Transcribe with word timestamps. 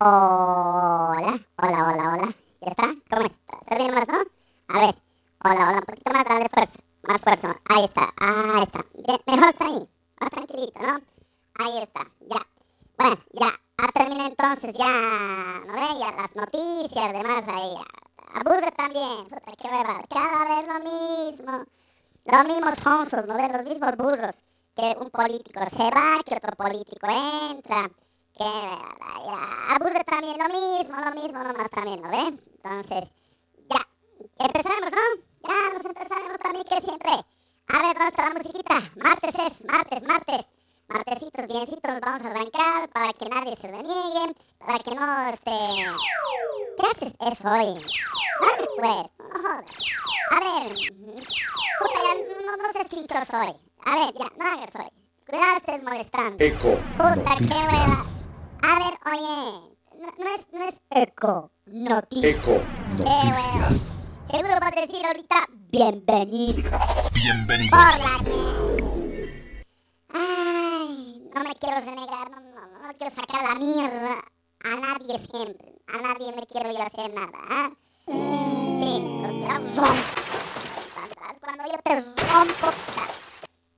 Hola, 0.00 1.40
hola, 1.56 1.88
hola, 1.88 2.14
hola. 2.14 2.34
¿Ya 2.60 2.68
está? 2.70 2.84
¿Cómo 3.10 3.26
está? 3.26 3.58
¿Está 3.62 3.76
bien 3.78 3.94
más, 3.94 4.06
no? 4.06 4.18
A 4.68 4.80
ver, 4.80 4.94
hola, 5.42 5.68
hola, 5.68 5.78
un 5.78 5.86
poquito 5.86 6.12
más, 6.12 6.24
dale 6.24 6.48
fuerza. 6.54 6.78
Más 7.02 7.20
fuerza. 7.20 7.60
Ahí 7.64 7.84
está, 7.84 8.14
ahí 8.18 8.62
está. 8.62 8.84
Bien, 8.94 9.20
mejor 9.26 9.48
está 9.48 9.64
ahí. 9.66 9.88
Más 10.20 10.30
tranquilito, 10.30 10.80
¿no? 10.82 11.00
Ahí 11.58 11.78
está, 11.82 12.06
ya. 12.30 12.46
Bueno, 12.96 13.16
ya. 13.32 13.60
A 13.78 13.88
terminar 13.88 14.30
entonces, 14.30 14.76
ya. 14.78 15.62
¿No 15.66 15.72
ve? 15.72 15.98
Ya 15.98 16.12
las 16.12 16.36
noticias, 16.36 17.12
demás 17.12 17.44
ahí. 17.48 17.74
Aburre 18.34 18.70
también. 18.76 19.28
Puta, 19.28 19.52
qué 19.60 19.68
hueva. 19.68 20.00
Cada 20.08 20.44
vez 20.44 20.68
lo 20.68 20.78
mismo. 20.78 21.64
Los 22.24 22.44
mismos 22.44 22.74
sonsos, 22.74 23.26
¿no 23.26 23.34
ves? 23.36 23.52
Los 23.52 23.64
mismos 23.64 23.96
burros. 23.96 24.44
Que 24.76 24.96
un 25.00 25.10
político 25.10 25.60
se 25.70 25.90
va, 25.90 26.22
que 26.24 26.36
otro 26.36 26.52
político 26.52 27.08
entra. 27.08 27.90
Que 28.38 28.44
ya, 28.44 29.74
aburre 29.74 30.04
también 30.04 30.38
lo 30.38 30.46
mismo, 30.46 30.96
lo 30.96 31.10
mismo 31.20 31.42
nomás 31.42 31.70
también, 31.70 32.00
¿no 32.00 32.08
ve? 32.08 32.38
Entonces, 32.62 33.10
ya. 33.68 33.86
Empezamos, 34.38 34.90
¿no? 34.92 35.48
Ya 35.48 35.74
nos 35.74 35.84
empezaremos 35.84 36.38
también 36.38 36.64
que 36.64 36.80
siempre. 36.80 37.12
A 37.68 37.82
ver, 37.82 37.96
¿dónde 37.96 38.08
está 38.08 38.28
la 38.28 38.34
musiquita? 38.34 38.82
Martes 38.96 39.34
es, 39.34 39.64
martes, 39.64 40.02
martes. 40.04 40.46
Martesitos, 40.88 41.48
biencitos, 41.48 42.00
vamos 42.00 42.22
a 42.22 42.30
arrancar 42.30 42.88
para 42.90 43.12
que 43.12 43.28
nadie 43.28 43.56
se 43.56 43.66
reniegue, 43.70 44.34
para 44.58 44.78
que 44.78 44.94
no, 44.94 45.28
este... 45.28 45.50
¿Qué 46.78 46.86
haces 46.86 47.12
jodas. 47.74 49.12
A 50.30 50.40
ver, 50.40 50.68
puta, 51.78 52.00
ya 52.04 52.12
no, 52.46 52.52
no 52.56 52.68
chinchoso 52.88 53.36
hoy. 53.36 53.54
A 53.84 53.90
ver, 53.96 54.14
ya, 54.14 54.26
no 54.38 54.44
hagas 54.44 54.74
hoy. 54.76 54.90
Cuidado, 55.26 55.56
estés 55.58 55.82
molestando. 55.82 56.44
Eco 56.44 56.78
Puta, 56.96 57.36
qué 57.36 57.44
hueva. 57.44 58.04
A 58.62 58.78
ver, 58.78 58.94
oye, 59.06 59.76
no, 59.98 60.08
no 60.18 60.28
es, 60.34 60.46
no 60.52 60.64
es 60.68 60.80
eco, 60.90 61.50
noticias. 61.66 62.36
Eco 62.36 62.60
Noticias. 62.96 63.94
Seguro 64.30 64.54
va 64.60 64.68
a 64.68 64.70
decir 64.80 65.04
ahorita, 65.06 65.46
bienvenido. 65.70 66.70
Bienvenidos. 67.14 67.78
Hola. 67.78 68.10
Ay, 70.12 71.30
no 71.34 71.44
me 71.44 71.54
quiero 71.54 71.80
renegar, 71.80 72.30
no, 72.30 72.40
no, 72.40 72.68
no 72.82 72.94
quiero 72.94 73.14
sacar 73.14 73.42
la 73.42 73.54
mierda 73.54 74.22
a 74.64 74.76
nadie 74.76 75.18
siempre. 75.30 75.74
A 75.88 75.96
nadie 75.98 76.32
me 76.32 76.46
quiero 76.46 76.70
yo 76.72 76.82
hacer 76.82 77.12
nada, 77.14 77.38
¿ah? 77.48 77.70
Sí, 78.06 79.22
la 79.46 79.58
rompo. 79.58 79.82
Cuando- 81.40 81.64
yo 81.72 81.78
te 81.84 81.94
rompo, 81.94 82.66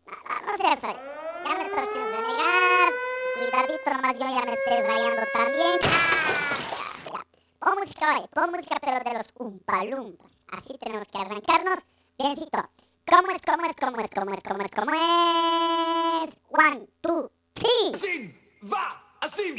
no, 0.06 0.12
no, 0.12 0.46
no 0.46 0.56
seas. 0.56 0.80
Ya 0.82 1.54
me 1.56 1.64
estás 1.64 1.86
haciendo 1.88 2.10
renegar. 2.10 2.92
Cuidadito, 3.36 3.90
nomás 3.90 4.14
yo 4.18 4.26
ya 4.28 4.44
me 4.44 4.52
estés 4.52 4.86
rayando 4.86 5.22
también. 5.32 5.78
Ah. 5.84 7.24
Pon 7.60 7.74
música 7.78 8.14
hoy, 8.18 8.26
pon 8.32 8.50
música 8.50 8.76
pero 8.80 8.98
de 9.10 9.18
los 9.18 9.28
umpalumpas. 9.38 10.32
Así 10.48 10.76
tenemos 10.78 11.06
que 11.08 11.18
arrancarnos. 11.18 11.78
Biencito. 12.18 12.68
¿Cómo 13.06 13.30
es, 13.32 13.42
cómo 13.42 13.64
es, 13.66 13.76
cómo 13.76 14.00
es, 14.00 14.10
cómo 14.10 14.30
es, 14.34 14.42
cómo 14.42 14.62
es, 14.62 14.70
cómo 14.70 14.92
es? 14.94 16.30
One, 16.50 16.86
two, 17.00 17.30
three. 17.54 17.94
Así 17.94 18.34
va, 18.72 18.99
así. 19.20 19.54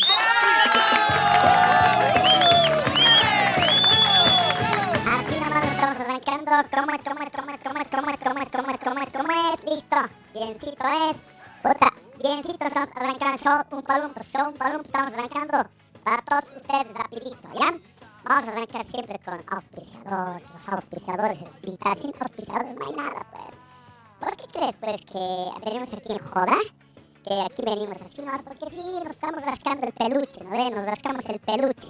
¿Cómo 6.70 6.92
es, 6.92 7.02
cómo 7.02 7.22
es, 7.22 7.32
cómo 7.32 7.52
es, 7.52 7.60
cómo 7.62 7.80
es, 7.80 7.90
cómo 7.90 8.10
es, 8.10 8.20
cómo 8.20 8.40
es, 8.40 8.50
cómo 8.52 8.70
es, 8.72 8.80
cómo 8.80 9.00
es, 9.02 9.10
cómo 9.12 9.32
es? 9.32 9.64
Listo. 9.64 9.98
Biencito 10.34 10.86
es. 11.10 11.18
Puta, 11.64 11.94
biencito 12.22 12.66
estamos 12.66 12.90
arrancando. 12.96 13.38
Show 13.38 13.64
un 13.72 13.82
palumpa, 13.84 14.24
show 14.24 14.50
un 14.50 14.54
palumpa 14.58 14.86
estamos 14.86 15.14
arrancando. 15.14 15.70
Para 16.04 16.22
todos 16.24 16.44
ustedes, 16.56 16.94
rapidito, 16.94 17.50
¿ya? 17.54 17.74
Vamos 18.24 18.48
a 18.48 18.52
arrancar 18.52 18.86
siempre 18.86 19.20
con 19.20 19.44
auspiciadores. 19.48 20.44
Los 20.54 20.70
auspiciadores 20.70 21.42
es 21.42 21.62
vital. 21.62 21.98
Sin 22.02 22.14
auspiciadores 22.20 22.76
no 22.76 22.86
hay 22.86 22.94
nada, 22.94 23.26
pues. 23.32 23.56
¿Vos 24.20 24.34
qué 24.38 24.60
crees, 24.60 24.76
pues, 24.80 25.02
que 25.06 25.66
venimos 25.66 25.94
aquí 25.94 26.14
en 26.14 26.20
joda? 26.20 26.58
Que 27.24 27.42
aquí 27.42 27.62
venimos 27.64 28.02
así, 28.02 28.22
¿no? 28.22 28.32
Porque 28.44 28.70
sí, 28.70 28.82
nos 29.04 29.12
estamos 29.12 29.46
rascando 29.46 29.88
el 29.88 29.94
peluche, 29.94 30.44
¿no 30.44 30.50
ve? 30.50 30.72
Nos 30.72 30.86
rascamos 30.86 31.26
el 31.26 31.40
peluche. 31.40 31.90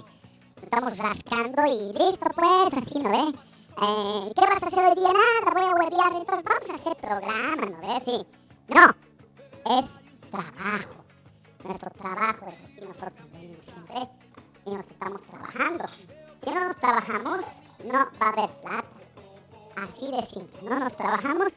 Nos 0.56 0.64
estamos 0.64 0.98
rascando 0.98 1.62
y 1.66 1.92
listo, 1.98 2.26
pues, 2.34 2.82
así, 2.82 2.98
¿no 2.98 3.10
ve? 3.10 3.38
Eh, 3.82 4.32
¿Qué 4.34 4.40
vas 4.42 4.62
a 4.62 4.66
hacer 4.66 4.84
hoy 4.84 4.94
día? 4.94 5.08
Nada, 5.08 5.52
voy 5.54 5.64
a 5.64 5.74
huevear, 5.74 6.12
entonces 6.16 6.44
vamos 6.44 6.70
a 6.70 6.74
hacer 6.74 6.96
programa, 6.96 7.66
¿no 7.66 7.78
ve? 7.80 8.02
Sí. 8.04 8.26
No, 8.68 9.78
es 9.78 9.86
trabajo. 10.30 11.04
Nuestro 11.64 11.90
trabajo 11.90 12.46
es 12.48 12.60
aquí, 12.60 12.80
nosotros 12.86 13.32
venimos 13.32 13.64
siempre 13.64 14.08
y 14.66 14.70
nos 14.70 14.86
estamos 14.86 15.20
trabajando. 15.22 15.84
Si 15.88 16.50
no 16.50 16.64
nos 16.66 16.76
trabajamos, 16.76 17.46
no 17.84 17.92
va 17.92 18.08
a 18.20 18.28
haber 18.28 18.50
plata. 18.60 18.88
Así 19.76 20.10
de 20.10 20.26
simple, 20.26 20.68
no 20.68 20.78
nos 20.78 20.92
trabajamos, 20.96 21.54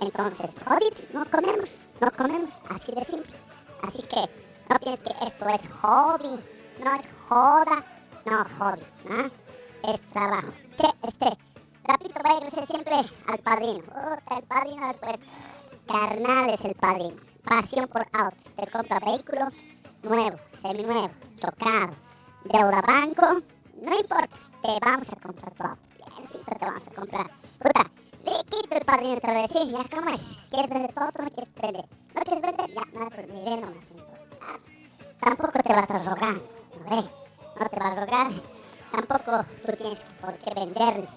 entonces 0.00 0.50
jodidos, 0.66 1.08
no 1.12 1.24
comemos, 1.30 1.86
no 2.00 2.10
comemos, 2.12 2.50
así 2.68 2.92
de 2.92 3.04
simple. 3.04 3.36
Así 3.82 4.02
que 4.02 4.44
no 4.68 4.78
pienses 4.78 5.04
que 5.04 5.26
esto 5.26 5.48
es 5.48 5.68
hobby, 5.80 6.44
no 6.82 6.94
es 6.94 7.08
joda, 7.28 7.84
no 8.24 8.44
hobby, 8.58 8.82
¿no? 9.08 9.30
Es 9.92 10.00
trabajo. 10.12 10.52
Che, 10.76 10.88
este, 11.06 11.38
rapidito 11.84 12.20
va 12.24 12.30
a 12.30 12.46
irse 12.46 12.66
siempre 12.66 12.94
al 13.26 13.38
padrino. 13.38 13.84
El 14.36 14.42
padrino 14.44 14.88
después, 14.88 15.16
carnal 15.86 16.50
es 16.50 16.64
el 16.64 16.74
padrino. 16.74 17.16
Pasión 17.44 17.86
por 17.88 18.06
autos, 18.12 18.44
te 18.56 18.66
compra 18.70 18.98
vehículo 19.00 19.48
nuevo, 20.02 20.38
seminuevo, 20.60 21.10
chocado, 21.38 21.94
deuda 22.44 22.80
banco, 22.82 23.42
no 23.82 23.98
importa, 23.98 24.36
te 24.62 24.78
vamos 24.80 25.08
a 25.10 25.16
comprar 25.16 25.52
tu 25.52 25.62
auto. 25.62 25.82
Biencito 26.16 26.44
te 26.58 26.64
vamos 26.64 26.88
a 26.88 26.90
comprar. 26.90 27.30
Puta, 27.58 27.90
liquito 28.24 28.76
el 28.76 28.84
padrino 28.84 29.20
te 29.20 29.26
va 29.26 29.38
a 29.38 29.42
decir, 29.42 29.70
ya, 29.70 29.84
¿cómo 29.96 30.10
es? 30.10 30.20
¿Quieres 30.50 30.70
vender 30.70 30.92
todo 30.94 31.06
no 31.18 31.30
quieres 31.30 31.54
vender? 31.54 31.84
¿No 32.14 32.22
quieres 32.22 32.42
vender? 32.42 32.74
Ya, 32.74 32.98
nada, 32.98 33.10
pues 33.10 33.28
miré 33.28 33.60
nomás 33.60 33.90
entonces. 33.90 34.38
Ah, 34.40 34.58
tampoco 35.20 35.58
te 35.62 35.72
vas 35.74 35.90
a 35.90 36.10
rogar, 36.10 36.34
¿no 36.34 36.96
ve? 36.96 37.10
No 37.60 37.68
te 37.68 37.78
vas 37.78 37.98
a 37.98 38.04
rogar, 38.04 38.26
tampoco 38.90 39.44
tú 39.64 39.72
tienes 39.76 40.00
por 40.20 40.34
qué 40.38 40.54
venderle, 40.54 41.08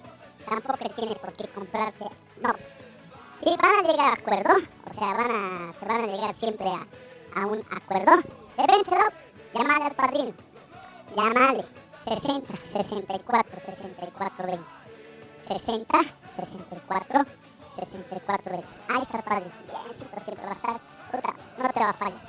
tampoco 0.48 0.78
él 0.84 0.94
tiene 0.94 1.14
por 1.16 1.32
qué 1.32 1.48
comprarte. 1.48 2.04
No, 2.40 2.52
pues, 2.52 2.66
sí, 3.42 3.56
van 3.60 3.84
a 3.84 3.88
llegar 3.88 4.10
a 4.10 4.12
acuerdo, 4.12 4.54
o 4.90 4.94
sea, 4.94 5.14
van 5.14 5.30
a, 5.30 5.72
se 5.78 5.86
van 5.86 6.00
a 6.00 6.06
llegar 6.06 6.34
siempre 6.38 6.68
a, 6.68 7.40
a 7.40 7.46
un 7.46 7.64
acuerdo. 7.70 8.16
De 8.56 8.66
vente 8.66 8.94
el 8.94 9.00
auto, 9.00 9.16
llamale 9.54 9.84
al 9.84 9.94
padrino, 9.94 10.34
llamale 11.16 11.64
60 12.04 12.54
64 12.72 13.60
64 13.60 14.46
20. 14.46 14.78
60 15.48 15.98
64 16.38 17.24
64 17.76 18.52
20. 18.52 18.68
Ahí 18.88 19.02
está 19.02 19.22
padrino, 19.22 19.52
biencito 19.66 20.20
siempre 20.24 20.46
va 20.46 20.52
a 20.52 20.54
estar, 20.54 20.80
puta, 21.12 21.34
no 21.58 21.68
te 21.70 21.80
va 21.80 21.90
a 21.90 21.94
fallar. 21.94 22.20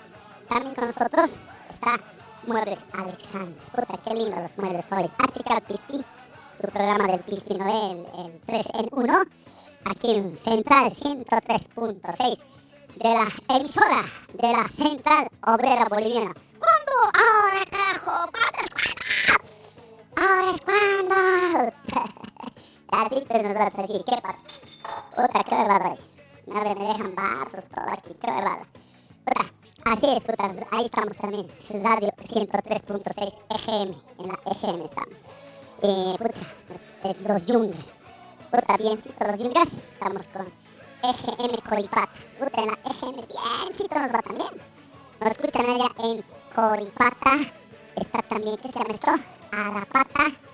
También 0.47 0.75
con 0.75 0.85
nosotros 0.87 1.31
está 1.69 1.99
Muebles 2.45 2.79
Alexander. 2.93 3.55
Puta, 3.71 3.99
qué 4.03 4.13
lindo 4.13 4.41
los 4.41 4.57
muebles 4.57 4.91
hoy. 4.91 5.09
Ha 5.17 5.27
checado 5.31 5.61
Pispi, 5.61 6.05
su 6.59 6.67
programa 6.67 7.07
del 7.07 7.19
Pispi, 7.21 7.55
¿no? 7.55 7.65
El, 7.67 8.25
el 8.25 8.41
3 8.41 8.65
en 8.73 8.87
1, 8.91 9.21
aquí 9.85 10.11
en 10.15 10.31
Central 10.31 10.91
103.6 10.91 12.39
de 12.95 13.09
la 13.13 13.55
emisora 13.55 14.03
de 14.33 14.51
la 14.51 14.67
Central 14.69 15.27
Obrera 15.45 15.85
Boliviana. 15.85 16.33
¿Cuándo? 16.59 16.91
Ahora, 17.13 17.65
carajo, 17.69 18.31
¿cuándo 18.31 18.59
es 18.61 18.69
cuándo? 18.75 19.43
Ahora 20.15 20.51
es 20.51 20.61
cuándo. 20.61 22.19
Así 22.91 23.23
pues 23.27 23.43
nosotros 23.43 23.83
aquí, 23.83 24.03
¿qué 24.03 24.21
pasa? 24.21 24.39
Puta, 25.15 25.43
qué 25.43 25.55
barbada 25.55 25.91
hoy. 25.91 26.55
A 26.55 26.63
ver, 26.63 26.77
me 26.79 26.87
dejan 26.87 27.13
vasos, 27.13 27.65
todo 27.69 27.85
aquí, 27.91 28.15
qué 28.19 28.27
barbada. 28.27 28.65
Puta, 29.25 29.53
así 29.85 30.05
es, 30.17 30.23
puta, 30.23 30.67
ahí 30.71 30.85
estamos 30.85 31.17
también. 31.17 31.47
Es 31.69 31.83
Radio 31.83 32.09
103.6 32.17 33.33
EGM, 33.49 33.95
en 34.17 34.27
la 34.27 34.39
EGM 34.45 34.85
estamos. 34.85 35.19
Eh, 35.83 36.15
pucha, 36.17 36.47
eh, 37.03 37.15
los 37.27 37.45
yungas. 37.45 37.93
Puta, 38.49 38.77
biencito, 38.77 39.27
los 39.27 39.39
yungas, 39.39 39.67
estamos 39.93 40.27
con 40.29 40.47
EGM 41.03 41.61
Coripata. 41.69 42.09
Puta, 42.39 42.61
en 42.61 42.67
la 42.67 42.79
EGM 42.89 43.27
biencito 43.27 43.99
nos 43.99 44.09
va 44.11 44.21
también. 44.23 44.61
Nos 45.21 45.31
escuchan 45.31 45.65
allá 45.69 45.91
en 46.05 46.23
Coripata. 46.55 47.37
Está 47.95 48.21
también, 48.23 48.57
¿qué 48.57 48.71
se 48.71 48.79
llama 48.79 48.93
esto? 48.95 49.11
Arapata. 49.51 50.48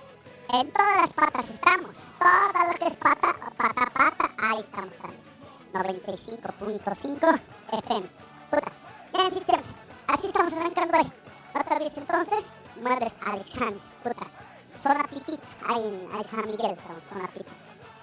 En 0.52 0.72
todas 0.72 0.96
las 1.00 1.12
patas 1.12 1.50
estamos. 1.50 1.96
Todo 2.18 2.72
lo 2.72 2.78
que 2.78 2.86
es 2.86 2.96
pata, 2.96 3.34
pata, 3.56 3.86
pata, 3.92 4.30
ahí 4.38 4.60
estamos 4.60 4.94
también. 4.96 5.22
95.5 5.72 7.40
FM. 7.72 8.08
Puta, 8.50 8.72
bien, 9.12 9.30
sí, 9.30 9.42
siempre. 9.44 9.70
Así 10.06 10.26
estamos 10.28 10.52
arrancando 10.52 10.98
hoy. 10.98 11.12
Otra 11.60 11.78
vez 11.78 11.96
entonces, 11.96 12.44
muebles 12.80 13.12
Alexander. 13.24 13.80
Puta, 14.02 14.26
zona 14.80 15.04
pitita. 15.04 15.46
Ahí 15.66 15.84
en 15.84 16.08
ahí 16.14 16.24
San 16.30 16.46
Miguel 16.46 16.76
estamos, 16.78 17.02
zona 17.08 17.26
pitita. 17.28 17.52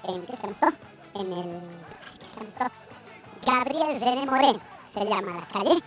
¿En 0.04 0.26
qué 0.26 0.34
esto? 0.34 0.68
En 1.16 1.34
el. 1.34 1.62
¿Qué 2.38 2.44
esto? 2.44 2.66
Gabriel 3.46 4.00
René 4.02 4.26
Moreno 4.26 4.60
se 4.94 5.06
llama 5.06 5.34
la 5.34 5.48
calle 5.48 5.82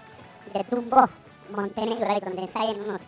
de 0.52 0.64
Dumbo, 0.70 1.08
Montenegro, 1.54 2.10
ahí 2.10 2.20
donde 2.20 2.42
ensayan 2.42 2.80
unos, 2.80 3.00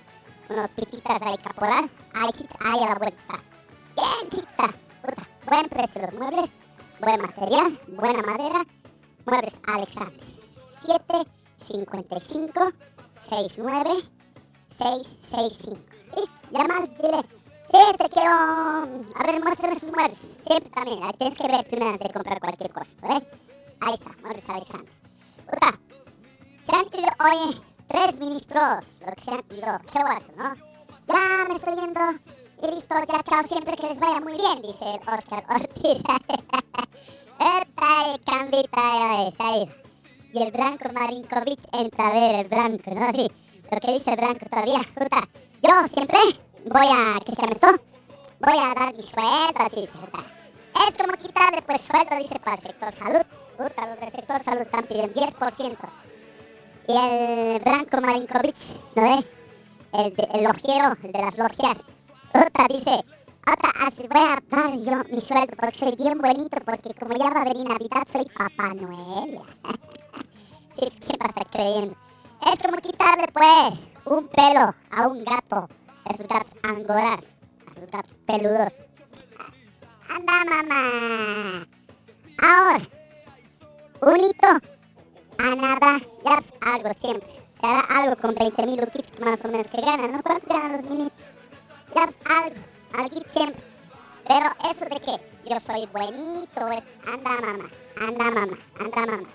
unos 0.49 0.71
pititas 0.71 1.23
ahí 1.23 1.37
caporal, 1.39 1.91
ahí, 2.15 2.31
ahí 2.61 2.79
a 2.85 2.89
la 2.89 2.95
vuelta 2.95 3.19
está. 3.21 3.43
Bien, 3.97 4.45
está. 4.45 4.75
Puta, 5.03 5.29
buen 5.47 5.69
precio 5.69 6.03
los 6.03 6.15
muebles, 6.15 6.51
buen 7.01 7.21
material, 7.21 7.81
buena 7.89 8.23
madera. 8.23 8.67
Muebles 9.27 9.61
Alexander. 9.67 10.21
7 10.85 11.05
55 11.67 12.73
69 13.29 13.91
665. 14.79 15.81
Listo, 16.17 16.33
llamas, 16.51 16.89
dile. 16.99 17.21
Sí, 17.71 17.79
te 17.99 18.09
quiero. 18.09 18.31
A 18.31 19.27
ver, 19.27 19.43
muéstrame 19.43 19.79
sus 19.79 19.93
muebles. 19.93 20.19
Siempre 20.47 20.71
también. 20.71 21.03
ahí 21.03 21.13
Tienes 21.19 21.39
que 21.39 21.49
ver 21.49 21.67
primero 21.67 21.91
antes 21.91 22.09
de 22.09 22.15
comprar 22.15 22.41
cualquier 22.41 22.73
cosa. 22.73 22.97
¿ves? 23.03 23.23
Ahí 23.81 23.95
está, 23.95 24.11
muebles 24.23 24.49
Alexander. 24.49 24.93
Puta, 25.45 25.79
se 26.65 26.77
han 26.77 26.87
ido, 26.87 27.11
oye, 27.21 27.61
tres 27.89 28.19
ministros, 28.19 28.85
lo 29.01 29.13
que 29.13 29.25
se 29.25 29.31
han 29.31 29.43
qué 29.43 29.99
guaso, 30.01 30.33
¿no? 30.37 30.55
Ya 31.09 31.47
me 31.49 31.55
estoy 31.55 31.75
yendo, 31.75 32.01
y 32.63 32.75
listo, 32.75 32.95
ya 32.95 33.23
chao, 33.23 33.43
siempre 33.45 33.77
que 33.77 33.89
les 33.89 33.99
vaya 33.99 34.21
muy 34.21 34.35
bien, 34.37 34.63
dice 34.63 34.85
Oscar 35.07 35.45
Ortiz. 35.49 36.03
El 37.41 38.21
cambita, 38.25 39.33
ido. 39.57 39.75
Y 40.33 40.43
el 40.43 40.51
Branco 40.51 40.89
Marinkovic 40.93 41.61
entra 41.73 42.09
a 42.09 42.13
ver 42.13 42.35
el 42.41 42.49
Branco, 42.49 42.91
¿no? 42.91 43.13
Sí, 43.13 43.31
lo 43.71 43.81
que 43.81 43.93
dice 43.93 44.11
el 44.11 44.17
Branco 44.17 44.47
todavía, 44.51 44.81
puta, 44.95 45.29
yo 45.63 45.89
siempre 45.95 46.19
voy 46.67 46.87
a, 46.87 47.21
¿qué 47.25 47.35
se 47.35 47.43
llama 47.43 47.53
esto? 47.53 47.69
Voy 48.41 48.59
a 48.59 48.75
dar 48.75 48.95
mi 48.95 49.03
sueldo, 49.03 49.55
así 49.57 49.81
dice, 49.81 49.99
puta. 49.99 50.25
Es 50.89 50.97
como 50.97 51.17
quitarle, 51.17 51.63
pues, 51.63 51.81
sueldo, 51.81 52.17
dice, 52.17 52.39
para 52.41 52.57
el 52.57 52.63
sector 52.63 52.93
salud. 52.93 53.23
Puta, 53.57 53.87
los 53.87 54.01
del 54.01 54.11
sector 54.11 54.43
salud 54.43 54.63
están 54.63 54.85
pidiendo 54.85 55.21
10%. 55.21 55.77
Y 56.89 56.97
el 56.97 57.61
Branco 57.61 58.01
Marinkovic, 58.01 58.57
¿no 58.97 59.03
ve? 59.03 59.27
El, 59.93 60.43
logiero, 60.43 60.97
el 61.03 61.13
de 61.13 61.19
las 61.19 61.37
logias, 61.37 61.77
puta, 62.33 62.67
dice, 62.67 63.05
puta, 63.45 63.69
así 63.87 64.09
voy 64.09 64.23
a 64.23 64.39
dar 64.51 64.75
yo 64.79 65.15
mi 65.15 65.21
sueldo 65.21 65.55
porque 65.61 65.79
soy 65.79 65.97
bien 65.97 66.17
bonito, 66.17 66.57
porque 66.65 66.95
como 66.99 67.15
ya 67.15 67.29
va 67.29 67.43
a 67.43 67.45
venir 67.45 67.69
Navidad, 67.69 68.07
soy 68.11 68.25
Papá 68.25 68.73
Noel. 68.73 69.39
¿qué 70.79 71.19
pasa 71.19 71.45
creyendo? 71.53 71.95
Es 72.51 72.59
como 72.59 72.79
quitarle, 72.79 73.27
pues, 73.35 73.81
un 74.07 74.27
pelo 74.29 74.75
a 74.91 75.09
un 75.09 75.25
gato, 75.25 75.69
a 76.07 76.11
esos 76.15 76.27
gatos 76.27 76.57
angoras, 76.63 77.37
a 77.67 77.73
esos 77.73 77.91
gatos 77.91 78.15
peludos. 78.25 78.73
Anda, 80.09 80.45
mamá. 80.47 81.67
Ahora, 82.41 82.89
un 84.01 84.21
hito 84.21 84.78
a 85.39 85.55
nada, 85.55 85.99
pues, 86.23 86.53
algo 86.61 86.91
siempre. 87.01 87.29
Se 87.29 87.67
hará 87.67 87.81
algo 88.03 88.17
con 88.17 88.35
20 88.35 88.67
mil 88.67 88.81
más 89.21 89.45
o 89.45 89.49
menos 89.49 89.67
que 89.69 89.81
ganan, 89.81 90.13
¿no? 90.13 90.23
¿Cuánto 90.23 90.47
ganan 90.49 90.73
los 90.73 90.91
ministros? 90.91 91.31
Ya 91.95 92.05
pues, 92.07 92.17
algo, 92.27 92.61
algo 92.95 93.31
siempre. 93.33 93.63
Pero 94.29 94.47
eso 94.71 94.85
de 94.85 95.01
que 95.01 95.49
yo 95.49 95.61
soy 95.61 95.87
buenito, 95.87 96.69
es, 96.69 96.85
anda 97.07 97.31
mamá, 97.41 97.71
anda 98.01 98.31
mamá, 98.31 98.59
anda 98.79 99.07
mamá. 99.07 99.29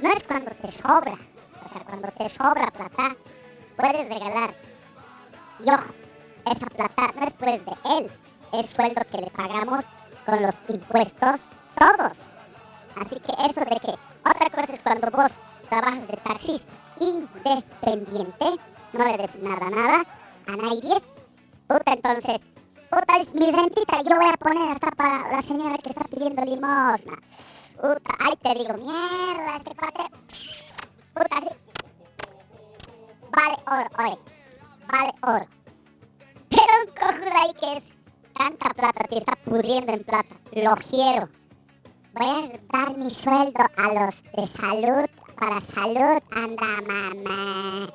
No 0.00 0.12
es 0.12 0.22
cuando 0.26 0.50
te 0.52 0.72
sobra, 0.72 1.18
o 1.64 1.68
sea, 1.68 1.84
cuando 1.84 2.08
te 2.12 2.28
sobra 2.28 2.70
plata, 2.70 3.16
puedes 3.76 4.08
regalar. 4.08 4.54
Y 5.58 5.70
ojo, 5.70 5.92
esa 6.46 6.66
plata 6.66 7.12
no 7.16 7.26
es 7.26 7.32
pues 7.34 7.64
de 7.64 7.72
él, 7.98 8.10
es 8.52 8.70
sueldo 8.70 9.02
que 9.10 9.18
le 9.18 9.30
pagamos 9.30 9.84
con 10.24 10.42
los 10.42 10.56
impuestos 10.68 11.42
todos. 11.76 12.18
Así 12.96 13.20
que 13.20 13.32
eso 13.48 13.60
de 13.60 13.76
que 13.80 13.94
otra 14.28 14.50
cosa 14.50 14.72
es 14.72 14.82
cuando 14.82 15.10
vos 15.10 15.32
trabajas 15.68 16.06
de 16.08 16.16
taxista 16.16 16.72
independiente, 17.00 18.46
no 18.92 19.04
le 19.04 19.16
debes 19.16 19.38
nada, 19.40 19.70
nada 19.70 20.04
a 20.46 20.56
nadie. 20.56 21.00
Puta, 21.68 21.92
entonces, 21.92 22.40
puta, 22.90 23.16
es 23.20 23.34
mi 23.34 23.50
rentita, 23.50 24.02
yo 24.02 24.16
voy 24.16 24.28
a 24.28 24.36
poner 24.36 24.72
hasta 24.72 24.90
para 24.90 25.30
la 25.30 25.42
señora 25.42 25.78
que 25.78 25.90
está 25.90 26.04
pidiendo 26.04 26.44
limosna. 26.44 27.16
Puta, 27.76 28.12
ahí 28.18 28.36
te 28.42 28.54
digo, 28.54 28.74
mierda, 28.74 29.56
este 29.56 29.74
cuate. 29.76 30.04
Puta, 31.14 31.36
sí. 31.40 31.70
Vale 33.30 33.56
oro, 33.66 33.88
oye, 33.98 34.18
vale 34.92 35.12
oro. 35.22 35.46
Pero 36.50 36.72
un 36.84 36.94
cojudo 36.94 37.30
ahí 37.36 37.54
que 37.54 37.76
es 37.76 37.84
tanta 38.36 38.70
plata, 38.70 39.04
te 39.04 39.18
está 39.18 39.36
pudriendo 39.44 39.92
en 39.92 40.02
plata, 40.02 40.34
lo 40.52 40.74
quiero. 40.76 41.28
Voy 42.12 42.26
a 42.26 42.76
dar 42.76 42.96
mi 42.96 43.08
sueldo 43.08 43.64
a 43.76 43.82
los 43.94 44.22
de 44.22 44.46
salud, 44.48 45.06
para 45.38 45.60
salud, 45.60 46.20
anda 46.32 46.66
mamá, 46.88 47.88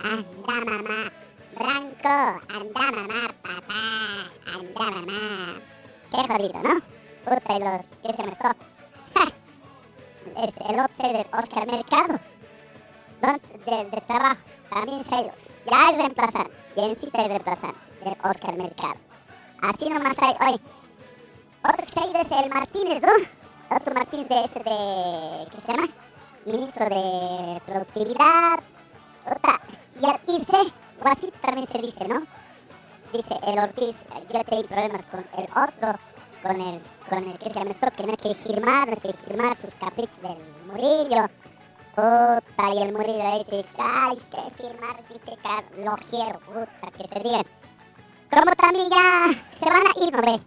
anda 0.00 0.64
mamá, 0.64 1.12
Branco, 1.54 2.40
anda 2.48 2.90
mamá, 2.90 3.34
papá, 3.42 3.82
anda 4.52 4.90
mamá. 4.90 5.60
Qué 6.10 6.16
jodido, 6.16 6.62
¿no? 6.64 6.80
Puta, 7.24 7.56
y 7.56 7.60
los, 7.60 7.86
¿qué 8.02 8.16
se 8.16 8.22
me 8.24 8.32
esto? 8.32 8.50
Este, 10.36 10.64
el 10.68 10.80
otro 10.80 11.12
de 11.12 11.26
Oscar 11.32 11.66
Mercado, 11.66 12.20
de, 13.22 13.84
de 13.84 14.00
trabajo, 14.00 14.40
también 14.68 15.04
celos. 15.04 15.50
Ya 15.70 15.90
es 15.90 15.98
reemplazante, 15.98 16.52
biencita 16.74 17.22
es 17.22 17.28
reemplazante, 17.28 17.78
de 18.04 18.16
Oscar 18.24 18.56
Mercado. 18.56 18.96
Así 19.62 19.88
nomás 19.88 20.16
hay, 20.18 20.34
oye, 20.48 20.60
otro 21.62 21.86
que 21.86 21.92
se 21.92 22.00
ha 22.00 22.20
es 22.20 22.44
el 22.44 22.50
Martínez, 22.50 23.02
¿no? 23.02 23.39
Otro 23.70 23.94
Martínez 23.94 24.28
de 24.28 24.44
este 24.44 24.58
de. 24.64 25.46
¿Qué 25.52 25.60
se 25.60 25.72
llama? 25.72 25.88
Ministro 26.44 26.84
de 26.86 27.60
Productividad. 27.64 28.58
Otra. 29.24 29.60
Y 30.00 30.04
al 30.06 30.20
irse, 30.26 30.72
Guasito 31.00 31.38
también 31.40 31.68
se 31.68 31.78
dice, 31.78 32.08
¿no? 32.08 32.22
Dice 33.12 33.34
el 33.46 33.58
Ortiz, 33.60 33.94
yo 34.32 34.44
tengo 34.44 34.62
problemas 34.64 35.06
con 35.06 35.24
el 35.36 35.44
otro, 35.44 36.00
con 36.42 36.60
el, 36.60 36.80
con 37.08 37.24
el 37.30 37.38
que 37.38 37.50
se 37.50 37.58
llama 37.60 37.70
esto, 37.70 37.90
que 37.92 38.06
no 38.06 38.16
quiere 38.16 38.34
firmar, 38.34 38.88
no 38.88 38.96
quiere 38.96 39.16
firmar 39.16 39.56
sus 39.56 39.74
caprichos 39.76 40.20
del 40.20 40.38
Murillo. 40.66 41.26
Puta, 41.94 42.74
y 42.74 42.82
el 42.82 42.92
Murillo 42.92 43.38
dice, 43.38 43.64
ay, 43.78 44.16
es 44.16 44.24
que 44.24 44.62
firmar, 44.62 44.96
dice 45.08 45.38
lo 45.84 45.94
quiero, 46.10 46.40
puta, 46.40 46.90
que 46.96 47.06
te 47.06 47.20
digan. 47.20 47.46
Como 48.30 48.50
también 48.56 48.90
ya 48.90 49.30
se 49.58 49.64
van 49.64 49.86
a 49.86 50.04
ir, 50.04 50.12
¿no 50.12 50.22
ve? 50.22 50.40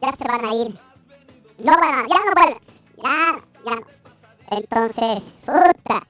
Ya 0.00 0.12
se 0.12 0.24
van 0.24 0.44
a 0.44 0.54
ir. 0.54 0.85
No 1.58 1.72
van 1.72 1.94
a, 1.94 2.06
ya 2.06 2.16
no 2.24 2.32
vuelven. 2.34 2.58
Ya, 3.02 3.36
ya 3.64 3.76
no. 3.76 3.86
Entonces, 4.50 5.22
puta. 5.44 6.06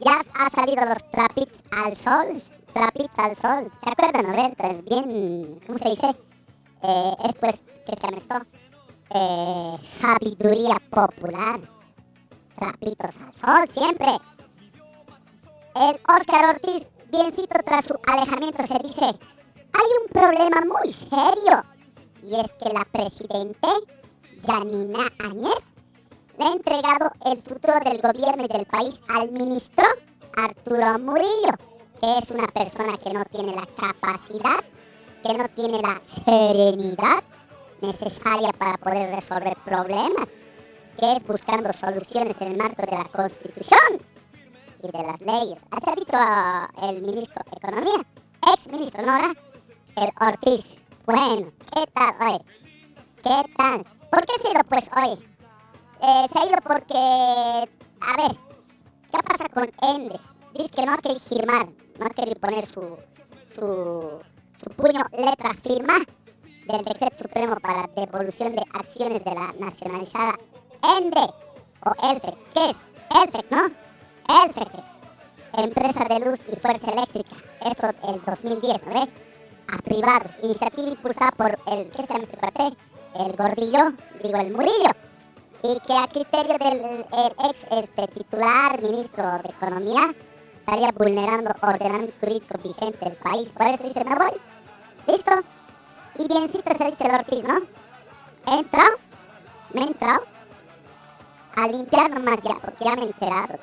Ya 0.00 0.20
ha 0.34 0.50
salido 0.50 0.84
los 0.84 1.10
trapitos 1.10 1.58
al 1.70 1.96
sol. 1.96 2.42
Trapitos 2.72 3.18
al 3.18 3.36
sol. 3.36 3.72
¿Se 3.82 3.90
acuerdan, 3.90 4.36
no? 4.36 4.44
Entonces, 4.44 4.84
bien, 4.84 5.60
¿cómo 5.66 5.78
se 5.78 5.88
dice? 5.90 6.16
Eh, 6.82 7.16
es 7.24 7.34
pues, 7.36 7.60
¿qué 7.86 7.96
se 7.96 8.06
llama 8.06 8.16
esto? 8.18 8.58
Eh, 9.10 9.78
sabiduría 9.82 10.76
popular. 10.90 11.60
Trapitos 12.56 13.16
al 13.16 13.34
sol, 13.34 13.70
siempre. 13.72 14.18
El 15.74 16.00
Oscar 16.08 16.54
Ortiz, 16.54 16.86
biencito 17.10 17.56
tras 17.64 17.86
su 17.86 17.94
alejamiento, 18.06 18.66
se 18.66 18.78
dice, 18.80 19.04
hay 19.04 19.90
un 20.02 20.08
problema 20.12 20.60
muy 20.62 20.92
serio. 20.92 21.64
Y 22.22 22.34
es 22.34 22.52
que 22.54 22.72
la 22.72 22.84
presidente, 22.84 23.68
Janina 24.46 25.08
Áñez, 25.18 25.62
le 26.38 26.44
ha 26.44 26.52
entregado 26.52 27.10
el 27.24 27.42
futuro 27.42 27.74
del 27.84 28.00
gobierno 28.00 28.44
y 28.44 28.48
del 28.48 28.66
país 28.66 29.00
al 29.08 29.30
ministro 29.32 29.84
Arturo 30.36 30.98
Murillo, 31.00 31.52
que 32.00 32.18
es 32.18 32.30
una 32.30 32.46
persona 32.48 32.96
que 32.96 33.12
no 33.12 33.24
tiene 33.24 33.56
la 33.56 33.66
capacidad, 33.66 34.64
que 35.22 35.34
no 35.34 35.48
tiene 35.48 35.82
la 35.82 36.00
serenidad 36.06 37.22
necesaria 37.80 38.50
para 38.52 38.76
poder 38.78 39.14
resolver 39.14 39.56
problemas, 39.64 40.28
que 40.98 41.12
es 41.12 41.26
buscando 41.26 41.72
soluciones 41.72 42.36
en 42.40 42.52
el 42.52 42.56
marco 42.56 42.82
de 42.82 42.96
la 42.96 43.04
Constitución 43.04 44.00
y 44.82 44.86
de 44.86 45.02
las 45.02 45.20
leyes. 45.20 45.58
Así 45.70 45.90
ha 45.90 45.94
dicho 45.94 46.16
ah, 46.16 46.68
el 46.82 47.02
ministro 47.02 47.42
de 47.50 47.56
Economía, 47.56 48.04
ex 48.52 48.68
ministro 48.68 49.02
Nora, 49.02 49.34
el 49.96 50.10
Ortiz. 50.20 50.78
Bueno, 51.04 51.50
¿qué 51.74 51.84
tal? 51.92 52.44
¿Qué 53.22 53.54
tal? 53.56 53.97
¿Por 54.10 54.26
qué 54.26 54.32
se 54.40 54.48
ha 54.48 54.50
ido, 54.52 54.64
pues, 54.68 54.90
oye? 54.96 55.28
Eh, 56.00 56.26
se 56.32 56.38
ha 56.38 56.46
ido 56.46 56.56
porque, 56.64 56.98
a 58.00 58.16
ver, 58.16 58.36
¿qué 59.10 59.18
pasa 59.24 59.48
con 59.48 59.70
Ende? 59.82 60.18
Dice 60.54 60.70
que 60.70 60.86
no 60.86 60.92
ha 60.92 60.98
querido 60.98 61.20
firmar, 61.20 61.68
no 61.98 62.06
ha 62.06 62.10
querido 62.10 62.40
poner 62.40 62.66
su, 62.66 62.96
su, 63.54 64.20
puño, 64.76 65.04
letra, 65.12 65.54
firma 65.54 65.94
del 66.66 66.84
decreto 66.84 67.18
supremo 67.18 67.56
para 67.56 67.88
devolución 67.96 68.54
de 68.54 68.62
acciones 68.74 69.24
de 69.24 69.34
la 69.34 69.54
nacionalizada 69.58 70.38
Ende 70.82 71.32
o 71.84 72.10
Elfec. 72.10 72.36
¿Qué 72.54 72.70
es? 72.70 72.76
Elfec, 73.22 73.50
¿no? 73.50 73.66
Elfec 74.44 74.68
es 74.74 75.64
empresa 75.64 76.04
de 76.04 76.20
luz 76.20 76.40
y 76.50 76.56
fuerza 76.56 76.90
eléctrica. 76.90 77.36
Esto 77.64 77.88
el 78.08 78.22
2010, 78.24 78.86
¿no 78.86 78.94
ve? 78.94 79.08
A 79.68 79.78
privados. 79.78 80.32
Iniciativa 80.42 80.88
impulsada 80.88 81.30
por 81.32 81.58
el, 81.66 81.90
¿qué 81.90 82.02
se 82.06 82.14
llama 82.14 82.24
este? 82.24 82.87
El 83.14 83.36
gordillo, 83.36 83.92
digo 84.22 84.38
el 84.38 84.52
Murillo. 84.52 84.90
Y 85.62 85.80
que 85.80 85.92
a 85.92 86.06
criterio 86.06 86.56
del 86.58 87.06
el 87.12 87.50
ex 87.50 87.66
este, 87.70 88.06
titular, 88.08 88.80
ministro 88.80 89.24
de 89.42 89.48
Economía, 89.48 90.14
estaría 90.58 90.92
vulnerando 90.92 91.50
ordenamiento 91.62 92.14
jurídico 92.20 92.58
vigente 92.62 93.04
del 93.04 93.16
país. 93.16 93.48
Por 93.48 93.66
eso 93.66 93.82
dice, 93.82 94.04
me 94.04 94.14
voy. 94.14 94.32
¿Listo? 95.06 95.32
Y 96.18 96.28
biencito 96.28 96.76
se 96.76 96.84
ha 96.84 96.90
dicho 96.90 97.04
el 97.06 97.14
Ortiz, 97.14 97.44
¿no? 97.44 97.62
He 98.46 98.58
entrado, 98.60 98.96
me 99.72 99.80
he 99.80 99.84
entrado 99.84 100.22
a 101.56 101.66
limpiar 101.66 102.10
nomás 102.10 102.38
ya, 102.42 102.54
porque 102.54 102.84
ya 102.84 102.94
me 102.94 103.02
he 103.02 103.06
enterado. 103.06 103.58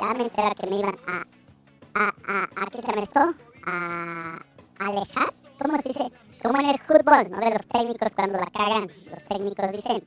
Ya 0.00 0.14
me 0.14 0.20
he 0.20 0.22
enterado 0.24 0.54
que 0.54 0.66
me 0.68 0.76
iban 0.76 0.96
a, 1.06 1.24
a, 1.94 2.14
a, 2.28 2.42
a 2.44 2.66
¿qué 2.66 2.82
se 2.82 2.88
llama 2.88 3.02
esto? 3.02 3.34
A 3.66 4.38
alejar, 4.78 5.34
¿cómo 5.58 5.76
se 5.76 5.88
dice? 5.88 6.12
Como 6.46 6.60
en 6.60 6.68
el 6.68 6.78
fútbol, 6.78 7.28
¿no? 7.28 7.38
De 7.40 7.50
los 7.50 7.66
técnicos 7.66 8.08
cuando 8.14 8.38
la 8.38 8.46
cagan, 8.46 8.88
los 9.10 9.24
técnicos 9.24 9.72
dicen, 9.72 10.04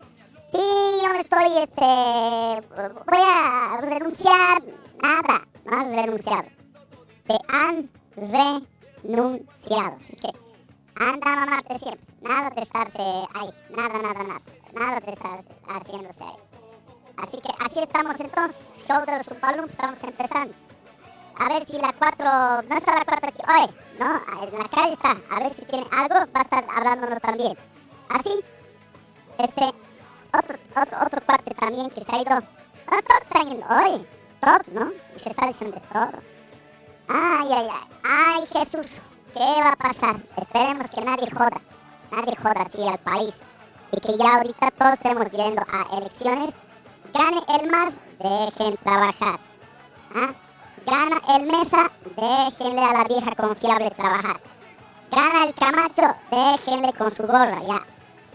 sí, 0.53 0.61
yo 1.03 1.09
me 1.11 1.19
estoy, 1.19 1.57
este, 1.57 2.65
voy 3.05 3.21
a 3.21 3.77
renunciar, 3.81 4.63
nada, 5.03 5.45
no 5.65 5.77
has 5.77 5.93
renunciado. 5.93 6.47
Te 7.27 7.35
han 7.49 7.89
renunciado, 8.15 9.97
así 9.97 10.15
que 10.15 10.31
anda 10.95 11.33
a 11.33 11.35
mamarte 11.35 11.77
siempre, 11.77 12.07
nada 12.21 12.49
de 12.51 12.61
estarse 12.61 13.01
ahí, 13.33 13.49
nada, 13.75 13.99
nada, 13.99 14.23
nada, 14.23 14.41
nada 14.73 14.99
de 15.01 15.11
estar 15.11 15.43
haciéndose 15.67 16.23
ahí. 16.23 16.37
Así 17.17 17.37
que 17.41 17.49
así 17.65 17.79
estamos 17.81 18.17
entonces, 18.17 18.65
show 18.87 19.05
de 19.05 19.17
los 19.17 19.27
estamos 19.27 20.03
empezando. 20.05 20.68
A 21.39 21.47
ver 21.47 21.65
si 21.65 21.77
la 21.77 21.93
4, 21.93 22.25
no 22.67 22.77
está 22.77 22.95
la 22.95 23.05
4 23.05 23.29
aquí, 23.29 23.41
oye, 23.47 23.73
no, 23.99 24.43
en 24.43 24.59
la 24.59 24.67
calle 24.69 24.93
está, 24.93 25.11
a 25.29 25.39
ver 25.39 25.53
si 25.53 25.61
tiene 25.65 25.85
algo, 25.91 26.15
va 26.15 26.39
a 26.39 26.41
estar 26.41 26.65
hablándonos 26.75 27.21
también. 27.21 27.57
Así, 28.09 28.43
este, 29.37 29.65
otro, 30.33 30.57
otro, 30.75 31.05
otro 31.05 31.21
parte 31.21 31.53
también 31.55 31.89
que 31.91 32.03
se 32.03 32.15
ha 32.15 32.21
ido, 32.21 32.31
ah, 32.33 32.99
todos 33.07 33.21
están 33.21 33.49
yendo, 33.49 33.65
oye, 33.69 34.05
todos, 34.41 34.67
¿no? 34.73 34.91
Y 35.15 35.19
se 35.19 35.29
está 35.29 35.47
diciendo 35.47 35.81
todo. 35.93 36.21
Ay, 37.07 37.49
ay, 37.51 37.67
ay, 37.71 37.97
ay, 38.03 38.45
Jesús, 38.47 39.01
¿qué 39.33 39.39
va 39.39 39.71
a 39.71 39.75
pasar? 39.75 40.15
Esperemos 40.37 40.89
que 40.89 41.01
nadie 41.01 41.31
joda, 41.31 41.61
nadie 42.11 42.35
joda 42.35 42.61
así 42.61 42.87
al 42.87 42.99
país. 42.99 43.35
Y 43.91 43.99
que 43.99 44.17
ya 44.17 44.35
ahorita 44.35 44.71
todos 44.71 44.93
estemos 44.93 45.31
yendo 45.31 45.63
a 45.71 45.97
elecciones 45.97 46.53
gane 47.13 47.41
el 47.59 47.71
más, 47.71 47.93
dejen 48.19 48.77
trabajar. 48.77 49.39
¿Ah? 50.13 50.33
Gana 50.89 51.21
el 51.35 51.45
mesa, 51.45 51.91
déjenle 52.15 52.83
a 52.83 52.93
la 52.93 53.03
vieja 53.03 53.35
confiable 53.35 53.91
trabajar. 53.91 54.41
Gana 55.11 55.45
el 55.45 55.53
Camacho, 55.53 56.15
déjenle 56.31 56.93
con 56.93 57.11
su 57.11 57.27
gorra, 57.27 57.61
ya. 57.61 57.85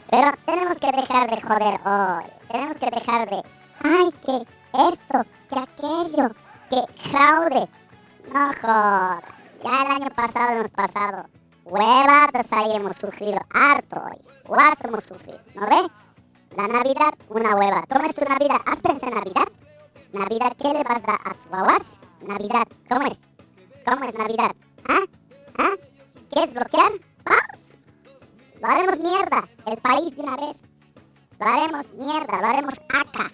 Pero 0.08 0.30
tenemos 0.46 0.76
que 0.76 0.92
dejar 0.92 1.30
de 1.30 1.42
joder 1.42 1.80
hoy. 1.84 2.25
Tenemos 2.49 2.76
que 2.76 2.90
dejar 2.90 3.28
de, 3.28 3.42
ay, 3.82 4.11
que 4.25 4.46
esto, 4.88 5.25
que 5.49 5.58
aquello, 5.58 6.30
que 6.70 7.11
fraude. 7.11 7.68
No 8.32 8.50
joda. 8.61 9.20
Ya 9.64 9.82
el 9.82 10.02
año 10.02 10.11
pasado 10.14 10.50
hemos 10.52 10.70
pasado. 10.70 11.25
Huevadas 11.64 12.46
ahí 12.52 12.76
hemos 12.76 12.96
sufrido 12.96 13.40
harto 13.52 13.96
hoy. 13.96 14.20
Guaso 14.44 14.87
hemos 14.87 15.02
sufrido, 15.02 15.40
¿no 15.54 15.66
ves? 15.66 15.88
La 16.56 16.68
Navidad, 16.68 17.14
una 17.30 17.56
hueva. 17.56 17.84
¿Cómo 17.88 18.04
es 18.04 18.14
tu 18.14 18.25
Navidad? 18.25 18.58
¿Has 18.66 18.78
pensado 18.78 19.08
en 19.08 19.18
Navidad? 19.18 19.63
Navidad, 20.14 20.52
¿qué 20.56 20.68
le 20.68 20.85
vas 20.85 21.02
a 21.02 21.06
dar 21.06 21.21
a 21.25 21.35
tus 21.35 21.47
guaguas? 21.49 21.99
Navidad, 22.21 22.62
¿cómo 22.88 23.04
es? 23.06 23.18
¿Cómo 23.85 24.04
es 24.04 24.14
Navidad? 24.14 24.52
¿Ah? 24.88 25.00
¿Ah? 25.59 25.75
¿Quieres 26.30 26.54
bloquear? 26.54 26.92
¡Vamos! 27.25 27.78
Lo 28.61 28.68
haremos 28.68 29.00
mierda, 29.00 29.49
el 29.66 29.76
país 29.78 30.16
de 30.16 30.23
una 30.23 30.37
vez. 30.37 30.56
Lo 31.40 31.47
haremos 31.47 31.92
mierda, 31.94 32.40
lo 32.40 32.47
haremos 32.47 32.75
acá, 32.90 33.33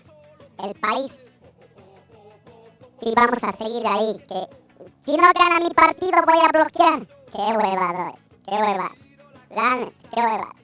el 0.65 0.75
país. 0.77 1.13
Y 3.03 3.15
vamos 3.15 3.45
a 3.45 3.53
seguir 3.53 3.87
ahí, 3.87 4.17
que 4.27 4.49
si 5.05 5.19
no 5.19 5.29
gana 5.35 5.59
mi 5.59 5.71
partido 5.75 6.23
voy 6.27 6.39
a 6.39 6.49
bloquear. 6.49 7.07
¡Qué 7.31 7.43
hueva 7.59 7.93
doy! 7.93 8.13
¡Qué 8.47 8.55
hueva! 8.55 8.91
Realmente, 9.51 9.95
qué 10.15 10.21
hueva. 10.23 10.55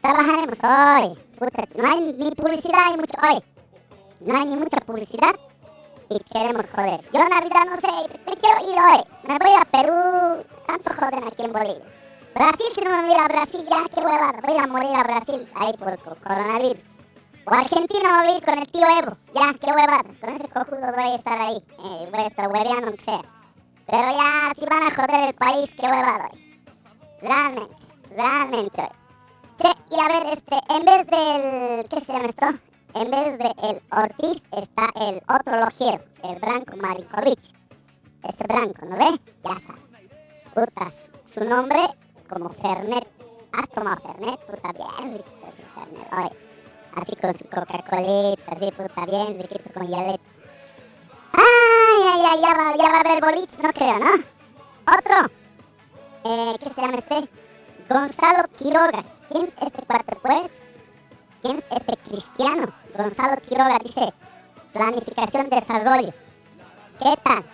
Trabajaremos 0.00 0.58
hoy. 0.62 1.18
Puta, 1.36 1.64
no 1.74 1.88
hay 1.88 2.12
ni 2.12 2.30
publicidad 2.36 2.90
ni 2.92 2.98
mucho 2.98 3.18
hoy. 3.20 3.57
No 4.20 4.36
hay 4.36 4.46
ni 4.46 4.56
mucha 4.56 4.80
publicidad 4.80 5.34
y 6.10 6.18
queremos 6.32 6.66
joder. 6.74 7.00
Yo 7.12 7.28
Navidad 7.28 7.64
no 7.68 7.76
sé, 7.76 7.88
me 8.26 8.34
quiero 8.36 8.60
ir 8.70 8.78
hoy. 8.78 9.04
Me 9.24 9.38
voy 9.38 9.54
a 9.60 9.64
Perú. 9.66 10.44
Tanto 10.66 10.92
joden 10.94 11.24
aquí 11.26 11.42
en 11.42 11.52
Bolivia. 11.52 11.84
Brasil, 12.34 12.66
si 12.74 12.80
no 12.82 12.90
me 12.90 13.08
voy 13.08 13.18
a 13.18 13.28
Brasil, 13.28 13.66
ya 13.68 13.84
qué 13.94 14.00
huevada. 14.00 14.40
Voy 14.46 14.56
a 14.58 14.66
morir 14.66 14.94
a 14.96 15.02
Brasil 15.04 15.48
ahí 15.56 15.72
por 15.78 15.98
co- 16.02 16.16
coronavirus. 16.22 16.84
O 17.46 17.54
Argentina 17.54 18.18
voy 18.22 18.32
a 18.32 18.36
ir 18.36 18.44
con 18.44 18.58
el 18.58 18.68
tío 18.70 18.86
Evo. 18.86 19.16
Ya, 19.34 19.54
qué 19.54 19.66
huevada. 19.72 20.02
Con 20.20 20.28
ese 20.30 20.48
cojudo 20.48 20.92
voy 20.94 21.04
a 21.10 21.14
estar 21.14 21.40
ahí. 21.40 21.56
Eh, 21.56 22.08
voy 22.12 22.20
a 22.20 22.26
estar 22.26 22.48
hueveando 22.48 22.86
aunque 22.88 23.04
sea. 23.04 23.20
Pero 23.86 24.08
ya, 24.10 24.52
si 24.58 24.66
van 24.66 24.82
a 24.82 24.94
joder 24.94 25.24
el 25.28 25.34
país, 25.34 25.70
qué 25.78 25.86
huevada 25.86 26.28
hoy. 26.32 26.60
Realmente, 27.22 27.76
realmente 28.16 28.82
hoy. 28.82 28.88
Che, 29.60 29.68
y 29.96 30.00
a 30.00 30.08
ver, 30.08 30.26
este, 30.34 30.56
en 30.68 30.84
vez 30.84 31.06
del. 31.06 31.88
¿Qué 31.88 32.00
se 32.00 32.12
llama 32.12 32.28
esto? 32.28 32.46
En 32.94 33.10
vez 33.10 33.38
de 33.38 33.52
el 33.68 33.82
Ortiz 33.90 34.42
está 34.52 34.90
el 34.96 35.22
otro 35.28 35.60
lojero, 35.60 36.02
el 36.24 36.38
Branco 36.40 36.76
Marinkovic. 36.76 37.38
Ese 38.24 38.44
Branco, 38.48 38.86
¿no 38.86 38.96
ves? 38.96 39.20
Ya 39.44 39.52
está. 39.52 39.74
Puta, 40.54 40.90
su, 41.26 41.44
nombre 41.44 41.78
como 42.28 42.48
Fernet. 42.50 43.06
¿Has 43.52 43.68
tomado 43.70 44.00
Fernet? 44.00 44.40
Puta, 44.46 44.72
bien 44.72 45.12
riquito 45.12 45.52
Fernet. 45.74 46.12
Oye, 46.12 46.36
así 46.96 47.16
con 47.16 47.34
su 47.34 47.44
Coca-Colita, 47.44 48.52
así, 48.52 48.72
puta, 48.72 49.06
bien 49.06 49.38
riquito 49.38 49.72
con 49.72 49.86
hieleta. 49.86 50.24
Ay, 51.32 52.02
ay, 52.04 52.22
ay, 52.24 52.40
ya 52.40 52.54
va, 52.54 52.76
ya 52.76 52.90
va 52.90 52.96
a 52.96 53.00
haber 53.00 53.20
boliche, 53.20 53.62
no 53.62 53.72
creo, 53.72 53.98
¿no? 53.98 54.12
Otro. 54.98 55.30
Eh, 56.24 56.56
¿Qué 56.58 56.70
se 56.70 56.80
llama 56.80 56.98
este? 56.98 57.28
Gonzalo 57.88 58.44
Quiroga. 58.56 59.04
¿Quién 59.28 59.44
es 59.44 59.54
este 59.60 59.82
cuate, 59.86 60.16
pues? 60.16 60.67
¿Quién 61.42 61.58
es 61.58 61.64
este 61.70 61.96
cristiano? 62.08 62.72
Gonzalo 62.96 63.36
Quiroga 63.42 63.78
dice, 63.82 64.12
planificación, 64.72 65.48
desarrollo. 65.50 66.12
¿Qué 66.98 67.14
tal? 67.22 67.44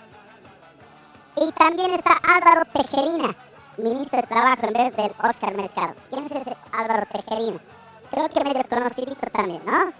Y 1.36 1.52
también 1.52 1.90
está 1.92 2.12
Álvaro 2.22 2.62
Tejerina, 2.72 3.36
ministro 3.76 4.20
de 4.20 4.26
Trabajo 4.26 4.66
en 4.66 4.72
vez 4.72 4.96
del 4.96 5.12
Oscar 5.22 5.54
Mercado. 5.54 5.94
¿Quién 6.08 6.24
es 6.24 6.32
ese 6.32 6.56
Álvaro 6.72 7.06
Tejerina? 7.12 7.60
Creo 8.10 8.28
que 8.28 8.44
medio 8.44 8.64
conocidito 8.68 9.26
también, 9.32 9.62
¿no? 9.66 9.92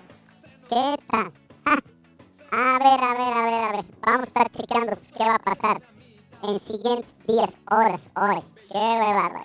¿Qué 0.69 0.97
tal? 1.11 1.33
Ah, 1.67 1.79
a 2.53 2.79
ver, 2.79 3.01
a 3.03 3.15
ver, 3.15 3.33
a 3.33 3.45
ver, 3.45 3.55
a 3.55 3.73
ver. 3.73 3.85
Vamos 4.01 4.21
a 4.21 4.27
estar 4.27 4.51
chequeando 4.51 4.97
pues, 4.97 5.13
qué 5.13 5.25
va 5.25 5.35
a 5.35 5.39
pasar 5.41 5.83
en 6.45 6.61
siguientes 6.61 7.15
10 7.27 7.59
horas 7.71 8.11
hoy. 8.17 8.43
Qué 8.71 8.79
huevada. 8.79 9.43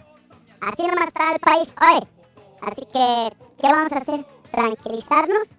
Así 0.61 0.87
nomás 0.87 1.07
está 1.07 1.31
el 1.33 1.39
país 1.39 1.75
hoy. 1.81 2.07
Así 2.61 2.85
que, 2.93 3.48
¿qué 3.59 3.67
vamos 3.67 3.91
a 3.91 3.97
hacer? 3.97 4.25
Tranquilizarnos 4.51 5.49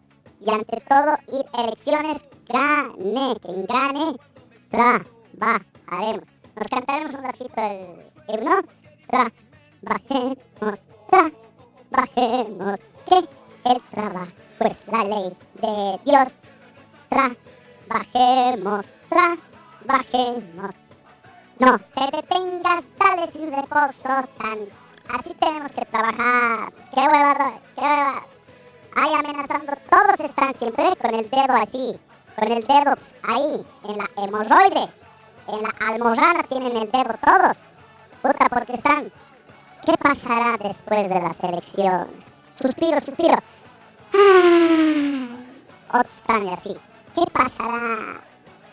y 0.41 0.51
ante 0.51 0.81
todo 0.89 1.17
ir 1.29 1.45
elecciones. 1.55 2.29
Gane, 2.49 3.37
quien 3.41 3.67
gane, 3.67 4.17
trabajaremos. 4.71 6.25
Nos 6.57 6.67
cantaremos 6.69 7.15
un 7.15 7.23
ratito 7.23 7.53
el 7.57 8.41
himno. 8.41 8.61
Trabajemos, 9.83 10.37
trabajemos, 11.91 12.81
que 13.07 13.19
el 13.71 13.81
trabajo 13.91 14.33
es 14.61 14.79
la 14.89 15.05
ley 15.05 15.37
de 15.63 16.01
Dios. 16.05 16.29
Trabajemos, 17.89 18.87
trabajemos. 19.09 20.75
No 21.59 21.79
te 21.79 22.17
detengas, 22.17 22.85
dale 22.99 23.31
sin 23.33 23.51
reposo, 23.51 24.09
tan. 24.39 24.80
Así 25.13 25.35
tenemos 25.35 25.73
que 25.73 25.85
trabajar. 25.87 26.73
Qué 26.95 27.01
hueva, 27.01 27.53
qué 27.75 27.81
hueva. 27.81 28.23
Ahí 28.95 29.15
amenazando, 29.15 29.73
todos 29.91 30.21
están 30.21 30.55
siempre 30.57 30.95
con 31.01 31.15
el 31.15 31.29
dedo 31.31 31.55
así, 31.55 31.99
con 32.37 32.53
el 32.53 32.67
dedo 32.67 32.97
pues, 32.97 33.17
ahí, 33.23 33.67
en 33.85 33.99
la 33.99 34.11
hemorroide, 34.17 34.89
en 35.49 35.63
la 35.63 35.75
almorrana 35.87 36.43
tienen 36.45 36.77
el 36.77 36.91
dedo 36.91 37.15
todos. 37.25 37.59
Puta, 38.23 38.49
porque 38.51 38.75
están. 38.75 39.13
¿Qué 39.85 39.95
pasará 39.97 40.57
después 40.59 41.09
de 41.09 41.21
las 41.21 41.43
elecciones? 41.43 42.27
Suspiro, 42.61 43.01
suspiro. 43.01 43.39
Ah, 44.15 45.99
otros 45.99 46.15
están 46.15 46.49
así. 46.49 46.77
¿Qué 47.15 47.23
pasará? 47.33 48.21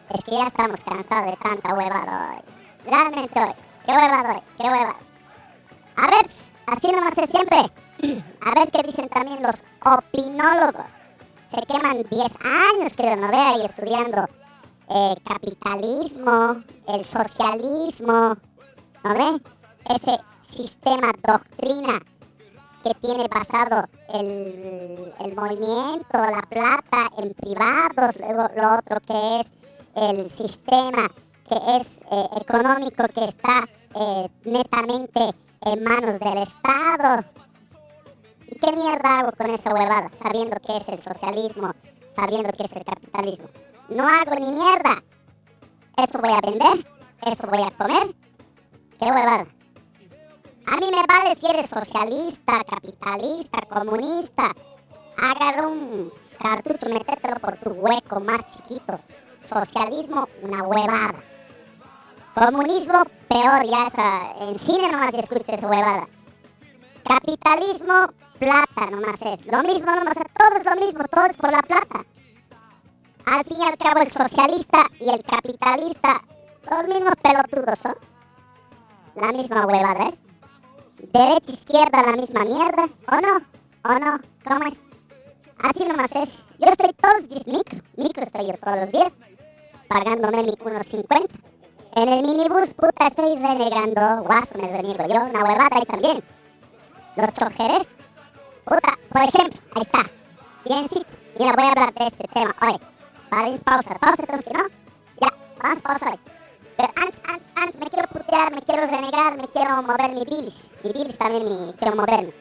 Es 0.10 0.24
que 0.24 0.32
ya 0.32 0.48
estamos 0.48 0.80
cansados 0.84 1.32
de 1.32 1.38
tanta 1.38 1.74
huevada 1.74 2.32
hoy. 2.32 2.92
Realmente 2.92 3.40
hoy. 3.40 3.54
¿Qué 3.86 3.92
huevada 3.92 4.34
hoy? 4.34 4.42
¿Qué 4.58 4.64
huevada? 4.64 5.07
A 5.98 6.06
ver, 6.08 6.28
así 6.68 6.92
nomás 6.92 7.18
es 7.18 7.30
siempre. 7.30 7.58
A 7.58 8.60
ver 8.60 8.72
qué 8.72 8.84
dicen 8.84 9.10
también 9.10 9.42
los 9.42 9.64
opinólogos. 9.84 10.94
Se 11.50 11.62
queman 11.66 12.04
10 12.10 12.22
años, 12.44 12.94
creo, 12.96 13.16
no 13.16 13.30
ve 13.30 13.38
ahí 13.38 13.66
estudiando 13.66 14.28
eh, 14.90 15.16
capitalismo, 15.26 16.64
el 16.88 17.04
socialismo, 17.04 18.38
¿no 19.04 19.14
ve? 19.14 19.42
Ese 19.86 20.20
sistema 20.50 21.12
doctrina 21.26 22.00
que 22.84 22.94
tiene 23.02 23.28
basado 23.28 23.88
el, 24.14 25.14
el 25.20 25.36
movimiento, 25.36 26.14
la 26.14 26.44
plata 26.48 27.10
en 27.18 27.34
privados, 27.34 28.20
luego 28.20 28.50
lo 28.56 28.76
otro 28.76 29.00
que 29.02 29.40
es 29.40 29.48
el 29.96 30.30
sistema 30.30 31.10
que 31.50 31.56
es 31.56 31.88
eh, 32.12 32.30
económico, 32.42 33.04
que 33.14 33.26
está 33.26 33.68
eh, 33.96 34.30
netamente 34.46 35.34
en 35.62 35.84
manos 35.84 36.20
del 36.20 36.38
Estado. 36.40 37.26
¿Y 38.48 38.60
qué 38.60 38.72
mierda 38.72 39.20
hago 39.20 39.32
con 39.32 39.50
esa 39.50 39.74
huevada? 39.74 40.10
Sabiendo 40.22 40.58
que 40.66 40.78
es 40.78 40.88
el 40.88 41.00
socialismo, 41.00 41.72
sabiendo 42.16 42.50
que 42.52 42.64
es 42.64 42.72
el 42.72 42.86
capitalismo. 42.86 43.48
No 43.90 44.08
hago 44.08 44.36
ni 44.36 44.52
mierda. 44.52 45.04
Eso 45.98 46.20
voy 46.20 46.32
a 46.32 46.42
vender, 46.42 46.88
eso 47.26 47.48
voy 47.48 47.62
a 47.62 47.72
comer. 47.72 48.16
¿Qué 49.00 49.06
huevada? 49.06 49.48
A 50.68 50.76
mí 50.78 50.92
me 50.92 51.04
vale 51.08 51.36
si 51.40 51.48
eres 51.48 51.70
socialista, 51.70 52.64
capitalista, 52.64 53.62
comunista. 53.70 54.54
Agarra 55.18 55.68
un 55.68 56.12
cartucho, 56.38 56.90
métetelo 56.90 57.40
por 57.40 57.58
tu 57.58 57.70
hueco 57.72 58.20
más 58.20 58.46
chiquito. 58.52 59.00
Socialismo, 59.40 60.28
una 60.42 60.64
huevada. 60.64 61.24
Comunismo, 62.38 63.04
peor, 63.28 63.66
ya 63.66 63.88
esa, 63.88 64.32
en 64.42 64.60
cine 64.60 64.92
nomás 64.92 65.12
escuchas 65.12 65.58
esa 65.58 65.68
huevada. 65.68 66.08
Capitalismo, 67.04 68.10
plata 68.38 68.92
nomás 68.92 69.20
es. 69.24 69.44
Lo 69.48 69.64
mismo 69.64 69.96
nomás, 69.96 70.14
todo 70.14 70.56
es 70.56 70.64
lo 70.64 70.76
mismo, 70.76 71.04
todo 71.06 71.26
es 71.26 71.36
por 71.36 71.52
la 71.52 71.64
plata. 71.64 72.06
Al 73.26 73.44
fin 73.44 73.58
y 73.60 73.64
al 73.64 73.76
cabo 73.80 74.02
el 74.02 74.12
socialista 74.12 74.86
y 75.00 75.10
el 75.10 75.24
capitalista, 75.24 76.22
los 76.70 76.88
mismos 76.88 77.16
pelotudos 77.24 77.80
son. 77.80 77.96
La 79.16 79.32
misma 79.32 79.66
huevada 79.66 80.10
es. 80.10 81.12
Derecha, 81.12 81.54
izquierda, 81.54 82.04
la 82.04 82.14
misma 82.18 82.44
mierda. 82.44 82.84
¿O 83.12 83.20
no? 83.20 83.38
¿O 83.84 83.98
no? 83.98 84.20
¿Cómo 84.46 84.68
es? 84.68 84.80
Así 85.58 85.86
nomás 85.86 86.12
es. 86.12 86.44
Yo 86.60 86.68
estoy 86.68 86.94
todos 87.02 87.22
los 87.22 87.30
días 87.30 87.48
micro. 87.48 87.80
Micro 87.96 88.22
estoy 88.22 88.46
yo 88.46 88.54
todos 88.64 88.78
los 88.82 88.92
días. 88.92 89.14
Pagándome 89.88 90.44
mi 90.44 90.52
1.50. 90.52 91.57
En 91.96 92.10
el 92.10 92.22
minibús, 92.22 92.74
puta, 92.74 93.08
estoy 93.08 93.36
renegando. 93.36 94.24
Guaso 94.24 94.58
me 94.58 94.72
reniego 94.72 95.06
yo. 95.08 95.24
Una 95.24 95.44
huevada 95.44 95.70
ahí 95.72 95.86
también. 95.86 96.24
Los 97.16 97.34
choferes. 97.34 97.88
Puta, 98.66 98.98
por 99.12 99.22
ejemplo, 99.24 99.60
ahí 99.76 99.82
está. 99.82 100.06
Biencito. 100.66 101.14
Mira, 101.40 101.54
voy 101.54 101.66
a 101.66 101.70
hablar 101.70 101.94
de 101.94 102.08
este 102.08 102.28
tema. 102.28 102.56
Oye, 102.62 102.80
para 103.30 103.58
pausa. 103.58 103.96
Pausa, 103.96 104.24
tenemos 104.24 104.46
que 104.46 104.54
no. 104.54 104.64
Ya, 105.22 105.34
vamos 105.62 105.78
a 105.78 105.82
pausar. 105.82 106.20
Pero 106.78 106.94
antes, 106.96 107.22
antes, 107.28 107.48
antes 107.56 107.80
me 107.80 107.90
quiero 107.90 108.08
putear, 108.10 108.54
me 108.54 108.62
quiero 108.62 108.86
renegar, 108.86 109.38
me 109.38 109.48
quiero 109.48 109.82
mover 109.82 110.14
mi 110.14 110.24
bilis. 110.26 110.64
Mi 110.84 110.92
bilis 110.92 111.18
también 111.18 111.44
me 111.44 111.74
quiero 111.74 111.96
moverme. 111.96 112.34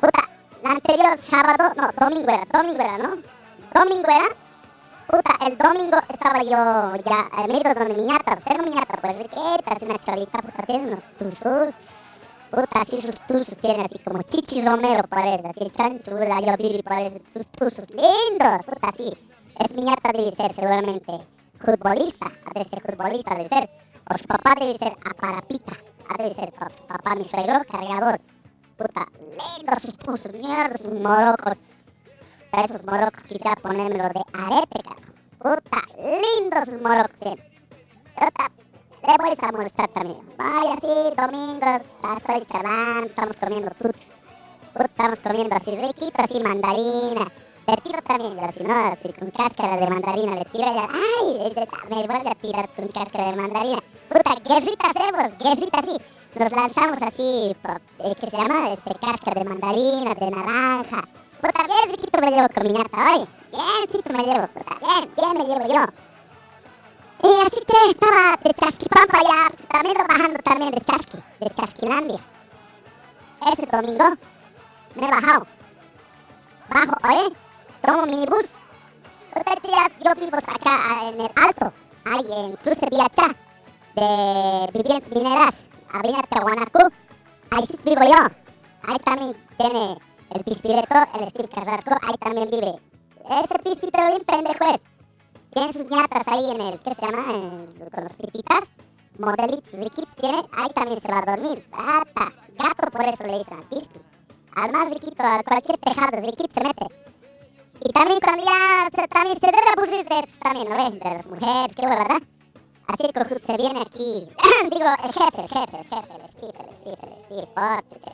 Puta, 0.00 0.30
la 0.62 0.70
anterior 0.70 1.18
sábado, 1.18 1.74
no, 1.76 1.90
domingo 1.98 2.30
era, 2.30 2.44
domingo 2.50 2.80
era, 2.80 2.98
¿no? 2.98 3.16
Domingo 3.74 4.08
era. 4.08 4.43
Puta, 5.06 5.36
el 5.46 5.58
domingo 5.58 5.98
estaba 6.08 6.42
yo 6.42 7.02
ya, 7.04 7.28
eh, 7.38 7.46
me 7.48 7.54
he 7.54 7.60
ido 7.60 7.74
donde 7.74 7.94
mi 7.94 8.04
ñata, 8.04 8.36
tengo 8.36 8.64
mi 8.64 8.70
ñata, 8.70 8.98
pues 9.02 9.18
riqueta, 9.18 9.72
así 9.76 9.84
una 9.84 9.98
cholita, 9.98 10.38
puta, 10.38 10.62
tiene 10.66 10.86
unos 10.88 11.04
tuzos. 11.18 11.74
Puta, 12.50 12.80
así 12.80 13.02
sus 13.02 13.20
tuzos 13.26 13.58
tiene 13.58 13.84
así 13.84 13.98
como 13.98 14.22
Chichi 14.22 14.64
Romero 14.64 15.02
parece, 15.08 15.48
así 15.48 15.60
el 15.62 15.72
chancho, 15.72 16.12
la 16.12 16.40
yo 16.40 16.56
vivi 16.56 16.82
parece, 16.82 17.22
sus 17.32 17.46
tuzos 17.48 17.90
lindos, 17.90 18.64
puta, 18.64 18.88
así. 18.88 19.12
Es 19.58 19.74
mi 19.76 19.82
ñata 19.82 20.10
debe 20.12 20.30
ser 20.34 20.54
seguramente 20.54 21.12
futbolista, 21.58 22.26
ha 22.26 22.58
de 22.58 22.64
ser 22.64 22.80
futbolista, 22.80 23.34
debe 23.34 23.48
ser. 23.48 23.70
O 24.10 24.18
su 24.18 24.24
papá 24.24 24.54
debe 24.58 24.78
ser 24.78 24.96
aparapita, 25.04 25.72
ha 26.08 26.22
de 26.22 26.34
ser 26.34 26.52
o 26.60 26.70
su 26.70 26.82
papá, 26.84 27.14
mi 27.14 27.24
suegro, 27.24 27.60
cargador. 27.70 28.20
Puta, 28.76 29.06
lindos 29.20 29.82
sus 29.82 29.98
tuzos, 29.98 30.32
mierda, 30.32 30.78
sus 30.78 30.92
morocos. 30.92 31.58
A 32.56 32.62
esos 32.62 32.86
morocos 32.86 33.24
quisiera 33.24 33.56
ponérmelo 33.56 34.04
de 34.10 34.22
arete, 34.32 34.78
carajo. 34.84 35.12
Puta, 35.42 35.82
lindos 35.98 36.68
sus 36.68 36.80
morocos. 36.80 37.18
Puta, 38.14 38.50
le 39.02 39.14
voy 39.18 39.36
a 39.36 39.52
molestar 39.52 39.88
también. 39.88 40.20
Vaya, 40.38 40.76
sí, 40.80 41.14
domingo, 41.16 41.66
estoy 42.16 42.46
charlando, 42.46 43.06
estamos 43.06 43.36
comiendo 43.40 43.70
tuts. 43.72 44.14
Puta, 44.72 44.84
estamos 44.84 45.18
comiendo 45.18 45.56
así 45.56 45.74
riquito, 45.74 46.22
así 46.22 46.38
mandarina. 46.38 47.26
Le 47.66 47.76
tiro 47.78 48.02
también, 48.02 48.38
así, 48.38 48.62
¿no? 48.62 48.74
Así 48.74 49.12
con 49.14 49.30
cáscara 49.32 49.76
de 49.76 49.88
mandarina, 49.88 50.36
le 50.36 50.44
tiro 50.44 50.74
ya. 50.74 50.88
¡Ay! 50.92 51.52
Me 51.90 52.06
vuelve 52.06 52.30
a 52.30 52.34
tirar 52.36 52.68
con 52.76 52.86
cáscara 52.86 53.32
de 53.32 53.36
mandarina. 53.36 53.78
Puta, 54.08 54.34
guerrita 54.36 54.90
hacemos, 54.90 55.38
guerrita 55.38 55.78
así. 55.80 55.96
Nos 56.38 56.52
lanzamos 56.52 57.02
así, 57.02 57.56
eh, 57.98 58.14
¿qué 58.20 58.30
se 58.30 58.36
llama? 58.36 58.72
Este, 58.74 58.94
cáscara 58.94 59.42
de 59.42 59.48
mandarina, 59.48 60.14
de 60.14 60.30
naranja. 60.30 61.02
Puta, 61.44 61.66
bien 61.66 61.90
riquito 61.90 62.20
me 62.22 62.30
llevo 62.30 62.48
con 62.48 62.62
mi 62.62 62.70
ñata, 62.70 63.12
oye. 63.12 63.26
Bien 63.52 63.82
riquito 63.82 64.12
me 64.14 64.24
llevo, 64.24 64.46
puta, 64.48 64.78
bien, 64.80 65.10
bien 65.14 65.32
me 65.36 65.44
llevo 65.44 65.66
yo. 65.66 65.84
Y 67.22 67.46
así 67.46 67.60
que 67.66 67.90
estaba 67.90 68.38
de 68.42 68.54
Chasquipampa 68.54 69.22
ya, 69.22 69.50
pues, 69.50 69.68
también 69.68 69.96
bajando 70.08 70.38
también 70.42 70.70
de 70.70 70.80
Chasqui, 70.80 71.18
de 71.40 71.50
Chasquilandia. 71.50 72.20
Ese 73.52 73.66
domingo 73.66 74.04
me 74.94 75.06
he 75.06 75.10
bajado. 75.10 75.46
Bajo, 76.70 76.96
oye, 77.10 77.36
tomo 77.82 78.06
minibús. 78.06 78.54
Puta, 79.34 79.54
yo 80.02 80.14
vivo 80.14 80.38
acá 80.38 81.08
en 81.10 81.20
el 81.20 81.30
alto, 81.36 81.72
ahí 82.06 82.26
en 82.38 82.56
Cruce 82.56 82.88
Villachá, 82.90 83.36
de 83.96 84.70
Viviendas 84.72 85.10
Mineras, 85.10 85.54
Avenida 85.92 86.22
Tehuanacu. 86.22 86.90
Ahí 87.50 87.66
sí 87.66 87.76
vivo 87.84 88.02
yo. 88.02 88.28
Ahí 88.86 88.98
también 89.00 89.36
tiene 89.58 89.98
el 90.34 90.44
pispireto, 90.44 90.94
el 91.20 91.30
Steve 91.30 91.48
Carrasco, 91.48 91.96
ahí 92.02 92.14
también 92.18 92.50
vive. 92.50 92.74
Ese 93.30 93.58
pispi, 93.62 93.88
pero 93.90 94.06
bien 94.08 94.24
pendejo 94.26 94.74
es. 94.74 94.80
Tiene 95.52 95.72
sus 95.72 95.88
ñatas 95.88 96.26
ahí 96.26 96.50
en 96.50 96.60
el, 96.60 96.80
¿qué 96.80 96.94
se 96.94 97.06
llama? 97.06 97.24
Con 97.92 98.04
los 98.04 98.16
pititas. 98.16 98.64
Modelitos 99.16 99.78
riquitos 99.78 100.16
tiene, 100.16 100.42
ahí 100.52 100.70
también 100.74 101.00
se 101.00 101.08
va 101.08 101.18
a 101.20 101.36
dormir. 101.36 101.64
Gato 101.70 102.90
por 102.90 103.02
eso 103.04 103.24
le 103.24 103.38
dicen 103.38 103.58
al 103.58 103.64
pispi. 103.68 104.00
Al 104.56 104.72
más 104.72 104.90
riquito, 104.90 105.22
a 105.22 105.42
cualquier 105.44 105.78
tejado 105.78 106.20
riquito 106.20 106.48
se 106.52 106.60
mete. 106.66 106.86
Y 107.80 107.92
también 107.92 108.18
cuando 108.20 108.44
ya 108.44 108.88
se, 108.94 109.08
también 109.08 109.38
se 109.38 109.46
debe 109.46 109.70
aburrir 109.76 110.08
de 110.08 110.18
eso 110.18 110.38
también, 110.40 110.68
¿no 110.68 110.76
ven? 110.76 110.98
De 110.98 111.10
las 111.10 111.26
mujeres, 111.26 111.76
qué 111.76 111.82
huevo, 111.86 111.98
¿verdad? 111.98 112.22
Así 112.86 113.08
que 113.12 113.46
se 113.46 113.56
viene 113.56 113.80
aquí. 113.80 114.28
Digo, 114.70 114.88
el 115.04 115.12
jefe, 115.12 115.42
el 115.42 115.48
jefe, 115.48 115.78
el 115.78 115.84
jefe, 115.84 116.14
el 116.14 116.30
Steve, 116.30 116.58
el 116.58 116.76
Steve, 116.76 116.98
el 117.02 117.24
Steve, 117.24 117.48
oh, 117.56 117.80
chuche. 117.88 118.12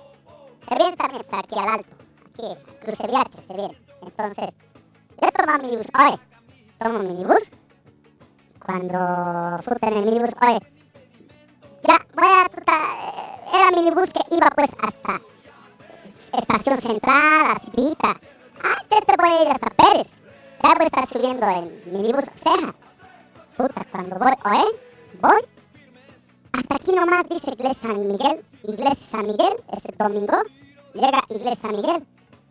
Se 0.69 0.75
viene 0.77 0.97
también 0.97 1.23
pues, 1.29 1.45
aquí 1.45 1.59
al 1.59 1.69
alto, 1.69 1.97
a 2.39 2.81
Cruce 2.81 3.07
Viache, 3.07 3.43
se 3.47 3.55
viene. 3.55 3.79
Entonces, 4.03 4.51
yo 5.21 5.29
tomo 5.33 5.59
minibús, 5.59 5.87
oye, 5.99 6.19
tomo 6.79 6.99
minibús. 7.01 7.51
Cuando 8.65 9.59
puta 9.65 9.89
en 9.89 9.97
el 9.97 10.05
minibús, 10.05 10.31
oye, 10.43 10.59
ya, 11.87 11.99
voy 12.15 12.29
a, 12.29 12.49
puta, 12.49 12.73
eh, 12.73 13.57
era 13.59 13.71
minibús 13.77 14.11
que 14.13 14.37
iba 14.37 14.51
pues 14.51 14.71
hasta 14.81 15.21
Estación 16.33 16.81
Central, 16.81 17.57
Aspita. 17.57 18.21
Ah, 18.63 18.83
ya 18.91 19.01
te 19.01 19.15
voy 19.19 19.31
a 19.31 19.43
ir 19.43 19.49
hasta 19.49 19.71
Pérez. 19.71 20.09
Ya 20.63 20.75
voy 20.75 20.83
a 20.83 20.87
estar 20.87 21.07
subiendo 21.07 21.49
en 21.49 21.83
minibús 21.93 22.25
Ceja. 22.37 22.75
Puta, 23.57 23.87
cuando 23.91 24.17
voy, 24.19 24.33
oye, 24.45 24.81
voy. 25.21 25.43
Hasta 26.53 26.75
aquí 26.75 26.93
nomás 26.93 27.29
dice 27.29 27.51
Iglesia 27.53 27.89
San 27.89 28.07
Miguel. 28.07 28.45
Iglesia 28.63 29.07
San 29.11 29.27
Miguel, 29.27 29.55
ese 29.73 29.89
domingo. 29.99 30.37
Llega 30.95 31.25
Iglesia 31.29 31.57
San 31.61 31.73
Miguel. 31.73 32.07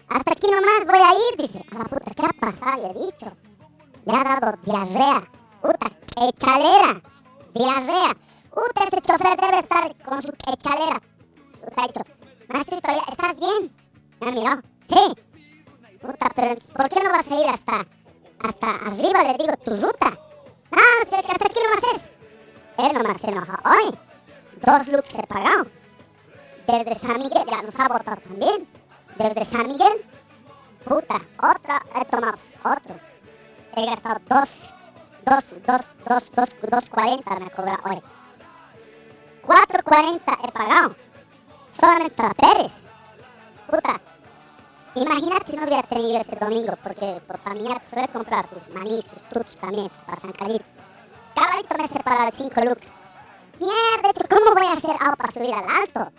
Hasta 0.10 0.32
aquí 0.32 0.48
nomás 0.50 0.88
voy 0.88 1.00
a 1.00 1.13
ir, 1.13 1.38
dice. 1.38 1.63
A 1.72 1.78
la 1.78 1.86
puta, 1.86 2.12
¿qué 2.15 2.26
ha 2.26 2.39
pasado? 2.39 2.82
Le 2.82 3.00
he 3.00 3.06
dicho. 3.06 3.32
Le 4.06 4.15
ha 4.15 4.24
dado 4.24 4.58
diarrea. 4.63 5.30
Puta, 5.62 5.91
echalera. 6.28 7.02
Diarrea. 7.54 8.13
Puta, 8.50 8.84
este 8.86 9.02
chofer 9.02 9.38
debe 9.38 9.60
estar 9.60 9.95
con 10.04 10.22
su 10.22 10.34
echalera. 10.52 11.02
Puta, 11.62 11.84
ha 11.84 11.88
dicho, 11.88 12.02
maestrito, 12.48 12.88
¿ya 12.88 13.04
¿estás 13.12 13.39
bien? 13.39 13.76
Me 14.22 14.32
mirado. 14.32 14.62
Sí. 14.88 15.15
Puta, 16.02 16.30
pero 16.36 16.56
¿por 16.76 16.89
qué 16.89 17.04
no 17.04 17.12
vas 17.12 17.32
a 17.32 17.41
ir 17.41 17.48
hasta, 17.48 17.86
hasta 18.39 18.67
arriba, 18.88 19.24
le 19.24 19.38
digo, 19.38 19.54
tu 19.63 19.72
ruta? 19.76 20.17
Ah, 20.72 21.04
o 21.06 21.10
sea, 21.10 21.22
que 21.22 21.32
hasta 21.32 21.45
aquí 21.45 21.60
nomás 21.63 21.95
es. 21.95 22.19
Él 22.78 22.93
nomás 22.93 23.22
se 23.22 23.30
enoja. 23.30 23.60
Hoy, 23.65 24.00
dos 24.65 24.88
looks 24.88 25.13
he 25.15 25.28
pagado. 25.28 25.65
Desde 26.65 26.95
San 26.95 27.17
Miguel, 27.19 27.45
ya 27.50 27.62
nos 27.62 27.80
ha 27.80 27.88
votado 27.88 28.22
también. 28.22 28.79
Desde 29.20 29.46
San 29.46 29.68
Miguel, 29.68 30.06
puta, 30.86 31.22
otra, 31.38 31.82
he 31.96 32.06
tomado 32.06 32.38
otro. 32.64 32.96
He 33.76 33.86
gastado 33.86 34.20
dos, 34.30 34.74
dos, 35.26 35.56
dos, 35.68 35.82
dos, 36.08 36.32
dos, 36.32 36.50
dos 36.72 36.90
cuarenta 36.90 37.36
me 37.36 37.46
ha 37.46 37.50
cobrado 37.50 37.80
hoy. 37.84 38.02
Cuatro 39.46 39.84
cuarenta 39.84 40.38
he 40.44 40.52
pagado. 40.52 40.96
Solamente 41.72 42.16
para 42.16 42.34
Pérez. 42.34 42.72
Puta, 43.70 44.02
Imagínate 44.96 45.52
si 45.52 45.58
no 45.58 45.64
hubiera 45.66 45.84
tenido 45.84 46.20
ese 46.20 46.36
domingo, 46.36 46.74
porque 46.82 47.22
por 47.28 47.38
familiar 47.40 47.80
se 47.90 47.96
hubiera 47.96 48.12
comprado 48.12 48.50
sus 48.50 48.74
maní, 48.74 49.02
sus 49.04 49.22
tutos 49.30 49.56
también, 49.62 49.88
sus 49.90 50.00
pasancalitos. 50.00 50.68
Cabalito 51.36 51.76
me 51.78 51.88
separaba 51.88 52.26
de 52.26 52.32
5 52.32 52.62
looks. 52.62 52.88
Mierda, 53.60 54.10
hecho, 54.10 54.26
¿cómo 54.28 54.56
voy 54.56 54.66
a 54.66 54.74
hacer 54.74 54.96
algo 55.00 55.16
para 55.16 55.32
subir 55.32 55.54
al 55.54 55.70
alto? 55.70 56.12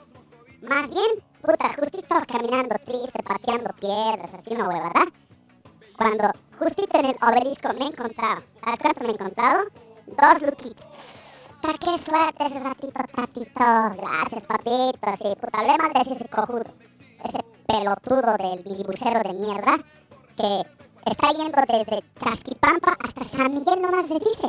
Más 0.63 0.89
bien, 0.89 1.11
puta, 1.42 1.68
justito 1.68 1.98
estaba 1.98 2.24
caminando 2.26 2.76
triste, 2.85 3.22
pateando 3.22 3.70
piedras, 3.81 4.35
así 4.35 4.55
una 4.55 4.68
hueva, 4.68 4.88
¿verdad? 4.88 5.09
Cuando 5.96 6.31
justito 6.59 6.98
en 6.98 7.07
el 7.07 7.16
obelisco 7.22 7.72
me 7.74 7.85
he 7.85 7.88
encontrado, 7.88 8.42
¿sabes 8.64 8.79
cuánto 8.81 9.00
me 9.00 9.09
he 9.09 9.12
encontrado? 9.12 9.64
Dos 10.07 10.42
lookitos. 10.42 10.87
Puta, 11.61 11.76
qué 11.79 11.98
suerte 11.98 12.46
ese 12.46 12.59
ratito, 12.59 13.00
tatito. 13.14 13.53
Gracias, 14.00 14.46
papito. 14.46 15.16
Sí, 15.20 15.37
puta, 15.40 15.59
hablé 15.59 15.76
mal 15.76 15.92
de 15.92 16.00
ese 16.00 16.29
cojudo. 16.29 16.64
Ese 17.22 17.44
pelotudo 17.66 18.37
del 18.38 18.62
bilibucero 18.62 19.20
de 19.20 19.35
mierda 19.35 19.76
que 20.37 20.66
está 21.05 21.33
yendo 21.33 21.61
desde 21.68 22.03
Chasquipampa 22.18 22.96
hasta 23.05 23.24
San 23.24 23.53
Miguel 23.53 23.83
nomás 23.83 24.09
le 24.09 24.18
dice. 24.20 24.48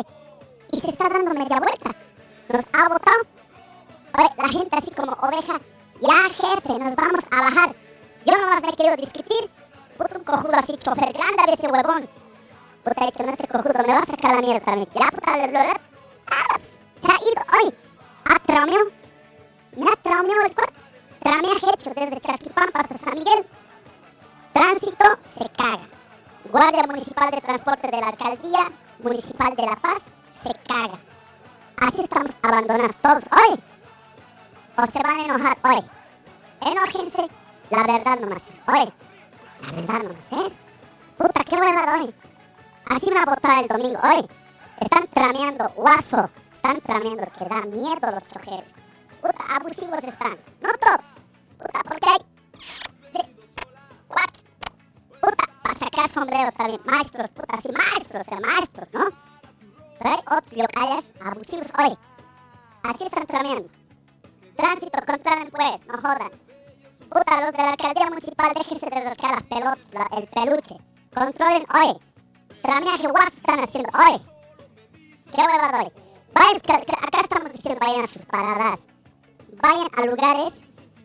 Y 0.72 0.80
se 0.80 0.90
está 0.92 1.10
dando 1.10 1.34
media 1.34 1.60
vuelta. 1.60 1.92
Nos 2.48 2.66
ha 2.72 2.88
votado. 2.88 3.24
La 4.38 4.48
gente 4.48 4.78
así 4.78 4.92
como 4.92 5.12
oveja. 5.12 5.60
Ya, 6.02 6.30
jefe, 6.30 6.80
nos 6.80 6.96
vamos 6.96 7.20
a 7.32 7.42
bajar. 7.42 7.76
Yo 8.26 8.38
nomás 8.38 8.62
me 8.64 8.70
he 8.70 8.74
querido 8.76 8.96
discutir. 8.98 9.50
Puta, 9.98 10.18
un 10.18 10.24
cojudo 10.24 10.52
así, 10.56 10.76
chofer 10.78 11.14
grande 11.14 11.44
a 11.48 11.54
ese 11.54 11.68
huevón. 11.68 12.10
Puta, 12.84 13.04
he 13.04 13.06
dicho, 13.08 13.24
no, 13.24 13.32
este 13.32 13.48
cojudo 13.48 13.74
me 13.86 13.94
va 13.94 14.00
a 14.00 14.06
sacar 14.06 14.36
la 14.36 14.42
mierda 14.42 14.60
también. 14.62 14.88
Ya, 14.94 15.12
puta, 15.12 15.38
le- 15.38 15.48
le- 15.52 15.82
ah, 16.28 16.58
se 17.02 17.12
ha 17.12 17.16
ido 17.16 17.44
hoy. 17.66 17.74
Ha 18.26 18.40
traumeado. 18.40 18.86
Me 19.78 19.90
ha 19.92 19.96
traumeado 19.98 20.42
el 20.46 20.56
cuerpo. 20.56 20.74
Trameaje 21.22 21.66
hecho 21.74 21.92
desde 21.96 22.20
Chasquipampa 22.20 22.80
hasta 22.80 22.98
San 22.98 23.14
Miguel. 23.14 23.46
Tránsito 24.54 25.06
se 25.38 25.50
caga. 25.50 25.88
Guardia 26.52 26.84
Municipal 26.84 27.30
de 27.32 27.42
Transporte 27.42 27.88
de 27.92 28.02
la 28.02 28.08
Alcaldía 28.08 28.72
Municipal 29.00 29.56
de 29.56 29.66
La 29.68 29.76
Paz 29.76 30.02
se 30.44 30.50
caga. 30.68 31.00
Así 31.78 32.02
estamos 32.02 32.32
abandonados 32.42 32.96
todos 33.02 33.24
hoy. 33.32 33.60
O 34.78 34.86
se 34.88 35.04
van 35.04 35.20
a 35.20 35.26
enojar 35.26 35.58
hoy. 35.64 35.84
Enójense. 36.62 37.28
La 37.70 37.84
verdad 37.84 38.20
nomás 38.20 38.42
es 38.50 38.62
hoy. 38.68 38.94
La 39.62 39.72
verdad 39.72 40.04
nomás 40.04 40.46
es. 40.46 40.54
Puta, 41.18 41.44
qué 41.44 41.56
huevada 41.56 42.00
hoy. 42.00 42.16
Así 42.86 43.12
me 43.12 43.20
ha 43.20 43.26
votado 43.26 43.62
el 43.62 43.68
domingo 43.68 44.00
hoy. 44.04 44.28
Están 44.80 45.08
trameando 45.08 45.70
guaso. 45.76 46.30
Están 46.56 46.82
trameando 46.82 47.24
que 47.38 47.46
da 47.46 47.62
miedo 47.64 48.12
los 48.12 48.28
chojeres. 48.28 48.74
Puta, 49.22 49.56
abusivos 49.56 50.04
están. 50.04 50.38
No 50.62 50.70
todos. 50.80 51.06
Puta, 51.58 51.80
porque 51.88 52.10
hay. 52.10 52.20
Sí. 53.14 53.22
What? 54.10 55.22
Puta, 55.22 55.44
para 55.64 55.80
sacar 55.80 56.08
sombrero 56.10 56.52
también. 56.54 56.82
Maestros, 56.86 57.30
puta, 57.32 57.62
sí, 57.62 57.70
maestros, 57.72 58.28
eh, 58.28 58.40
maestros, 58.40 58.94
¿no? 58.94 59.06
Pero 60.00 60.10
hay 60.10 60.38
otros 60.38 60.58
locales 60.58 61.06
abusivos 61.24 61.68
hoy. 61.78 61.98
Así 62.84 63.04
están 63.04 63.28
trameando. 63.28 63.81
Tránsito, 64.62 65.00
controlen 65.08 65.50
pues, 65.50 65.88
no 65.88 65.96
jodan. 65.98 66.32
Puta, 67.10 67.42
los 67.42 67.52
de 67.52 67.58
la 67.58 67.72
alcaldía 67.72 68.06
municipal, 68.10 68.54
déjense 68.54 68.86
de 68.90 69.04
rascar 69.04 69.32
las 69.32 69.44
pelotas, 69.44 69.88
la- 69.92 70.18
el 70.18 70.28
peluche. 70.28 70.76
Controlen 71.14 71.66
hoy. 71.74 71.98
Trameaje 72.62 73.08
guaso 73.08 73.36
están 73.38 73.60
haciendo 73.60 73.90
hoy. 73.98 74.22
Qué 75.34 75.42
hueva 75.42 75.72
doy. 75.78 75.92
Vayan, 76.34 76.82
acá 77.08 77.22
estamos 77.24 77.52
diciendo 77.54 77.80
vayan 77.86 78.04
a 78.04 78.08
sus 78.08 78.26
paradas. 78.28 78.80
Vayan 79.62 79.88
a 79.98 80.02
lugares 80.06 80.54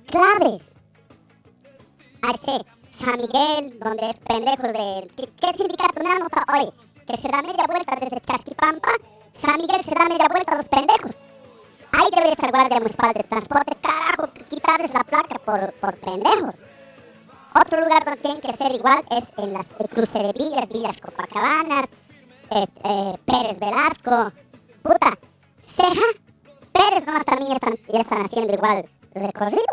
claves. 0.07 0.63
A 2.23 2.31
ese 2.33 2.65
San 2.91 3.17
Miguel, 3.17 3.79
donde 3.81 4.11
es 4.11 4.21
pendejos 4.21 4.73
de... 4.73 5.09
¿Qué, 5.17 5.33
qué 5.41 5.53
sindicato 5.57 6.03
me 6.05 6.11
anota 6.13 6.45
hoy? 6.53 6.71
Que 7.07 7.17
se 7.17 7.29
da 7.29 7.41
media 7.43 7.67
vuelta 7.67 7.97
desde 7.97 8.21
Chasquipampa. 8.21 8.91
San 9.33 9.57
Miguel 9.57 9.83
se 9.83 9.95
da 9.95 10.05
media 10.09 10.29
vuelta 10.29 10.53
a 10.53 10.57
los 10.57 10.69
pendejos. 10.69 11.17
Ahí 11.93 12.09
debe 12.15 12.31
estar 12.31 12.51
Guardia 12.51 12.79
Municipal 12.79 13.13
de 13.13 13.23
Transporte. 13.23 13.77
Carajo, 13.81 14.33
quitarles 14.49 14.93
la 14.93 15.05
placa 15.05 15.39
por, 15.45 15.73
por 15.75 15.97
pendejos. 15.99 16.57
Otro 17.59 17.81
lugar 17.81 18.05
donde 18.05 18.21
tienen 18.21 18.41
que 18.41 18.53
ser 18.53 18.73
igual 18.73 19.03
es 19.11 19.25
en 19.39 19.53
las 19.55 19.67
el 19.79 19.89
cruce 19.89 20.19
de 20.19 20.33
villas, 20.33 20.69
Villas 20.69 21.01
Copacabanas, 21.01 21.87
eh, 22.51 22.67
eh, 22.85 23.15
Pérez 23.25 23.59
Velasco, 23.59 24.33
puta, 24.83 25.19
Ceja, 25.63 26.07
Pérez 26.73 27.07
nomás 27.07 27.25
también 27.25 27.53
están, 27.53 27.75
ya 27.91 28.01
están 28.01 28.27
haciendo 28.27 28.53
igual 28.53 28.89
recorrido. 29.15 29.65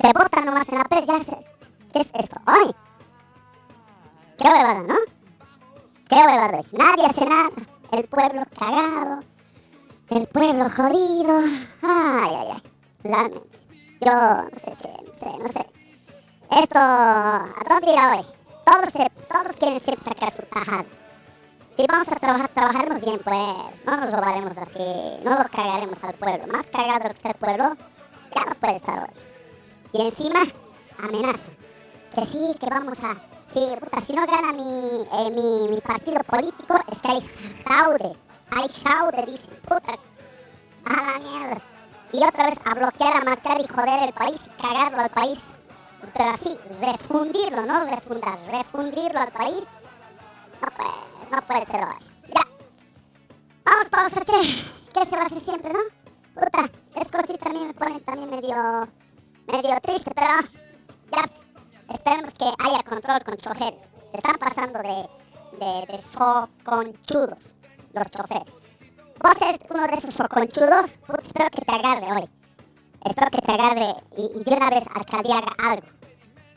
Te 0.00 0.08
botan 0.08 0.46
nomás 0.46 0.68
en 0.68 0.78
la 0.78 0.84
Pérez, 0.84 1.06
ya 1.06 1.18
se, 1.20 1.36
¿qué 1.92 2.00
es 2.00 2.10
esto? 2.14 2.40
¡Ay! 2.44 2.70
¡Qué 4.38 4.48
huevada, 4.48 4.82
¿no? 4.82 4.96
¡Qué 6.08 6.16
huevada! 6.16 6.60
Nadie 6.72 7.06
hace 7.06 7.24
nada, 7.24 7.50
el 7.92 8.08
pueblo 8.08 8.42
cagado, 8.58 9.20
el 10.10 10.26
pueblo 10.28 10.68
jodido, 10.70 11.38
ay, 11.82 12.30
ay, 12.34 12.62
ay. 13.04 13.32
Yo 14.00 14.12
no 14.12 14.48
sé, 14.58 14.74
che, 14.76 14.88
no 14.88 15.14
sé, 15.14 15.38
no 15.38 15.48
sé. 15.48 15.66
Esto, 16.62 16.78
¿a 16.78 17.46
dónde 17.68 17.92
irá 17.92 18.16
hoy? 18.16 18.26
Todos, 18.64 18.88
se- 18.92 19.10
todos 19.28 19.56
quieren 19.56 19.80
sacar 19.80 20.30
su 20.32 20.42
tajada. 20.42 20.84
Si 21.76 21.86
vamos 21.88 22.08
a 22.08 22.16
trabajar, 22.16 22.48
trabajaremos 22.48 23.00
bien, 23.00 23.20
pues. 23.24 23.84
No 23.84 23.96
nos 23.96 24.12
robaremos 24.12 24.56
así, 24.56 24.84
no 25.24 25.30
lo 25.30 25.44
cagaremos 25.50 26.02
al 26.04 26.14
pueblo. 26.14 26.46
Más 26.52 26.66
cagado 26.66 27.00
que 27.08 27.12
está 27.12 27.28
el 27.30 27.34
pueblo, 27.34 27.76
ya 28.34 28.44
no 28.44 28.54
puede 28.60 28.76
estar 28.76 28.98
hoy. 28.98 29.20
Y 29.92 30.02
encima, 30.06 30.40
amenaza. 30.98 31.50
Que 32.14 32.26
sí, 32.26 32.54
que 32.60 32.66
vamos 32.70 32.98
a... 33.02 33.14
Puta, 33.80 34.00
si 34.00 34.12
no 34.12 34.26
gana 34.26 34.52
mi, 34.52 34.62
eh, 34.62 35.30
mi, 35.30 35.68
mi 35.74 35.80
partido 35.80 36.18
político, 36.24 36.78
es 36.92 36.98
que 37.00 37.08
hay 37.08 37.20
fraude. 37.64 38.12
Hay 38.50 38.68
fraude, 38.68 39.26
dicen. 39.26 39.60
Puta, 39.62 39.94
a 40.84 41.12
la 41.12 41.18
mierda. 41.18 41.62
Y 42.12 42.24
otra 42.24 42.46
vez 42.46 42.58
a 42.64 42.74
bloquear, 42.74 43.16
a 43.16 43.24
marchar 43.24 43.60
y 43.60 43.66
joder 43.66 44.04
el 44.04 44.12
país, 44.12 44.40
cagarlo 44.60 45.02
al 45.02 45.10
país. 45.10 45.40
Pero 46.14 46.30
así, 46.30 46.58
refundirlo, 46.80 47.62
no 47.66 47.80
refundar, 47.84 48.38
refundirlo 48.50 49.20
al 49.20 49.32
país. 49.32 49.64
No 50.62 50.68
puede, 50.70 51.30
no 51.30 51.42
puede 51.42 51.66
ser 51.66 51.84
hoy. 51.84 52.06
Ya. 52.28 52.42
Vamos, 53.64 53.90
pausa, 53.90 54.24
che. 54.24 54.64
¿Qué 54.94 55.04
se 55.04 55.16
va 55.16 55.22
a 55.22 55.26
hacer 55.26 55.40
siempre, 55.40 55.72
no? 55.72 55.80
Puta, 56.34 56.70
es 56.94 57.10
cositas 57.10 57.38
también 57.38 57.66
me 57.68 57.74
ponen 57.74 58.00
también 58.04 58.30
medio, 58.30 58.88
medio 59.46 59.80
triste, 59.82 60.10
pero 60.14 60.28
ya, 61.12 61.22
pues, 61.22 61.32
esperemos 61.98 62.34
que 62.34 62.44
haya 62.58 62.82
control 62.82 63.24
con 63.24 63.36
choferes. 63.36 63.82
Se 64.12 64.16
están 64.16 64.36
pasando 64.36 64.78
de, 64.80 65.08
de, 65.58 65.86
de 65.92 66.02
soconchudos 66.02 67.55
los 68.00 68.10
choferes. 68.10 68.52
Vos 69.22 69.36
eres 69.40 69.60
uno 69.70 69.86
de 69.86 69.94
esos 69.94 70.14
soconchudos, 70.14 70.98
espero 71.22 71.50
que 71.50 71.62
te 71.62 71.74
agarre 71.74 72.12
hoy. 72.12 72.30
Espero 73.04 73.30
que 73.30 73.38
te 73.38 73.52
agarre 73.52 73.94
y, 74.16 74.22
y 74.38 74.44
de 74.44 74.54
una 74.54 74.70
vez 74.70 74.84
alcaldía 74.94 75.38
haga 75.38 75.70
algo. 75.70 75.86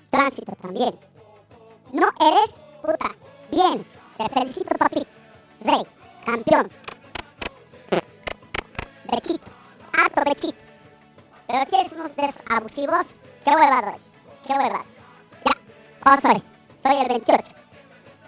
Tránsito 0.10 0.52
también. 0.62 1.00
No 1.94 2.08
eres, 2.20 2.56
puta, 2.82 3.16
bien. 3.52 3.86
Te 4.18 4.30
felicito, 4.30 4.76
papi. 4.76 5.06
Rey, 5.62 5.82
campeón. 6.26 6.70
Bechito, 9.12 9.52
harto 9.94 10.22
bechito. 10.26 10.58
Pero 11.48 11.66
si 11.70 11.76
eres 11.76 11.92
uno 11.94 12.10
de 12.10 12.26
esos 12.26 12.44
abusivos, 12.50 13.08
qué 13.44 13.52
hueva 13.52 13.82
doy. 13.82 14.00
Qué 14.46 14.54
hueva. 14.54 14.86
Ya, 15.46 15.52
vamos 16.04 16.26
hoy. 16.26 16.44
Soy 16.84 16.96
el 17.02 17.08
28. 17.08 17.56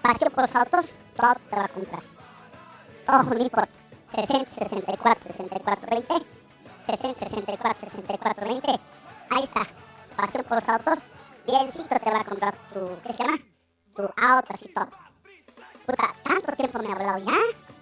Paseo 0.02 0.30
por 0.32 0.42
los 0.42 0.56
autos, 0.56 0.94
auto 1.18 1.42
te 1.50 1.56
va 1.56 1.66
a 1.66 1.68
comprar. 1.68 2.21
Ojo, 3.12 3.34
no 3.34 3.42
importa. 3.42 3.74
60, 4.16 4.52
64, 4.52 5.34
64, 5.34 5.88
20. 5.92 6.14
60, 6.88 7.30
64, 7.30 7.90
64, 7.90 8.48
20. 8.48 8.70
Ahí 9.30 9.44
está. 9.44 9.68
Paseo 10.16 10.44
por 10.44 10.56
los 10.56 10.70
autos. 10.70 11.00
Biencito 11.46 11.96
te 12.00 12.10
va 12.10 12.22
a 12.22 12.24
comprar 12.24 12.56
tu, 12.74 12.80
¿qué 13.04 13.12
se 13.12 13.24
llama? 13.24 13.38
Tu 13.96 14.02
auto, 14.02 14.54
así 14.54 14.74
todo. 14.74 14.88
Puta, 15.86 16.14
tanto 16.24 16.54
tiempo 16.54 16.80
me 16.80 16.88
ha 16.88 16.92
hablado 16.94 17.18
ya. 17.26 17.38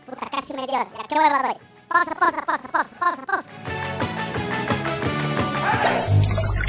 Puta, 0.08 0.30
casi 0.32 0.54
media 0.54 0.82
hora. 0.82 0.90
Ya, 0.98 1.04
¿qué 1.08 1.16
hueva 1.16 1.44
doy? 1.44 1.58
Pausa, 1.88 2.16
pausa, 2.16 2.42
pausa, 2.42 2.68
pausa, 2.70 2.96
pausa, 2.98 3.26
pausa. 3.26 3.50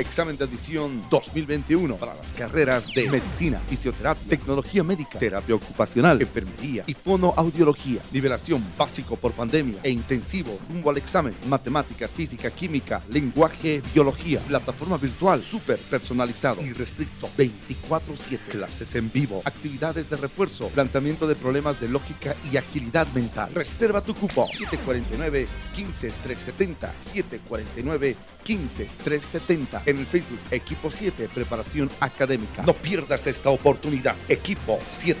Examen 0.00 0.36
de 0.36 0.44
admisión 0.44 1.02
2021 1.10 1.96
para 1.96 2.14
las 2.14 2.32
carreras 2.32 2.94
de 2.94 3.10
medicina, 3.10 3.60
fisioterapia, 3.66 4.28
tecnología 4.28 4.82
médica, 4.82 5.18
terapia 5.18 5.54
ocupacional, 5.54 6.20
enfermería 6.22 6.84
y 6.86 6.94
fonoaudiología. 6.94 8.00
Nivelación 8.10 8.64
básico 8.78 9.16
por 9.16 9.32
pandemia 9.32 9.78
e 9.82 9.90
intensivo 9.90 10.58
rumbo 10.68 10.90
al 10.90 10.96
examen. 10.96 11.34
Matemáticas, 11.46 12.10
física, 12.10 12.50
química, 12.50 13.02
lenguaje, 13.10 13.82
biología. 13.92 14.40
Plataforma 14.40 14.96
virtual 14.96 15.42
súper 15.42 15.78
personalizado 15.78 16.62
y 16.62 16.72
restricto 16.72 17.28
24-7. 17.36 18.38
Clases 18.50 18.94
en 18.94 19.12
vivo, 19.12 19.42
actividades 19.44 20.08
de 20.08 20.16
refuerzo, 20.16 20.68
planteamiento 20.68 21.26
de 21.26 21.34
problemas 21.34 21.78
de 21.80 21.88
lógica 21.88 22.34
y 22.50 22.56
agilidad 22.56 23.06
mental. 23.12 23.50
Reserva 23.54 24.00
tu 24.00 24.14
cupo 24.14 24.46
749 24.46 25.46
15370 25.74 26.94
749 26.98 28.16
15370 28.44 29.82
en 29.90 29.98
el 29.98 30.06
Facebook 30.06 30.40
Equipo 30.50 30.90
7 30.90 31.28
Preparación 31.34 31.90
Académica. 32.00 32.62
No 32.62 32.74
pierdas 32.74 33.26
esta 33.26 33.50
oportunidad. 33.50 34.16
Equipo 34.28 34.78
7. 34.92 35.20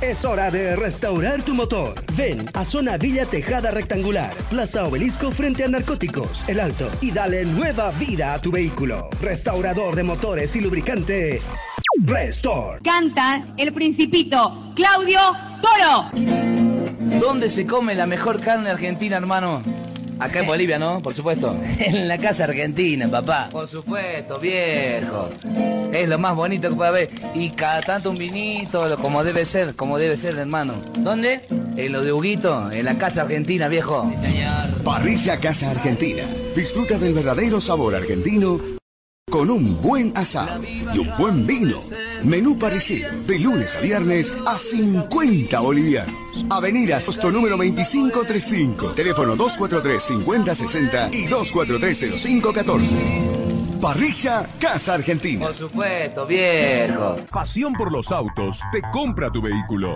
Es 0.01 0.25
hora 0.25 0.49
de 0.49 0.75
restaurar 0.75 1.43
tu 1.43 1.53
motor. 1.53 1.93
Ven 2.17 2.43
a 2.55 2.65
Zona 2.65 2.97
Villa 2.97 3.27
Tejada 3.27 3.69
Rectangular, 3.69 4.33
Plaza 4.49 4.87
Obelisco 4.87 5.29
frente 5.29 5.63
a 5.63 5.67
Narcóticos, 5.67 6.43
El 6.49 6.59
Alto, 6.59 6.89
y 7.01 7.11
dale 7.11 7.45
nueva 7.45 7.91
vida 7.91 8.33
a 8.33 8.39
tu 8.39 8.51
vehículo. 8.51 9.11
Restaurador 9.21 9.95
de 9.95 10.01
motores 10.01 10.55
y 10.55 10.61
lubricante. 10.61 11.39
Restore. 12.03 12.79
Canta 12.83 13.53
el 13.57 13.71
principito 13.73 14.73
Claudio 14.75 15.19
Toro. 15.61 16.09
¿Dónde 17.19 17.47
se 17.47 17.67
come 17.67 17.93
la 17.93 18.07
mejor 18.07 18.41
carne 18.41 18.71
argentina, 18.71 19.17
hermano? 19.17 19.61
Acá 20.21 20.41
en 20.41 20.45
Bolivia, 20.45 20.77
¿no? 20.77 21.01
Por 21.01 21.13
supuesto. 21.13 21.57
En 21.79 22.07
la 22.07 22.17
casa 22.17 22.43
argentina, 22.43 23.09
papá. 23.09 23.49
Por 23.51 23.67
supuesto, 23.67 24.39
viejo. 24.39 25.29
Es 25.91 26.07
lo 26.07 26.19
más 26.19 26.35
bonito 26.35 26.69
que 26.69 26.75
puede 26.75 26.89
haber. 26.89 27.09
Y 27.33 27.49
cada 27.49 27.81
tanto 27.81 28.11
un 28.11 28.17
vinito, 28.17 28.97
como 29.01 29.23
debe 29.23 29.45
ser, 29.45 29.75
como 29.75 29.97
debe 29.97 30.15
ser, 30.15 30.37
hermano. 30.37 30.75
¿Dónde? 30.99 31.41
En 31.75 31.91
lo 31.91 32.03
de 32.03 32.13
Huguito, 32.13 32.71
en 32.71 32.85
la 32.85 32.97
casa 32.97 33.23
argentina, 33.23 33.67
viejo. 33.67 34.11
Parrilla 34.83 35.39
Casa 35.39 35.71
Argentina. 35.71 36.23
Disfruta 36.55 36.97
del 36.99 37.13
verdadero 37.13 37.59
sabor 37.59 37.95
argentino 37.95 38.80
con 39.31 39.49
un 39.49 39.81
buen 39.81 40.15
asado 40.15 40.61
y 40.63 40.99
un 40.99 41.09
buen 41.17 41.47
vino. 41.47 41.79
Menú 42.23 42.59
parrillero 42.59 43.09
de 43.23 43.39
lunes 43.39 43.75
a 43.77 43.81
viernes 43.81 44.33
a 44.45 44.55
50 44.57 45.59
bolivianos. 45.59 46.15
Avenida 46.49 46.99
Sosto 46.99 47.31
número 47.31 47.55
2535. 47.57 48.91
Teléfono 48.91 49.35
243-5060 49.37 51.13
y 51.13 51.27
243-0514. 51.27 53.79
Parrilla 53.81 54.45
Casa 54.59 54.93
Argentina. 54.93 55.47
Por 55.47 55.55
supuesto, 55.55 56.27
viejo. 56.27 57.15
Pasión 57.31 57.73
por 57.73 57.91
los 57.91 58.11
autos 58.11 58.61
te 58.71 58.81
compra 58.91 59.31
tu 59.31 59.41
vehículo. 59.41 59.95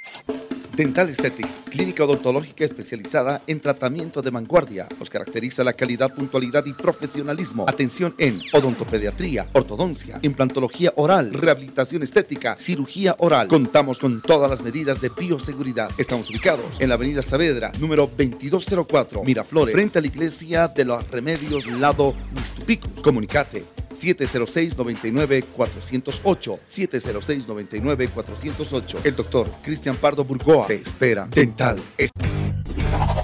Dental 0.81 1.09
Aesthetic, 1.09 1.45
clínica 1.69 2.03
odontológica 2.03 2.65
especializada 2.65 3.43
en 3.45 3.59
tratamiento 3.59 4.23
de 4.23 4.31
vanguardia. 4.31 4.87
Nos 4.97 5.11
caracteriza 5.11 5.63
la 5.63 5.73
calidad, 5.73 6.11
puntualidad 6.11 6.65
y 6.65 6.73
profesionalismo. 6.73 7.65
Atención 7.69 8.15
en 8.17 8.39
odontopediatría, 8.51 9.47
ortodoncia, 9.53 10.17
implantología 10.23 10.91
oral, 10.95 11.33
rehabilitación 11.33 12.01
estética, 12.01 12.57
cirugía 12.57 13.15
oral. 13.19 13.47
Contamos 13.47 13.99
con 13.99 14.23
todas 14.23 14.49
las 14.49 14.63
medidas 14.63 14.99
de 15.01 15.09
bioseguridad. 15.09 15.91
Estamos 15.99 16.27
ubicados 16.31 16.81
en 16.81 16.89
la 16.89 16.95
avenida 16.95 17.21
Saavedra, 17.21 17.71
número 17.79 18.09
2204, 18.17 19.23
Miraflores, 19.23 19.75
frente 19.75 19.99
a 19.99 20.01
la 20.01 20.07
iglesia 20.07 20.67
de 20.67 20.83
los 20.83 21.07
Remedios, 21.11 21.67
lado 21.67 22.15
Mixtupico. 22.33 22.89
Comunicate 23.03 23.63
706-99-408. 24.01 26.59
706-99-408. 26.65 28.97
El 29.03 29.15
doctor 29.15 29.47
Cristian 29.63 29.95
Pardo 29.95 30.23
Burgoa 30.23 30.67
te 30.77 30.81
espera. 30.83 31.27
Dental. 31.29 31.75
es- 31.97 32.11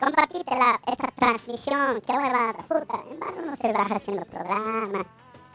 Compartite 0.00 0.52
esta 0.86 1.08
transmisión, 1.16 2.00
qué 2.06 2.12
huevada, 2.12 2.52
puta, 2.54 3.02
en 3.10 3.20
vano 3.20 3.42
no 3.46 3.56
se 3.56 3.72
raja 3.72 3.94
haciendo 3.96 4.24
programa. 4.26 5.04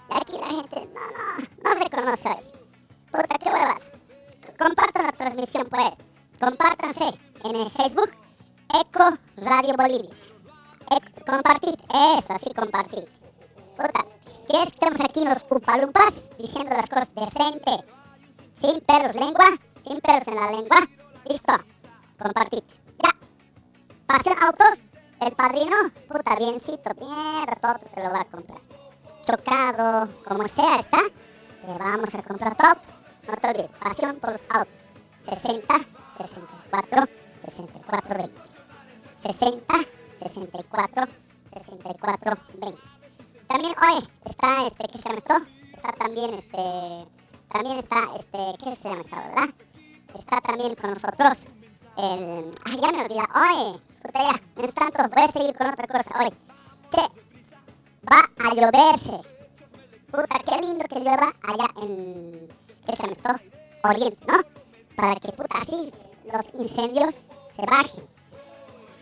Y 0.10 0.18
aquí 0.18 0.38
la 0.40 0.48
gente, 0.48 0.90
no, 0.94 1.02
no, 1.12 1.70
no 1.70 1.80
se 1.80 1.90
conoce 1.90 2.30
hoy. 2.30 2.44
Puta, 3.12 3.38
qué 3.38 3.50
huevada. 3.50 3.78
Compartan 4.58 5.06
la 5.06 5.12
transmisión, 5.14 5.68
pues. 5.70 5.92
Compártanse 6.40 7.20
en 7.44 7.56
el 7.56 7.70
Facebook 7.72 8.12
Eco 8.74 9.18
Radio 9.38 9.74
Bolivia. 9.78 10.16
Eco- 10.90 11.26
compartid, 11.26 11.76
eso, 12.18 12.34
así 12.34 12.54
compartid. 12.54 13.04
Puta, 13.78 14.06
¿quieres 14.48 14.70
que 14.70 14.86
estemos 14.86 15.02
aquí 15.02 15.24
los 15.26 15.46
upalumpas 15.50 16.14
diciendo 16.38 16.76
las 16.76 16.90
cosas 16.90 17.14
de 17.14 17.28
frente? 17.28 17.72
Sin 18.62 18.82
pelos 18.82 19.16
lengua, 19.16 19.46
sin 19.86 20.00
pelos 20.02 20.28
en 20.28 20.36
la 20.36 20.52
lengua. 20.52 20.78
Listo, 21.30 21.54
compartid. 22.22 22.64
Pasión 24.10 24.36
Autos, 24.42 24.82
el 25.22 25.32
padrino, 25.34 25.76
puta, 26.08 26.36
biencito, 26.36 26.90
mierda, 27.00 27.56
todo 27.62 27.78
te 27.94 28.04
lo 28.04 28.10
va 28.10 28.22
a 28.22 28.26
comprar. 28.26 28.60
Chocado, 29.22 30.10
como 30.28 30.48
sea, 30.48 30.78
está. 30.78 30.98
Te 31.62 31.78
vamos 31.78 32.16
a 32.16 32.24
comprar 32.24 32.58
todo. 32.58 32.74
No 33.28 33.36
te 33.36 33.48
olvides, 33.50 33.72
pasión 33.74 34.16
por 34.16 34.32
los 34.32 34.42
autos. 34.50 34.76
60, 35.26 35.76
64, 36.18 37.04
64, 37.46 38.18
20. 38.18 38.42
60, 39.22 39.76
64, 40.24 41.04
64, 41.54 42.38
20. 42.56 42.80
También, 43.48 43.76
oye, 43.92 44.08
está, 44.26 44.66
este, 44.66 44.88
¿qué 44.88 44.98
se 44.98 45.04
llama 45.04 45.18
esto? 45.20 45.36
Está 45.72 45.92
también, 45.92 46.34
este, 46.34 47.08
también 47.48 47.78
está, 47.78 48.10
este, 48.18 48.58
¿qué 48.58 48.76
se 48.76 48.90
llama 48.90 49.02
esta, 49.02 49.22
verdad? 49.22 49.50
Está 50.16 50.42
también 50.42 50.74
con 50.74 50.96
nosotros 50.96 51.59
el, 52.00 52.52
ya 52.82 52.92
me 52.92 53.02
olvidé, 53.04 53.22
oye, 53.36 53.80
puta 54.02 54.20
ya, 54.24 54.42
mientras 54.56 54.92
tanto 54.92 55.16
voy 55.16 55.24
a 55.24 55.32
seguir 55.32 55.56
con 55.58 55.68
otra 55.68 55.88
cosa, 55.88 56.20
oye, 56.20 56.34
che, 56.92 57.02
va 58.10 58.22
a 58.40 58.56
lloverse, 58.56 59.22
puta, 60.12 60.40
qué 60.46 60.62
lindo 60.62 60.86
que 60.86 61.00
llueva 61.00 61.34
allá 61.44 61.66
en, 61.82 62.48
¿qué 62.86 62.96
se 62.96 63.02
llama 63.02 63.14
esto? 63.14 63.30
Oriente, 63.84 64.26
¿no? 64.28 64.38
Para 64.96 65.16
que, 65.16 65.32
puta, 65.32 65.58
así 65.62 65.92
los 66.32 66.62
incendios 66.62 67.16
se 67.56 67.66
bajen, 67.66 68.04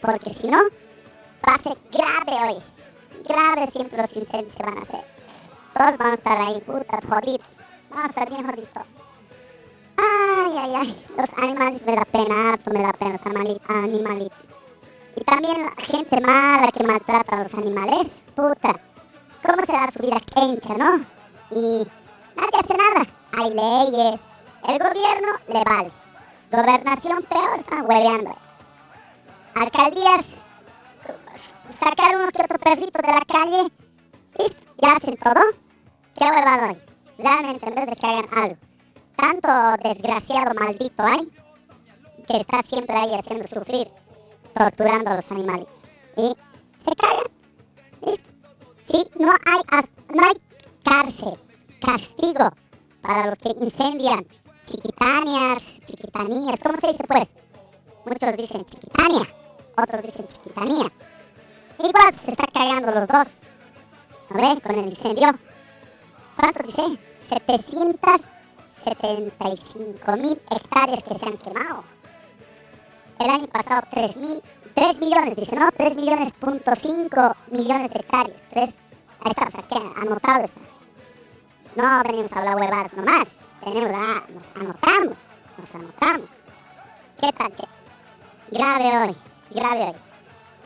porque 0.02 0.34
si 0.34 0.48
no, 0.48 0.60
va 1.48 1.56
a 1.56 1.62
ser 1.62 1.78
grave 1.92 2.48
hoy, 2.48 2.62
grave 3.28 3.72
siempre 3.72 4.02
los 4.02 4.16
incendios 4.16 4.54
se 4.56 4.64
van 4.64 4.78
a 4.78 4.82
hacer, 4.82 5.06
todos 5.74 5.98
van 5.98 6.12
a 6.12 6.16
estar 6.16 6.42
ahí, 6.42 6.62
putas, 6.62 7.06
jodidos, 7.06 7.48
van 7.90 8.06
a 8.06 8.08
estar 8.08 8.30
bien 8.30 8.46
jodidos 8.46 8.74
todos. 8.74 9.07
Ay, 10.60 10.74
ay, 10.76 11.06
los 11.16 11.34
animales 11.38 11.86
me 11.86 11.96
da 11.96 12.06
pena, 12.06 12.50
harto 12.50 12.72
me 12.72 12.82
da 12.82 12.92
pena 12.94 13.12
los 13.12 13.22
animali- 13.22 13.62
animalitos. 13.68 14.46
Y 15.16 15.24
también 15.24 15.66
la 15.66 15.84
gente 15.84 16.20
mala 16.20 16.72
que 16.72 16.84
maltrata 16.84 17.36
a 17.36 17.44
los 17.44 17.54
animales, 17.54 18.08
puta. 18.36 18.80
¿Cómo 19.44 19.66
se 19.66 19.72
da 19.72 19.92
su 19.92 20.02
vida 20.02 20.20
quencha, 20.34 20.74
no? 20.74 21.06
Y 21.52 21.88
nadie 22.36 22.60
hace 22.60 22.74
nada. 22.76 23.06
Hay 23.34 23.50
leyes, 23.52 24.22
el 24.68 24.80
gobierno 24.80 25.32
le 25.48 25.64
vale. 25.64 25.92
Gobernación 26.52 27.24
peor, 27.24 27.60
están 27.60 27.86
hueveando. 27.86 28.36
Alcaldías, 29.54 30.26
sacar 31.70 32.16
uno 32.16 32.30
que 32.30 32.42
otro 32.42 32.58
perrito 32.58 33.00
de 33.00 33.14
la 33.14 33.26
calle, 33.28 33.72
listo, 34.40 34.72
ya 34.82 34.94
hacen 34.96 35.18
todo. 35.18 35.42
¿Qué 36.18 36.26
huevado 36.26 36.66
hay? 36.70 36.82
Realmente, 37.20 37.68
en 37.68 37.76
vez 37.76 37.86
de 37.86 37.96
que 37.96 38.08
hagan 38.08 38.28
algo 38.34 38.67
tanto 39.18 39.50
desgraciado 39.84 40.54
maldito 40.54 41.04
hay 41.04 41.30
que 42.28 42.38
está 42.38 42.62
siempre 42.68 42.96
ahí 42.96 43.14
haciendo 43.16 43.48
sufrir, 43.48 43.88
torturando 44.54 45.12
a 45.12 45.16
los 45.16 45.32
animales. 45.32 45.68
Y 46.18 46.36
se 46.84 46.96
caga. 46.96 47.24
¿Listo? 48.06 49.18
No 49.20 49.32
hay, 49.32 49.84
no 50.14 50.24
hay 50.24 50.36
cárcel, 50.84 51.34
castigo 51.82 52.50
para 53.02 53.28
los 53.28 53.38
que 53.40 53.50
incendian 53.50 54.26
chiquitaneas, 54.66 55.80
chiquitanías, 55.86 56.60
¿cómo 56.62 56.80
se 56.80 56.88
dice 56.88 57.04
pues? 57.08 57.28
Muchos 58.06 58.38
dicen 58.38 58.66
chiquitania, 58.66 59.28
otros 59.78 60.04
dicen 60.04 60.28
chiquitanía. 60.28 60.92
Igual 61.80 62.12
pues, 62.12 62.22
se 62.22 62.32
está 62.32 62.48
cagando 62.48 62.92
los 62.92 63.08
dos. 63.08 63.28
Con 64.30 64.76
el 64.76 64.86
incendio. 64.88 65.40
¿Cuánto 66.36 66.64
dice? 66.64 67.00
700 67.30 68.37
75.000 68.88 70.42
hectáreas 70.50 71.04
que 71.04 71.20
se 71.20 71.26
han 71.26 71.38
quemado. 71.38 71.84
El 73.20 73.30
año 73.30 73.48
pasado 73.48 73.82
3, 73.92 74.18
mil, 74.18 74.42
3 74.74 75.00
millones, 75.00 75.36
dice, 75.36 75.56
no, 75.56 75.70
3 75.76 75.96
millones, 75.98 76.34
punto 76.34 76.72
5 76.76 77.36
millones 77.52 77.90
de 77.90 78.00
hectáreas. 78.00 78.42
3, 78.52 78.70
ahí 79.22 79.32
está, 79.32 79.48
o 79.48 79.52
sea, 79.52 79.64
que 79.64 79.76
anotado 79.76 80.46
está. 80.46 80.62
No 81.76 82.04
venimos 82.04 82.32
a 82.32 82.40
hablar 82.40 82.56
huevadas 82.56 82.94
nomás, 82.94 83.28
tenemos 83.64 83.92
la, 83.92 84.24
nos 84.34 84.56
anotamos, 84.56 85.18
nos 85.58 85.76
anotamos. 85.76 86.30
¿Qué 87.20 87.32
tal. 87.34 87.52
Grave 88.52 88.98
hoy, 88.98 89.18
grave 89.50 89.84
hoy. 89.86 89.96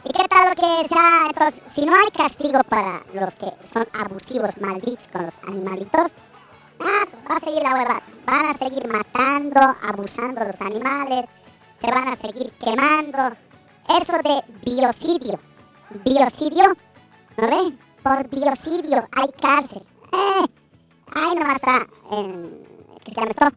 ¿Y 0.03 0.09
qué 0.09 0.27
tal 0.27 0.49
lo 0.49 0.55
que 0.55 0.87
sea? 0.87 1.25
Entonces, 1.27 1.61
si 1.73 1.85
no 1.85 1.95
hay 1.95 2.11
castigo 2.11 2.59
para 2.67 3.03
los 3.13 3.35
que 3.35 3.51
son 3.71 3.87
abusivos, 3.93 4.49
malditos 4.59 5.07
con 5.09 5.25
los 5.25 5.35
animalitos, 5.47 6.11
ah, 6.83 7.05
pues 7.09 7.23
va 7.29 7.35
a 7.35 7.39
seguir 7.39 7.63
la 7.63 7.73
hueva. 7.73 8.01
Van 8.25 8.45
a 8.45 8.57
seguir 8.57 8.87
matando, 8.87 9.59
abusando 9.83 10.41
de 10.41 10.47
los 10.47 10.61
animales, 10.61 11.25
se 11.81 11.91
van 11.91 12.07
a 12.07 12.15
seguir 12.15 12.51
quemando. 12.53 13.35
Eso 13.89 14.13
de 14.23 14.43
biocidio. 14.65 15.39
Biocidio, 16.05 16.73
¿no 17.37 17.47
ve? 17.47 17.77
Por 18.03 18.29
biocidio 18.29 19.07
hay 19.11 19.27
cárcel. 19.41 19.83
Eh, 20.13 20.45
ahí 21.13 21.35
no 21.35 21.51
está 21.51 21.87
en, 22.11 22.67
¿qué 23.03 23.13
se 23.13 23.19
llama 23.19 23.31
esto? 23.31 23.47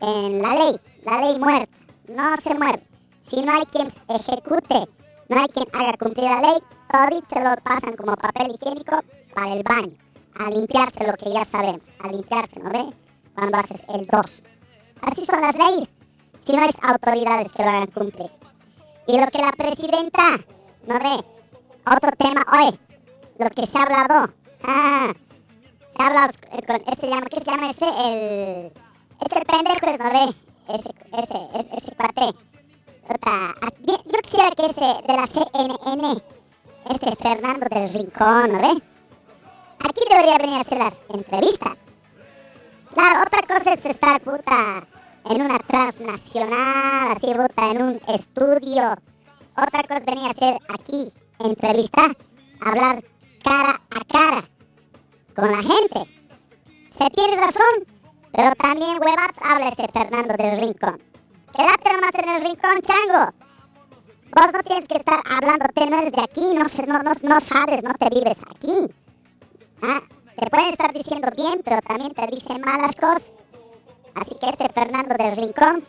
En 0.00 0.42
la 0.42 0.54
ley, 0.54 0.80
la 1.04 1.20
ley 1.20 1.38
muerta. 1.38 1.76
No 2.08 2.36
se 2.36 2.54
mueve. 2.54 2.86
Si 3.28 3.42
no 3.42 3.52
hay 3.52 3.64
quien 3.66 3.88
ejecute, 4.08 4.88
no 5.28 5.40
hay 5.40 5.48
quien 5.48 5.66
haga 5.72 5.96
cumplir 5.98 6.24
la 6.28 6.40
ley, 6.40 6.58
todos 6.92 7.22
se 7.32 7.44
lo 7.44 7.56
pasan 7.62 7.96
como 7.96 8.16
papel 8.16 8.52
higiénico 8.54 9.00
para 9.34 9.52
el 9.54 9.62
baño. 9.62 10.09
A 10.40 10.50
limpiarse 10.50 11.06
lo 11.06 11.14
que 11.14 11.30
ya 11.32 11.44
sabemos. 11.44 11.82
A 12.02 12.08
limpiarse, 12.08 12.60
¿no 12.60 12.70
ve? 12.70 12.84
Cuando 13.34 13.58
haces 13.58 13.80
el 13.94 14.06
2. 14.06 14.42
Así 15.02 15.24
son 15.24 15.40
las 15.40 15.54
leyes. 15.54 15.88
Si 16.46 16.52
no 16.52 16.62
hay 16.62 16.70
autoridades 16.82 17.52
que 17.52 17.62
lo 17.62 17.68
hagan 17.68 17.86
cumplir. 17.88 18.30
Y 19.06 19.20
lo 19.20 19.26
que 19.28 19.38
la 19.38 19.52
presidenta, 19.52 20.38
¿no 20.86 20.94
ve? 20.98 21.24
Otro 21.86 22.10
tema, 22.18 22.44
oye, 22.52 22.78
lo 23.38 23.50
que 23.50 23.66
se 23.66 23.78
ha 23.78 23.82
hablado. 23.82 24.32
Ah, 24.64 25.12
se 25.96 26.02
ha 26.02 26.06
hablado 26.06 26.32
con, 26.66 26.76
este 26.92 27.08
llama, 27.08 27.26
¿qué 27.26 27.38
se 27.40 27.44
llama 27.50 27.70
ese? 27.70 27.86
El, 27.86 28.72
el 29.20 29.46
pendejo, 29.46 29.86
es, 29.86 29.98
¿no 29.98 30.10
ve? 30.10 30.34
Ese, 30.68 30.90
ese, 31.22 31.38
ese, 31.58 31.76
ese 31.76 31.96
cuate. 31.96 32.38
Puta, 33.08 33.50
a- 33.50 33.70
bien, 33.80 33.98
Yo 34.06 34.18
quisiera 34.22 34.50
que 34.52 34.66
ese 34.66 34.80
de 34.80 35.16
la 35.16 35.26
CNN, 35.26 36.22
este 36.90 37.16
Fernando 37.16 37.66
del 37.70 37.92
Rincón, 37.92 38.52
¿no 38.52 38.58
ve? 38.60 38.82
Aquí 39.88 40.00
debería 40.08 40.38
venir 40.38 40.56
a 40.56 40.60
hacer 40.60 40.78
las 40.78 40.94
entrevistas. 41.08 41.78
Claro, 42.94 43.22
otra 43.22 43.42
cosa 43.56 43.74
es 43.74 43.86
estar, 43.86 44.20
puta, 44.20 44.86
en 45.24 45.42
una 45.42 45.58
transnacional, 45.58 47.16
así, 47.16 47.32
puta, 47.34 47.70
en 47.70 47.82
un 47.82 48.00
estudio. 48.08 48.94
Otra 49.56 49.82
cosa 49.82 49.98
es 49.98 50.06
venir 50.06 50.26
a 50.26 50.30
hacer 50.30 50.58
aquí, 50.68 51.12
entrevista, 51.38 52.10
hablar 52.60 53.04
cara 53.42 53.80
a 53.90 54.00
cara 54.12 54.48
con 55.34 55.50
la 55.50 55.62
gente. 55.62 56.20
Se 56.96 57.10
tiene 57.10 57.36
razón, 57.36 57.86
pero 58.32 58.52
también 58.56 58.98
huevas 59.00 59.30
habla 59.42 59.68
ese 59.68 59.86
Fernando 59.92 60.34
del 60.34 60.60
Rincón. 60.60 61.02
Quédate 61.56 61.92
nomás 61.92 62.14
en 62.14 62.28
el 62.28 62.42
rincón, 62.42 62.80
chango. 62.82 63.32
Vos 64.36 64.52
no 64.52 64.62
tienes 64.62 64.86
que 64.86 64.96
estar 64.96 65.20
hablándote, 65.28 65.86
no 65.86 65.98
eres 65.98 66.12
de 66.12 66.22
aquí, 66.22 66.54
no, 66.54 66.64
no, 66.86 67.02
no, 67.02 67.12
no 67.22 67.40
sabes, 67.40 67.82
no 67.82 67.92
te 67.94 68.08
vives 68.10 68.38
aquí. 68.48 68.94
Ah, 69.82 70.00
te 70.38 70.46
pueden 70.50 70.68
estar 70.70 70.92
diciendo 70.92 71.28
bien, 71.36 71.60
pero 71.64 71.80
también 71.82 72.12
te 72.12 72.26
dicen 72.28 72.60
malas 72.60 72.94
cosas. 72.96 73.32
Así 74.14 74.34
que 74.40 74.48
este 74.50 74.68
Fernando 74.72 75.14
del 75.16 75.36
Rincón, 75.36 75.84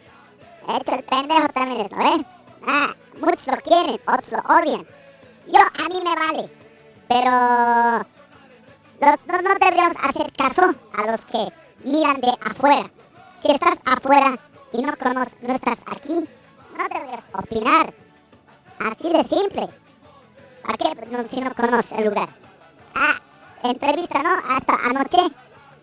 hecho 0.69 0.95
el 0.95 1.03
pendejo 1.03 1.47
también 1.49 1.81
es, 1.81 1.91
¿no 1.91 1.97
ve? 1.97 2.25
Ah, 2.67 2.93
muchos 3.19 3.47
lo 3.47 3.57
quieren, 3.57 3.99
otros 4.07 4.31
lo 4.31 4.39
odian. 4.55 4.87
Yo, 5.47 5.59
a 5.59 5.89
mí 5.89 6.01
me 6.03 6.15
vale. 6.15 6.51
Pero 7.07 7.31
no, 9.27 9.41
no 9.41 9.53
deberíamos 9.59 9.97
hacer 10.03 10.31
caso 10.33 10.73
a 10.93 11.11
los 11.11 11.25
que 11.25 11.47
miran 11.83 12.21
de 12.21 12.31
afuera. 12.45 12.89
Si 13.41 13.51
estás 13.51 13.77
afuera 13.85 14.37
y 14.71 14.81
no 14.81 14.95
conoces, 14.97 15.35
no 15.41 15.53
estás 15.53 15.79
aquí, 15.87 16.27
no 16.77 16.87
deberías 16.87 17.27
opinar. 17.33 17.93
Así 18.79 19.09
de 19.11 19.23
simple. 19.23 19.67
¿Para 20.61 20.77
qué 20.77 21.05
no- 21.07 21.27
si 21.29 21.41
no 21.41 21.53
conoces 21.55 21.91
el 21.93 22.05
lugar? 22.05 22.29
Ah, 22.95 23.19
entrevista, 23.63 24.21
¿no? 24.23 24.29
Hasta 24.55 24.73
anoche 24.85 25.21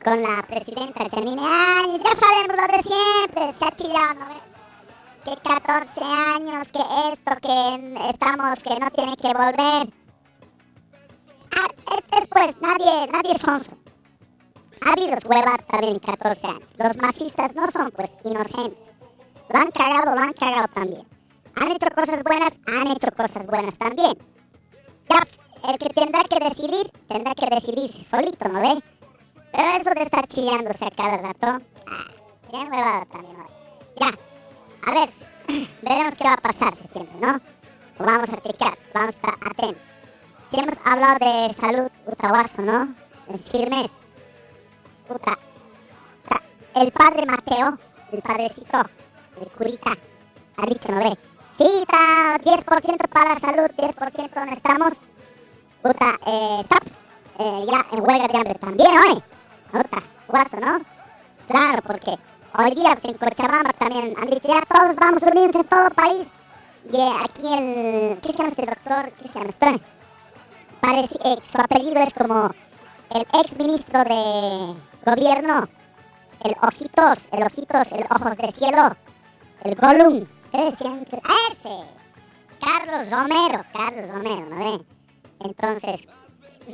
con 0.04 0.22
la 0.22 0.42
presidenta 0.42 1.08
Janine 1.10 1.42
Áñez. 1.42 2.02
Ya 2.02 2.16
sabemos 2.18 2.56
lo 2.56 2.76
de 2.76 2.82
siempre, 2.82 3.58
se 3.58 3.64
ha 3.64 3.70
chillado, 3.72 4.14
¿no? 4.20 4.26
ve? 4.28 4.40
que 5.24 5.36
14 5.36 6.00
años, 6.04 6.68
que 6.72 6.80
esto, 7.12 7.32
que 7.42 8.08
estamos, 8.10 8.58
que 8.62 8.78
no 8.80 8.90
tiene 8.90 9.16
que 9.16 9.28
volver. 9.28 9.88
Es- 11.52 12.20
Después, 12.20 12.56
nadie, 12.60 13.06
nadie 13.12 13.32
es 13.32 13.40
sonso. 13.40 13.72
Ha 14.86 14.92
habido 14.92 15.16
huevas 15.28 15.58
también 15.68 15.94
en 15.94 15.98
14 16.00 16.46
años. 16.46 16.62
Los 16.78 16.96
masistas 16.98 17.54
no 17.54 17.66
son, 17.70 17.90
pues, 17.90 18.16
inocentes. 18.24 18.88
Lo 19.50 19.60
han 19.60 19.70
cagado, 19.70 20.14
lo 20.14 20.20
han 20.20 20.32
cagado 20.32 20.68
también. 20.68 21.06
Han 21.56 21.72
hecho 21.72 21.88
cosas 21.94 22.22
buenas, 22.22 22.58
han 22.66 22.86
hecho 22.88 23.08
cosas 23.16 23.46
buenas 23.46 23.74
también. 23.76 24.14
Ya, 25.08 25.20
el 25.66 25.78
que 25.78 25.88
tendrá 25.90 26.22
que 26.24 26.38
decidir, 26.38 26.90
tendrá 27.08 27.34
que 27.34 27.46
decidirse 27.46 28.04
solito, 28.04 28.48
¿no 28.48 28.60
ve? 28.60 28.82
Pero 29.52 29.68
eso 29.70 29.90
de 29.90 30.02
estar 30.02 30.26
chillándose 30.26 30.84
a 30.84 30.90
cada 30.90 31.16
rato, 31.16 31.46
ah, 31.86 32.06
bien 32.50 32.70
huevada 32.70 33.04
también, 33.06 33.38
¿no? 33.38 33.46
Ya, 34.00 34.18
a 34.86 34.94
ver, 34.94 35.08
veremos 35.82 36.14
qué 36.14 36.24
va 36.24 36.34
a 36.34 36.36
pasar 36.36 36.74
septiembre, 36.74 37.16
¿no? 37.20 37.40
Lo 37.98 38.06
vamos 38.06 38.28
a 38.28 38.40
chequear, 38.40 38.78
vamos 38.94 39.14
a 39.14 39.16
estar 39.16 39.34
atentos. 39.34 39.82
Si 40.50 40.60
hemos 40.60 40.74
hablado 40.84 41.18
de 41.18 41.54
salud, 41.54 41.90
Utahuaso, 42.06 42.62
¿no? 42.62 42.94
En 43.28 43.38
Sirmes. 43.38 43.90
Puta, 45.06 45.38
puta, 46.22 46.42
el 46.74 46.92
padre 46.92 47.26
Mateo, 47.26 47.78
el 48.12 48.22
padrecito, 48.22 48.78
el 49.40 49.48
curita, 49.48 49.92
ha 50.56 50.66
dicho, 50.66 50.92
¿no 50.92 50.98
ve? 50.98 51.18
Sí, 51.58 51.66
está 51.80 52.38
10% 52.38 53.08
para 53.08 53.34
la 53.34 53.40
salud, 53.40 53.68
10% 53.76 54.34
donde 54.34 54.52
estamos. 54.52 54.92
Puta, 55.88 56.20
eh, 56.26 56.60
stops. 56.66 56.92
Eh, 57.38 57.66
en 57.92 58.02
huelga 58.02 58.28
de 58.28 58.36
hambre 58.36 58.54
también, 58.56 58.90
hoy. 58.90 59.22
Puta, 59.72 60.02
guaso, 60.28 60.60
¿no? 60.60 60.84
Claro, 61.48 61.80
porque 61.82 62.10
hoy 62.58 62.74
día 62.74 62.94
pues, 62.94 63.04
en 63.06 63.14
Cochabamba 63.16 63.70
también 63.72 64.14
han 64.18 64.28
dicho, 64.28 64.48
ya 64.48 64.60
todos 64.68 64.96
vamos 64.96 65.22
unidos 65.22 65.54
en 65.54 65.64
todo 65.64 65.86
el 65.86 65.94
país. 65.94 66.26
Y 66.92 66.96
eh, 66.98 67.12
aquí 67.24 67.46
el, 67.46 68.20
¿qué 68.20 68.32
se 68.32 68.36
llama 68.36 68.50
este 68.50 68.66
doctor? 68.66 69.12
¿Qué 69.12 69.28
se 69.28 69.38
llama 69.38 69.48
este? 69.48 69.82
Parece, 70.80 71.14
eh, 71.24 71.36
su 71.50 71.58
apellido 71.58 72.02
es 72.02 72.12
como 72.12 72.50
el 73.14 73.26
ex 73.40 73.56
ministro 73.56 74.04
de 74.04 74.74
gobierno, 75.06 75.68
el 76.44 76.54
Ojitos, 76.60 77.28
el 77.32 77.44
Ojitos, 77.44 77.92
el 77.92 78.04
Ojos 78.10 78.36
de 78.36 78.52
Cielo, 78.52 78.94
el 79.64 79.74
Gollum. 79.74 80.26
¿Qué 80.52 80.64
decían? 80.64 81.06
¡Ese! 81.50 81.78
Carlos 82.60 83.10
Romero, 83.10 83.64
Carlos 83.72 84.10
Romero, 84.10 84.46
¿no 84.50 84.56
ve? 84.58 84.97
Entonces, 85.40 86.06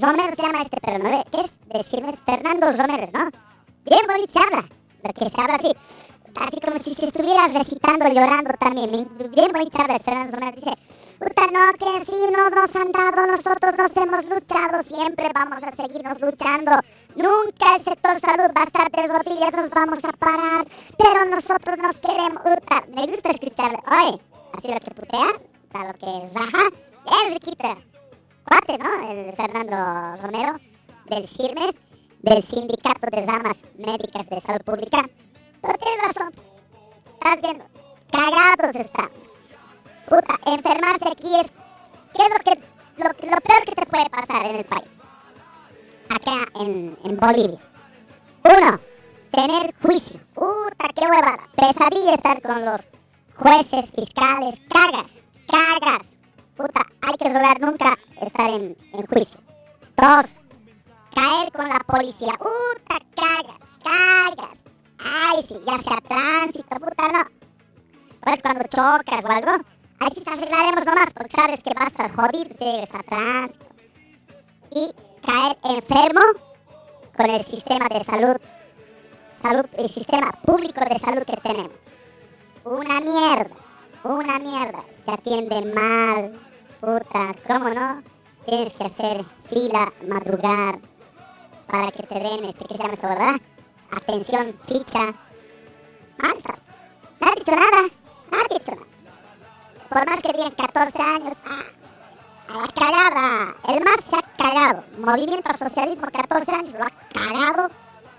Romero 0.01 0.35
se 0.35 0.43
llama 0.43 0.63
este, 0.63 0.79
pero 0.83 1.25
¿qué 1.31 1.41
es? 1.41 1.53
Decirme 1.69 2.13
Fernando 2.25 2.71
Romero, 2.71 3.09
¿no? 3.13 3.31
Bien 3.85 4.01
bonito 4.09 4.33
se 4.33 4.39
habla, 4.41 4.65
lo 5.03 5.13
que 5.13 5.31
se 5.31 5.41
habla 5.41 5.55
así, 5.55 5.73
así 6.41 6.61
como 6.61 6.79
si 6.79 6.95
se 6.95 7.07
estuviera 7.07 7.47
recitando, 7.47 8.09
llorando 8.09 8.53
también, 8.59 8.91
bien 8.91 9.53
bonito 9.53 9.77
se 9.77 9.83
habla 9.83 9.99
Fernando 10.01 10.37
Romero, 10.37 10.57
dice, 10.57 10.77
puta, 11.19 11.47
no, 11.53 11.73
que 11.75 12.05
sí, 12.07 12.17
no 12.33 12.51
nos 12.51 12.75
han 12.75 12.91
dado, 12.93 13.27
nosotros 13.27 13.75
nos 13.77 13.97
hemos 13.97 14.25
luchado, 14.25 14.83
siempre 14.83 15.31
vamos 15.35 15.63
a 15.63 15.77
seguirnos 15.77 16.21
luchando, 16.21 16.73
nunca 17.15 17.77
el 17.77 17.85
sector 17.85 18.19
salud 18.19 18.51
va 18.57 18.63
a 18.63 18.65
estar 18.65 18.91
de 18.91 19.07
rodillas, 19.07 19.53
nos 19.53 19.71
vamos 19.71 20.05
a 20.05 20.13
parar, 20.13 20.67
pero 20.99 21.25
nosotros 21.27 21.77
nos 21.79 22.01
queremos, 22.01 22.43
puta, 22.43 22.85
me 22.97 23.07
gusta 23.07 23.31
escucharle, 23.31 23.79
oye, 23.87 24.21
así 24.55 24.69
lo 24.69 24.81
que 24.81 24.91
putea, 24.91 25.29
a 25.75 25.85
lo 25.85 25.93
que 25.95 26.35
raja, 26.35 26.69
es 27.27 27.35
riquita, 27.35 27.77
cuate, 28.45 28.79
¿no? 28.79 29.11
El 29.11 29.35
Fernando 29.35 30.23
Romero, 30.23 30.59
del 31.07 31.29
CIRMES, 31.29 31.75
del 32.23 32.43
Sindicato 32.43 33.07
de 33.11 33.27
Ramas 33.27 33.59
Médicas 33.77 34.27
de 34.27 34.41
Salud 34.41 34.65
Pública. 34.65 35.03
Pero 35.61 35.75
tienes 35.79 36.07
razón, 36.07 36.33
estás 37.15 37.43
viendo, 37.43 37.65
cagados 38.11 38.75
estamos. 38.77 39.25
Puta, 40.09 40.35
enfermarse 40.47 41.09
aquí 41.11 41.35
es, 41.41 41.47
¿qué 42.15 42.23
es 42.23 42.31
lo, 42.31 42.39
que, 42.45 42.61
lo, 42.97 43.31
lo 43.31 43.41
peor 43.41 43.65
que 43.65 43.75
te 43.75 43.87
puede 43.87 44.11
pasar 44.11 44.47
en 44.47 44.57
el 44.57 44.65
país? 44.65 44.91
Acá 46.11 46.47
en, 46.61 46.97
en 47.05 47.17
Bolivia. 47.17 47.61
Uno, 48.45 48.79
tener 49.31 49.75
juicio. 49.83 50.21
Puta, 50.35 50.89
qué 50.95 51.07
huevada. 51.07 51.49
Pesadilla 51.57 52.15
estar 52.15 52.43
con 52.43 52.65
los 52.65 52.89
jueces, 53.37 53.91
fiscales. 53.91 54.61
Cagas, 54.69 55.13
cagas. 55.49 56.14
Puta, 56.57 56.81
hay 57.03 57.15
que 57.15 57.29
rogar 57.33 57.61
nunca 57.61 57.95
estar 58.21 58.51
en, 58.51 58.77
en 58.93 59.07
juicio. 59.07 59.41
Dos, 59.97 60.41
caer 61.15 61.51
con 61.53 61.69
la 61.69 61.81
policía. 61.81 62.33
Puta, 62.39 63.05
cagas, 63.17 63.59
cagas. 63.83 64.59
Ay, 64.99 65.45
sí, 65.47 65.57
ya 65.67 65.79
sea 65.83 65.99
tránsito, 66.09 66.77
puta, 66.77 67.09
no. 67.13 67.25
Pues 68.21 68.41
cuando 68.41 68.65
chocas 68.65 69.25
o 69.25 69.29
algo, 69.29 69.65
ahí 70.01 70.11
sí 70.15 70.21
te 70.21 70.31
arreglaremos 70.31 70.87
nomás, 70.87 71.13
porque 71.13 71.37
sabes 71.37 71.63
que 71.63 71.75
va 71.75 71.85
a 71.85 71.89
estar 71.89 72.11
jodido 72.11 72.51
si 72.57 72.65
llegas 72.65 72.95
a 72.95 73.03
tránsito. 73.03 73.67
Y 74.71 74.93
caer 75.27 75.59
enfermo 75.65 76.21
con 77.17 77.31
el 77.31 77.45
sistema 77.45 77.87
de 77.89 78.05
salud, 78.05 78.37
salud, 79.43 79.67
el 79.77 79.91
sistema 79.91 80.33
público 80.45 80.81
de 80.81 80.99
salud 80.99 81.23
que 81.25 81.37
tenemos. 81.37 81.79
Una 82.65 83.01
mierda, 83.01 83.57
una 84.05 84.39
mierda. 84.39 84.85
Te 85.05 85.13
atienden 85.13 85.75
mal, 85.75 86.39
puta, 86.81 87.35
¿cómo 87.47 87.71
no? 87.71 88.03
Tienes 88.47 88.73
que 88.75 88.85
hacer 88.85 89.25
fila, 89.49 89.93
madrugar, 90.07 90.79
para 91.67 91.91
que 91.91 92.03
te 92.03 92.15
den, 92.15 92.45
este, 92.45 92.65
¿qué 92.67 92.77
se 92.77 92.83
llama 92.83 92.95
esto, 92.95 93.09
verdad? 93.09 93.37
Atención, 93.91 94.61
ficha. 94.69 95.15
Alfa. 96.19 96.55
No 97.21 97.29
ha 97.29 97.35
dicho 97.35 97.53
nada, 97.53 97.83
no 98.31 98.39
ha 98.39 98.59
dicho 98.59 98.73
nada. 98.73 98.87
Por 99.89 100.11
más 100.11 100.21
que 100.23 100.33
digan 100.33 100.51
14 100.51 101.03
años, 101.03 101.33
ah, 101.47 101.75
a 102.49 102.53
la 102.59 102.69
cagada. 102.69 103.55
El 103.69 103.85
más 103.85 103.97
se 104.09 104.17
ha 104.17 104.23
cagado. 104.37 104.85
Movimiento 104.99 105.57
Socialismo, 105.57 106.07
14 106.13 106.51
años, 106.53 106.73
lo 106.75 106.85
ha 106.85 106.91
cagado. 107.13 107.71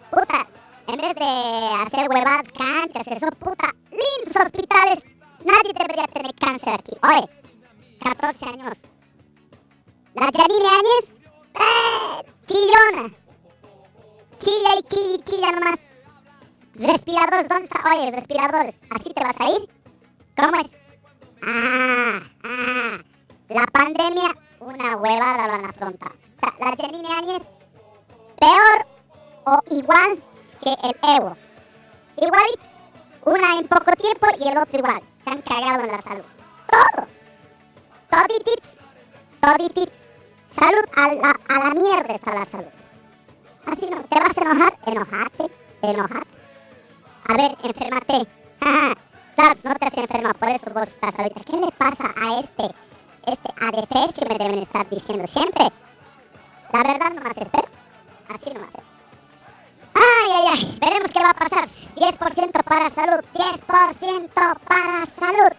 Puta, 0.09 0.47
en 0.87 0.97
vez 0.97 1.15
de 1.15 1.85
hacer 1.85 2.09
huevadas, 2.09 2.47
canchas, 2.57 3.07
eso, 3.07 3.27
puta, 3.39 3.73
lindos 3.91 4.45
hospitales. 4.45 5.14
Nadie 5.45 5.73
debería 5.77 6.07
tener 6.07 6.33
cáncer 6.33 6.73
aquí. 6.73 6.93
Oye, 7.03 7.29
14 8.01 8.45
años. 8.45 8.81
La 10.15 10.25
Janine 10.33 10.67
Áñez, 10.67 11.05
eh, 11.53 12.31
chillona. 12.47 13.13
Chilla 14.39 14.79
y 14.79 14.83
chilla 14.83 15.13
y 15.13 15.23
chilla 15.23 15.51
nomás. 15.51 15.79
Respiradores, 16.73 17.47
¿dónde 17.47 17.65
está? 17.65 17.79
Oye, 17.93 18.11
respiradores, 18.11 18.75
¿así 18.89 19.13
te 19.13 19.23
vas 19.23 19.39
a 19.39 19.49
ir? 19.51 19.69
¿Cómo 20.35 20.55
es? 20.61 20.71
Ah, 21.43 22.19
ah. 22.43 22.97
La 23.49 23.65
pandemia, 23.67 24.35
una 24.61 24.95
huevada 24.97 25.47
lo 25.47 25.53
han 25.53 25.65
afrontado. 25.65 26.15
O 26.15 26.39
sea, 26.39 26.53
la 26.59 26.75
Janine 26.75 27.13
Áñez, 27.13 27.43
peor 28.39 28.87
o 29.45 29.59
igual 29.69 30.23
que 30.59 30.71
el 30.71 31.17
Evo. 31.17 31.37
Igualitos. 32.17 32.69
Una 33.25 33.59
en 33.59 33.67
poco 33.67 33.91
tiempo 33.91 34.27
y 34.39 34.47
el 34.47 34.57
otro 34.57 34.79
igual. 34.79 35.01
Se 35.25 35.31
han 35.31 35.41
cagado 35.41 35.83
en 35.83 35.91
la 35.91 36.01
salud. 36.01 36.23
Todos. 36.69 37.09
Toditits. 38.09 38.75
Toditits. 39.41 39.97
Salud 40.51 40.85
a 40.95 41.15
la, 41.15 41.39
a 41.49 41.63
la 41.65 41.71
mierda 41.73 42.13
está 42.13 42.33
la 42.33 42.45
salud. 42.45 42.71
Así 43.65 43.89
no, 43.89 44.03
¿te 44.03 44.19
vas 44.19 44.37
a 44.37 44.41
enojar? 44.41 44.77
Enojate, 44.85 45.51
enojate. 45.81 46.27
A 47.27 47.33
ver, 47.33 47.57
enfermate. 47.63 48.27
Claro, 49.35 49.53
pues 49.61 49.65
no 49.65 49.75
te 49.75 49.85
has 49.87 49.97
enfermado, 49.97 50.33
por 50.35 50.49
eso 50.49 50.69
vos 50.73 50.83
estás 50.83 51.13
ahorita. 51.19 51.41
¿Qué 51.43 51.57
le 51.57 51.71
pasa 51.73 52.05
a 52.15 52.39
este, 52.39 52.73
este 53.27 53.49
adefesio? 53.59 54.27
Me 54.29 54.37
deben 54.37 54.59
estar 54.59 54.89
diciendo 54.89 55.27
siempre. 55.27 55.67
La 56.71 56.83
verdad 56.83 57.11
no 57.13 57.21
más 57.21 57.37
espero. 57.37 57.67
Así 58.29 58.53
no 58.53 58.61
más 58.61 58.75
es. 58.75 58.94
Ay, 59.95 60.31
ay, 60.31 60.45
ay. 60.51 60.77
Veremos 60.81 61.11
qué 61.11 61.19
va 61.19 61.29
a 61.29 61.33
pasar. 61.33 61.69
10% 61.95 62.63
para 62.63 62.89
salud. 62.89 63.23
10% 63.33 64.29
para 64.67 65.05
salud. 65.05 65.51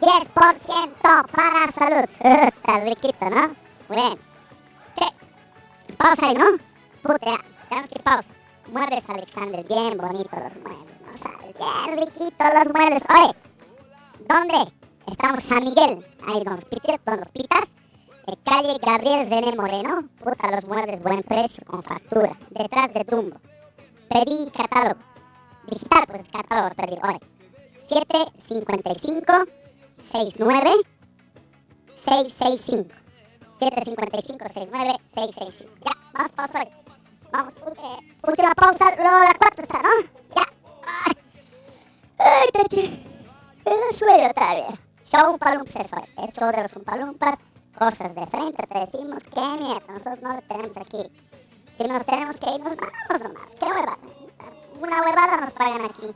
10% 0.00 1.26
para 1.30 1.72
salud. 1.72 2.04
Está 2.20 2.80
riquito, 2.80 3.30
¿no? 3.30 3.54
Muy. 3.88 4.18
Che. 4.96 5.94
Pausa 5.96 6.26
ahí, 6.26 6.34
¿no? 6.34 6.58
Puta. 7.02 7.38
Tenemos 7.68 7.90
que 7.90 8.02
pausa. 8.02 8.34
Muebles, 8.72 9.04
Alexander. 9.08 9.64
Bien 9.64 9.96
bonitos 9.96 10.40
los 10.42 10.56
muebles, 10.64 11.00
¿no 11.06 11.16
sabes? 11.16 11.54
Bien 11.56 12.06
riquitos 12.06 12.48
los 12.54 12.74
muebles. 12.74 13.02
Oye, 13.08 13.32
¿dónde? 14.28 14.72
Estamos 15.06 15.44
San 15.44 15.64
Miguel. 15.64 16.04
Ahí 16.26 16.42
donde 16.42 16.50
los 16.50 16.64
pitas. 16.64 16.98
Donde 17.04 17.20
los 17.20 17.32
pitas. 17.32 17.70
Eh, 18.26 18.34
calle 18.44 18.76
Gabriel 18.82 19.30
René 19.30 19.54
Moreno. 19.56 20.02
Puta, 20.18 20.50
los 20.50 20.64
muebles, 20.66 21.00
buen 21.00 21.22
precio, 21.22 21.64
con 21.64 21.82
factura. 21.84 22.36
Detrás 22.50 22.92
de 22.92 23.04
Dumbo. 23.04 23.36
Pedí 24.08 24.50
catálogo. 24.50 25.00
Digital, 25.68 26.04
pues 26.06 26.22
catálogo 26.30 26.74
pedir. 26.74 26.98
Oye, 27.02 27.20
755 27.88 29.32
69 30.10 30.70
665. 32.04 32.94
755 33.58 34.48
69 34.48 34.92
665. 35.14 35.74
Ya, 35.84 35.92
vamos 36.12 36.32
pausa 36.32 36.58
hoy. 36.60 36.68
Vamos, 37.32 37.54
ulti- 37.56 38.14
última 38.28 38.54
pausa, 38.54 38.84
luego 38.96 39.18
la 39.18 39.34
cuarta 39.34 39.62
está, 39.62 39.82
¿no? 39.82 39.88
Ya. 40.36 40.46
Ay, 42.18 42.48
tache. 42.52 43.02
Pero 43.64 43.92
suelo 43.92 44.32
todavía. 44.32 44.68
Show 45.04 45.32
un 45.32 45.38
palumpas 45.38 45.76
es 45.76 45.92
hoy. 45.92 46.04
Es 46.24 46.34
show 46.36 46.50
de 46.52 46.62
los 46.62 46.72
palumpas. 46.84 47.38
Cosas 47.76 48.14
de 48.14 48.26
frente, 48.28 48.66
te 48.68 48.78
decimos, 48.78 49.22
qué 49.34 49.40
mierda, 49.60 49.82
nosotros 49.92 50.22
no 50.22 50.32
lo 50.34 50.40
tenemos 50.42 50.76
aquí. 50.78 51.10
Si 51.76 51.84
nos 51.84 52.06
tenemos 52.06 52.36
que 52.36 52.50
ir, 52.50 52.60
nos 52.60 52.74
vamos 52.74 53.22
nomás. 53.22 53.54
¿Qué 53.58 53.66
huevada? 53.66 53.98
Una 54.80 55.00
huevada 55.02 55.36
nos 55.36 55.52
pagan 55.52 55.84
aquí. 55.84 56.06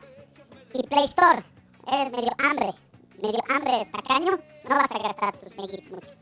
y 0.73 0.83
Play 0.83 1.05
Store. 1.05 1.43
Eres 1.91 2.11
medio 2.11 2.31
hambre, 2.39 2.73
medio 3.21 3.39
hambre 3.49 3.71
de 3.77 3.85
tacaño, 3.85 4.31
no 4.69 4.75
vas 4.75 4.91
a 4.91 4.99
gastar 4.99 5.37
tus 5.37 5.55
meguitos 5.55 5.89
mucho. 5.91 6.13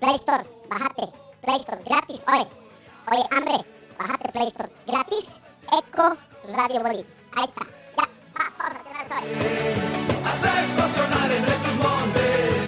Play 0.00 0.14
Store, 0.16 0.44
bájate. 0.68 1.08
Play 1.40 1.56
Store 1.56 1.82
gratis, 1.84 2.22
oye. 2.28 2.46
Oye, 3.10 3.24
hambre, 3.30 3.64
bájate 3.98 4.30
Play 4.32 4.48
Store 4.48 4.70
gratis. 4.86 5.26
Eco 5.72 6.16
Radio 6.56 6.80
Bolivia. 6.82 7.06
Ahí 7.34 7.44
está. 7.44 7.66
Ya, 7.96 8.06
más 8.34 8.52
cosas 8.54 8.82
que 8.82 8.92
no 8.92 8.98
soy. 9.08 9.24
Hasta 10.24 10.60
explosionar 10.62 11.30
entre 11.32 11.54
tus 11.54 11.76
montes. 11.76 12.66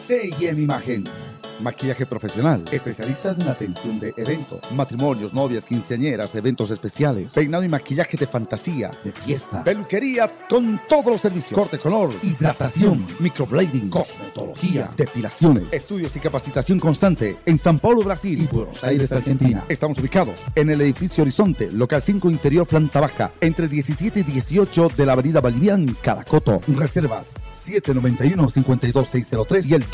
CIM 0.06 0.58
Imagen. 0.58 1.23
Maquillaje 1.60 2.06
profesional, 2.06 2.64
especialistas 2.70 3.38
en 3.38 3.48
atención 3.48 4.00
de 4.00 4.12
eventos, 4.16 4.60
matrimonios, 4.72 5.32
novias, 5.32 5.64
quinceañeras, 5.64 6.34
eventos 6.34 6.70
especiales, 6.70 7.32
peinado 7.32 7.64
y 7.64 7.68
maquillaje 7.68 8.16
de 8.16 8.26
fantasía, 8.26 8.90
de 9.04 9.12
fiesta, 9.12 9.62
peluquería 9.62 10.30
con 10.48 10.80
todos 10.88 11.06
los 11.06 11.20
servicios, 11.20 11.58
corte 11.58 11.78
color, 11.78 12.12
hidratación, 12.22 13.06
microblading, 13.20 13.88
cosmetología, 13.88 14.92
depilaciones, 14.96 15.72
estudios 15.72 16.14
y 16.16 16.20
capacitación 16.20 16.80
constante 16.80 17.36
en 17.46 17.58
San 17.58 17.78
Paulo, 17.78 18.02
Brasil. 18.02 18.42
Y 18.42 18.46
Buenos 18.46 18.82
Aires, 18.84 19.10
Argentina. 19.12 19.64
Estamos 19.68 19.98
ubicados 19.98 20.34
en 20.54 20.70
el 20.70 20.80
edificio 20.80 21.22
Horizonte, 21.22 21.70
local 21.70 22.02
5 22.02 22.30
interior, 22.30 22.66
planta 22.66 23.00
baja, 23.00 23.32
entre 23.40 23.68
17 23.68 24.20
y 24.20 24.22
18 24.22 24.90
de 24.96 25.06
la 25.06 25.12
avenida 25.12 25.40
Bolivian, 25.40 25.96
Caracoto. 26.02 26.60
Reservas 26.68 27.32
791-52603 27.64 29.68
y 29.68 29.74
el 29.74 29.84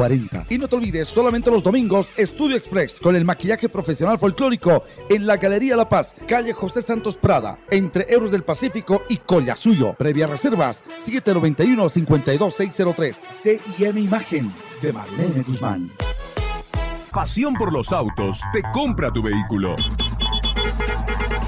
277-2640. 0.00 0.46
Y 0.48 0.58
no 0.58 0.68
te 0.68 0.76
olvides, 0.76 1.08
solamente 1.08 1.50
los 1.50 1.62
domingos, 1.62 2.08
Estudio 2.16 2.56
Express 2.56 2.98
con 3.00 3.16
el 3.16 3.24
maquillaje 3.24 3.68
profesional 3.68 4.18
folclórico 4.18 4.84
en 5.08 5.26
la 5.26 5.36
Galería 5.36 5.76
La 5.76 5.88
Paz, 5.88 6.16
calle 6.26 6.52
José 6.52 6.82
Santos 6.82 7.16
Prada, 7.16 7.58
entre 7.70 8.12
Euros 8.12 8.30
del 8.30 8.42
Pacífico 8.42 9.02
y 9.08 9.18
Collasuyo. 9.18 9.94
Previa 9.94 10.26
reservas 10.26 10.84
791-52603. 11.06 13.16
CIM 13.30 13.98
Imagen 13.98 14.52
de 14.82 14.92
Marlene 14.92 15.42
Guzmán. 15.42 15.90
Pasión 17.12 17.54
por 17.54 17.72
los 17.72 17.92
autos 17.92 18.40
te 18.52 18.62
compra 18.72 19.10
tu 19.10 19.22
vehículo. 19.22 19.74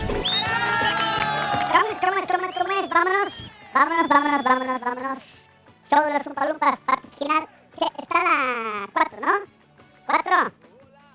¿Cómo 1.71 1.85
es, 1.91 1.97
cómo 1.99 2.17
es, 2.17 2.27
cómo 2.27 2.47
es, 2.47 2.55
cómo 2.55 2.71
es? 2.79 2.87
Vámonos, 2.89 3.43
vámonos, 3.73 4.07
vámonos, 4.07 4.41
vámonos, 4.43 4.79
vámonos. 4.79 5.49
Show 5.89 6.05
de 6.05 6.13
los 6.13 6.25
Umpalumpas. 6.27 6.79
Che, 7.19 7.25
está 8.01 8.23
la 8.23 8.87
4, 8.93 9.19
¿no? 9.19 9.33
4. 10.05 10.53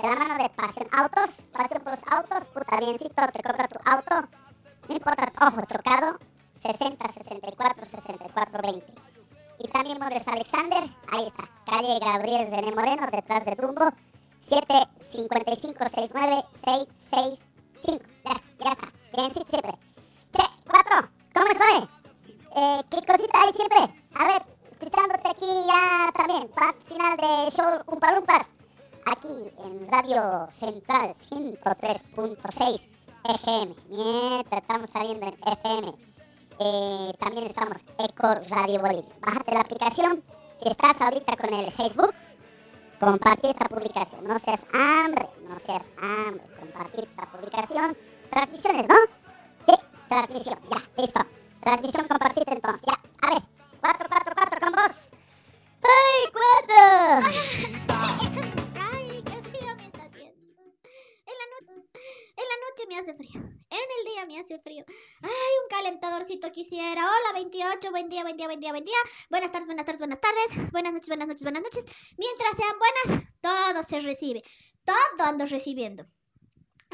De 0.03 0.09
la 0.11 0.16
mano 0.16 0.37
de 0.37 0.51
Pasión 0.51 0.89
Autos. 0.93 1.37
Pasión 1.53 1.82
por 1.82 1.93
los 1.93 2.03
autos. 2.11 2.45
Puta, 2.49 2.76
biencito, 2.80 3.26
te 3.32 3.43
compra 3.43 3.66
tu 3.66 3.78
auto. 3.82 4.28
No 4.89 4.95
importa 4.95 5.32
ojo 5.41 5.62
chocado. 5.72 6.18
60, 6.65 7.12
64, 7.12 7.85
64, 7.85 8.62
20. 8.62 8.95
Y 9.59 9.69
también 9.69 9.99
Mores 10.01 10.27
Alexander. 10.27 10.83
Ahí 11.12 11.27
está. 11.27 11.49
Calle 11.67 11.99
Gabriel 12.01 12.51
René 12.51 12.73
Moreno, 12.73 13.07
detrás 13.12 13.45
de 13.45 13.55
Dumbo. 13.55 13.91
7, 14.49 14.67
55, 15.11 15.85
69, 15.85 16.45
665. 16.65 18.05
Ya, 18.25 18.65
ya 18.65 18.73
está. 18.73 18.93
Biencito 19.15 19.47
siempre. 19.47 19.73
Che, 20.33 20.43
4. 20.67 21.09
¿Cómo 21.35 21.47
soy? 21.53 21.89
Eh, 22.57 22.83
¿Qué 22.91 22.97
cosita 23.05 23.43
hay 23.43 23.53
siempre? 23.53 23.79
A 24.15 24.27
ver, 24.27 24.43
escuchándote 24.71 25.29
aquí 25.29 25.47
ya 25.67 26.12
también, 26.12 26.49
parte 26.49 26.87
final 26.87 27.17
de 27.17 27.51
show 27.51 27.83
Umpalumpas, 27.87 28.47
aquí 29.07 29.51
en 29.59 29.91
Radio 29.91 30.49
Central 30.53 31.15
103.6 31.31 32.81
FM. 33.25 33.75
Mientras 33.89 34.62
estamos 34.62 34.91
saliendo 34.91 35.27
en 35.27 35.35
FM. 35.53 36.14
Eh, 36.61 37.12
también 37.18 37.46
estamos 37.46 37.78
Eco 37.98 38.34
Radio 38.50 38.80
Bolivia. 38.80 39.14
Bájate 39.20 39.55
la 39.55 39.61
aplicación. 39.61 40.22
Si 40.62 40.68
estás 40.68 41.00
ahorita 41.00 41.36
con 41.36 41.52
el 41.52 41.70
Facebook, 41.72 42.14
compartir 43.00 43.50
esta 43.50 43.64
publicación. 43.66 44.24
No 44.24 44.38
seas 44.38 44.61
hambre, 44.72 45.28
no 45.48 45.59
seas 45.59 45.82
hambre. 46.00 46.44
Compartir 46.61 47.09
esta 47.09 47.26
publicación. 47.30 47.96
Transmisiones, 48.30 48.88
¿no? 48.88 48.94
Sí, 49.66 49.74
transmisión. 50.09 50.59
Ya, 50.70 51.02
listo. 51.02 51.20
Transmisión 51.61 52.09
compartida 52.09 52.52
entonces. 52.52 52.86
Ya, 52.86 53.28
a 53.28 53.34
ver. 53.34 53.42
4, 53.80 54.07
4, 54.09 54.34
4 54.34 54.61
con 54.61 54.72
vos. 54.72 55.11
¡Ay, 55.82 56.32
cuatro! 56.32 57.28
noche 62.68 62.86
me 62.88 62.98
hace 62.98 63.14
frío. 63.14 63.40
En 63.70 63.88
el 63.98 64.05
día 64.07 64.26
me 64.26 64.38
hace 64.38 64.59
frío. 64.59 64.84
Ay, 65.22 65.52
un 65.62 65.68
calentadorcito 65.68 66.50
quisiera. 66.52 67.02
Hola, 67.02 67.32
28. 67.34 67.90
Buen 67.90 68.09
día, 68.09 68.22
buen 68.22 68.36
día, 68.36 68.46
buen 68.46 68.61
día, 68.61 68.70
buen 68.70 68.84
día. 68.84 68.96
Buenas 69.30 69.52
tardes, 69.52 69.66
buenas 69.66 69.84
tardes, 69.84 70.00
buenas 70.00 70.20
tardes. 70.20 70.72
Buenas 70.72 70.92
noches, 70.92 71.09
buenas 71.09 71.28
noches, 71.28 71.42
buenas 71.42 71.62
noches. 71.62 71.84
Mientras 72.16 72.57
sean 72.57 72.78
buenas, 72.78 73.24
todo 73.40 73.82
se 73.82 74.00
recibe. 74.00 74.42
Todo 74.84 75.28
ando 75.28 75.46
recibiendo. 75.46 76.07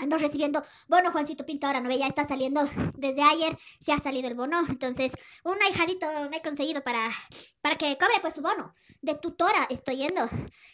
Ando 0.00 0.18
recibiendo 0.18 0.62
bono 0.88 1.12
Juancito 1.12 1.44
Pinto 1.46 1.66
ahora, 1.66 1.80
¿no 1.80 1.88
ve? 1.88 1.98
Ya 1.98 2.06
está 2.06 2.26
saliendo 2.26 2.62
desde 2.96 3.22
ayer, 3.22 3.56
se 3.80 3.92
ha 3.92 3.98
salido 3.98 4.28
el 4.28 4.34
bono. 4.34 4.60
Entonces, 4.68 5.12
un 5.44 5.60
ahijadito 5.62 6.06
me 6.30 6.38
he 6.38 6.42
conseguido 6.42 6.82
para, 6.82 7.10
para 7.60 7.76
que 7.76 7.96
cobre 7.98 8.20
pues 8.20 8.34
su 8.34 8.42
bono. 8.42 8.74
De 9.02 9.14
tutora 9.14 9.66
estoy 9.70 9.96
yendo. 9.96 10.28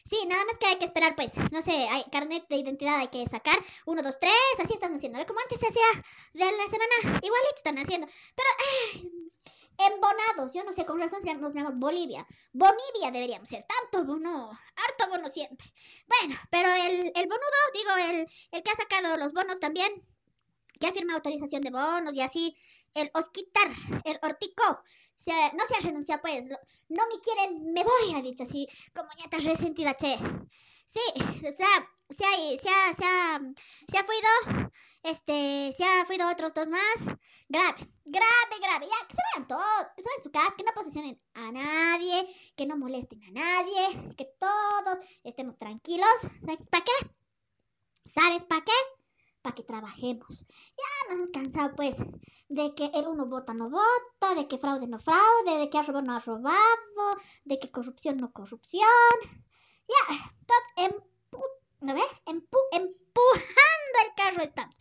Sí, 0.05 0.16
nada 0.29 0.45
más 0.45 0.59
que 0.59 0.66
hay 0.66 0.77
que 0.77 0.85
esperar 0.85 1.14
pues, 1.16 1.33
no 1.51 1.62
sé, 1.62 1.72
hay 1.72 2.05
carnet 2.11 2.47
de 2.49 2.57
identidad 2.57 2.99
hay 3.01 3.09
que 3.09 3.27
sacar. 3.29 3.57
Uno, 3.87 4.03
dos, 4.03 4.18
tres, 4.18 4.33
así 4.62 4.74
están 4.74 4.95
haciendo. 4.95 5.18
¿Ve? 5.18 5.27
Como 5.27 5.41
antes 5.41 5.59
se 5.61 5.66
hacía 5.66 6.05
de 6.33 6.45
la 6.45 6.64
semana, 6.64 7.20
igualito 7.22 7.55
están 7.57 7.79
haciendo. 7.79 8.07
Pero, 8.35 8.49
eh, 9.05 9.26
embonados, 9.79 10.53
yo 10.53 10.64
no 10.64 10.72
sé, 10.72 10.85
con 10.85 10.99
razón 11.01 11.20
nos 11.41 11.55
llamamos 11.55 11.79
Bolivia. 11.79 12.27
Bolivia 12.53 13.11
deberíamos 13.12 13.49
ser, 13.49 13.64
tanto 13.64 14.05
bono, 14.05 14.51
harto 14.51 15.11
bono 15.11 15.29
siempre. 15.29 15.72
Bueno, 16.07 16.39
pero 16.51 16.72
el, 16.72 17.12
el 17.14 17.27
bonudo, 17.27 17.61
digo, 17.74 17.91
el, 18.11 18.27
el 18.51 18.62
que 18.62 18.70
ha 18.70 18.77
sacado 18.77 19.16
los 19.16 19.33
bonos 19.33 19.61
también, 19.61 20.03
que 20.79 20.87
ha 20.87 20.93
firmado 20.93 21.18
autorización 21.18 21.62
de 21.62 21.70
bonos 21.70 22.14
y 22.14 22.20
así, 22.20 22.57
el 22.95 23.11
Osquitar, 23.14 23.70
el 24.05 24.18
Hortico, 24.22 24.83
se 25.16 25.33
no 25.55 25.64
se 25.66 25.74
ha 25.77 25.81
renunciado 25.81 26.20
pues, 26.22 26.45
no 26.89 27.07
me 27.07 27.20
quieren, 27.22 27.72
me 27.72 27.83
voy, 27.83 28.14
ha 28.14 28.22
dicho 28.22 28.45
así, 28.45 28.66
como 28.95 29.09
ñata 29.18 29.39
resentida, 29.39 29.95
che. 29.97 30.16
Sí, 30.87 31.01
o 31.47 31.53
sea, 31.53 31.89
se 32.11 32.24
ha, 32.24 32.59
se 32.59 32.68
ha, 32.70 32.95
se 32.95 33.05
ha, 33.05 33.41
se 33.89 33.99
ha 33.99 34.05
fuido, 34.05 34.70
este, 35.03 35.72
se 35.76 35.84
ha 35.84 36.05
fuido 36.07 36.30
otros 36.30 36.55
dos 36.55 36.68
más, 36.68 37.16
grave, 37.49 37.91
grave, 38.05 38.59
grave, 38.61 38.87
ya, 38.87 39.07
que 39.09 39.16
se 39.16 39.22
vayan 39.32 39.49
todos, 39.49 39.87
que 39.95 40.03
se 40.03 40.09
vayan 40.09 40.22
su 40.22 40.30
casa, 40.30 40.55
que 40.57 40.64
no 40.64 40.72
posesionen 40.72 41.20
a 41.34 41.53
nadie, 41.53 42.26
que 42.57 42.66
no 42.66 42.76
molesten 42.76 43.22
a 43.24 43.30
nadie, 43.30 44.14
que 44.16 44.24
todos 44.39 44.99
estemos 45.24 45.59
tranquilos, 45.59 46.09
¿sabes 46.45 46.68
para 46.70 46.84
qué? 46.84 47.16
¿Sabes 48.07 48.45
para 48.45 48.64
qué? 48.64 48.72
Para 49.43 49.55
que 49.55 49.64
trabajemos. 49.64 50.47
Ya 50.49 51.09
nos 51.09 51.16
hemos 51.16 51.30
cansado, 51.30 51.74
pues, 51.74 51.97
de 52.49 52.74
que 52.74 52.91
el 52.95 53.09
uno 53.09 53.26
vota 53.26 53.53
no 53.53 53.68
vota, 53.68 54.34
de 54.37 54.47
que 54.47 54.59
fraude 54.59 54.87
no 54.87 54.99
fraude, 55.01 55.59
de 55.59 55.68
que 55.68 55.78
ha 55.78 55.82
robado 55.82 56.07
no 56.07 56.14
ha 56.14 56.20
robado, 56.20 57.16
de 57.45 57.59
que 57.59 57.70
corrupción 57.70 58.16
no 58.16 58.32
corrupción. 58.32 58.87
Ya, 59.89 60.84
empu 60.84 61.41
¿no 61.80 61.95
ves? 61.95 62.12
Empu- 62.26 62.68
empujando 62.72 63.97
el 64.05 64.14
carro 64.16 64.43
estamos. 64.43 64.74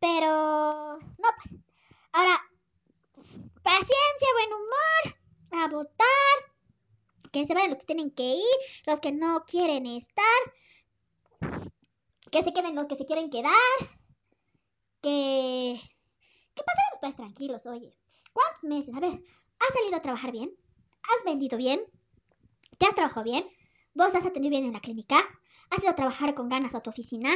Pero, 0.00 0.96
no, 0.96 1.28
pues, 1.42 1.60
ahora, 2.12 2.40
paciencia, 3.62 4.28
buen 4.34 4.52
humor, 4.52 5.62
a 5.62 5.68
votar, 5.68 6.36
que 7.32 7.44
se 7.46 7.54
vayan 7.54 7.70
los 7.70 7.80
que 7.80 7.86
tienen 7.86 8.10
que 8.10 8.34
ir, 8.34 8.56
los 8.86 9.00
que 9.00 9.12
no 9.12 9.44
quieren 9.46 9.86
estar, 9.86 10.24
que 12.30 12.42
se 12.42 12.52
queden 12.52 12.74
los 12.74 12.86
que 12.86 12.96
se 12.96 13.06
quieren 13.06 13.30
quedar, 13.30 13.52
que, 15.00 15.80
que 16.54 16.62
pues 17.00 17.16
tranquilos, 17.16 17.66
oye. 17.66 17.94
¿Cuántos 18.32 18.64
meses? 18.64 18.94
A 18.94 19.00
ver, 19.00 19.12
¿has 19.58 19.74
salido 19.74 19.96
a 19.96 20.02
trabajar 20.02 20.32
bien? 20.32 20.54
¿Has 21.02 21.24
vendido 21.24 21.56
bien? 21.56 21.80
¿Te 22.78 22.86
has 22.86 22.94
trabajado 22.94 23.24
bien? 23.24 23.44
¿Vos 23.98 24.14
has 24.14 24.24
atendido 24.24 24.52
bien 24.52 24.64
en 24.64 24.74
la 24.74 24.80
clínica? 24.80 25.16
¿Has 25.70 25.82
ido 25.82 25.90
a 25.90 25.96
trabajar 25.96 26.32
con 26.36 26.48
ganas 26.48 26.72
a 26.72 26.80
tu 26.80 26.88
oficina? 26.88 27.30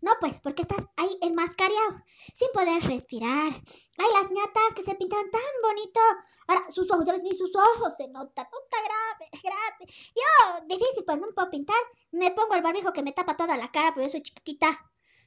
No, 0.00 0.12
pues, 0.20 0.38
porque 0.38 0.62
estás 0.62 0.86
ahí 0.96 1.10
enmascarado, 1.22 2.04
sin 2.32 2.46
poder 2.54 2.80
respirar. 2.84 3.52
Ay, 3.98 4.08
las 4.12 4.30
ñatas 4.30 4.74
que 4.76 4.84
se 4.84 4.94
pintaban 4.94 5.28
tan 5.32 5.40
bonito. 5.60 5.98
Ahora, 6.46 6.70
sus 6.70 6.88
ojos, 6.92 7.04
¿sabes? 7.04 7.24
Ni 7.24 7.34
sus 7.34 7.50
ojos 7.56 7.94
se 7.96 8.06
notan. 8.06 8.46
Puta 8.48 8.76
grave, 8.84 9.28
grave. 9.42 9.92
Yo, 10.14 10.66
difícil, 10.68 11.02
pues, 11.04 11.18
no 11.18 11.26
me 11.26 11.32
puedo 11.32 11.50
pintar. 11.50 11.82
Me 12.12 12.30
pongo 12.30 12.54
el 12.54 12.62
barbijo 12.62 12.92
que 12.92 13.02
me 13.02 13.10
tapa 13.10 13.36
toda 13.36 13.56
la 13.56 13.72
cara, 13.72 13.92
porque 13.92 14.06
yo 14.06 14.12
soy 14.12 14.22
chiquitita. 14.22 14.68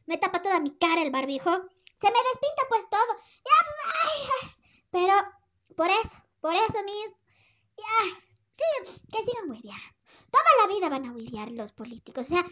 Me 0.06 0.18
tapa 0.18 0.42
toda 0.42 0.62
mi 0.62 0.72
cara 0.78 1.02
el 1.02 1.12
barbijo. 1.12 1.52
Se 1.52 2.08
me 2.08 2.20
despinta, 2.32 2.64
pues, 2.70 2.90
todo. 2.90 3.18
Ya. 3.44 4.56
Pero, 4.92 5.14
por 5.76 5.90
eso, 5.90 6.18
por 6.40 6.54
eso 6.54 6.82
mismo. 6.86 7.18
Ya, 7.76 8.22
sí, 8.56 9.02
que 9.12 9.18
sigan 9.26 9.50
hueveando. 9.50 9.97
Toda 10.32 10.52
la 10.62 10.68
vida 10.74 10.90
van 10.90 11.06
a 11.06 11.12
huevear 11.14 11.52
los 11.52 11.72
políticos. 11.72 12.28
O 12.28 12.30
sea, 12.30 12.46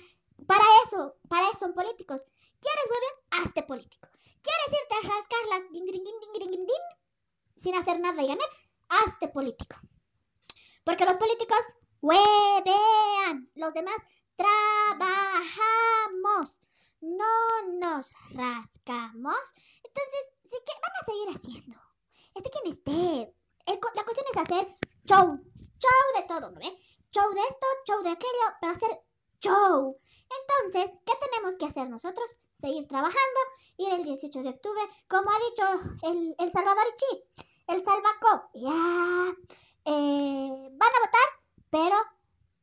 para 0.47 0.63
eso, 0.85 1.17
para 1.27 1.49
eso 1.49 1.59
son 1.59 1.73
políticos. 1.73 2.25
¿Quieres 2.59 2.85
huevear? 2.89 3.13
Hazte 3.31 3.63
político. 3.63 4.07
¿Quieres 4.41 4.81
irte 4.81 4.95
a 4.95 5.01
rascar 5.09 5.45
las 5.49 5.71
din, 5.71 5.85
din, 5.85 6.03
din, 6.03 6.15
din, 6.33 6.51
din, 6.51 6.65
din, 6.65 6.83
sin 7.55 7.75
hacer 7.75 7.99
nada 7.99 8.21
y 8.21 8.27
ganar? 8.27 8.49
Hazte 8.89 9.27
político. 9.29 9.77
Porque 10.83 11.05
los 11.05 11.17
políticos 11.17 11.59
huevean. 12.01 13.49
Los 13.55 13.73
demás 13.73 13.95
trabajamos. 14.35 15.15
No 17.01 17.25
nos 17.79 18.11
rascamos. 18.31 19.35
Entonces, 19.83 20.33
¿sí 20.43 20.57
¿qué 20.65 20.73
van 20.81 20.91
a 20.99 21.05
seguir 21.05 21.29
haciendo? 21.35 21.79
Esté 22.35 22.49
quien 22.49 22.67
esté. 22.73 23.35
El 23.65 23.79
la 23.95 24.03
cuestión 24.03 24.27
es 24.31 24.37
hacer 24.41 24.75
show. 25.05 25.39
Show 25.79 26.21
de 26.21 26.27
todo, 26.27 26.51
¿no 26.51 26.59
ve? 26.59 26.77
Show 27.15 27.33
de 27.33 27.39
esto, 27.39 27.65
show 27.87 28.03
de 28.03 28.09
aquello, 28.09 28.45
pero 28.59 28.73
hacer 28.73 29.01
show. 29.39 29.97
Entonces, 30.37 30.97
¿qué 31.05 31.13
tenemos 31.15 31.55
que 31.57 31.65
hacer 31.65 31.87
nosotros? 31.89 32.41
Seguir 32.59 32.89
trabajando, 32.89 33.39
ir 33.77 33.93
el 33.93 34.03
18 34.03 34.43
de 34.43 34.49
octubre, 34.49 34.81
como 35.07 35.29
ha 35.31 35.39
dicho 35.49 35.63
el, 36.11 36.35
el 36.37 36.51
Salvador 36.51 36.83
Ichi, 36.93 37.45
el 37.67 37.81
Salvaco. 37.81 38.49
Ya, 38.55 39.33
eh, 39.85 40.69
van 40.71 40.89
a 40.89 41.05
votar, 41.05 41.29
pero 41.69 41.95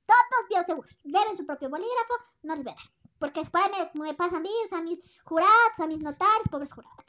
todos 0.04 0.48
bioseguros. 0.50 1.00
Lleven 1.02 1.38
su 1.38 1.46
propio 1.46 1.70
bolígrafo, 1.70 2.14
no 2.42 2.52
olviden. 2.52 2.74
Porque 3.18 3.40
es 3.40 3.48
para 3.48 3.70
me, 3.94 4.04
me 4.04 4.12
pasan 4.12 4.42
virus 4.42 4.72
a 4.74 4.82
mis 4.82 5.00
jurados, 5.24 5.78
a 5.78 5.86
mis 5.86 6.00
notarios, 6.00 6.48
pobres 6.50 6.74
jurados. 6.74 7.06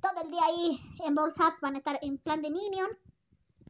Todo 0.00 0.22
el 0.24 0.28
día 0.28 0.42
ahí 0.44 0.80
embolsados 1.04 1.60
van 1.60 1.76
a 1.76 1.78
estar 1.78 2.00
en 2.02 2.18
plan 2.18 2.42
de 2.42 2.50
minion. 2.50 2.98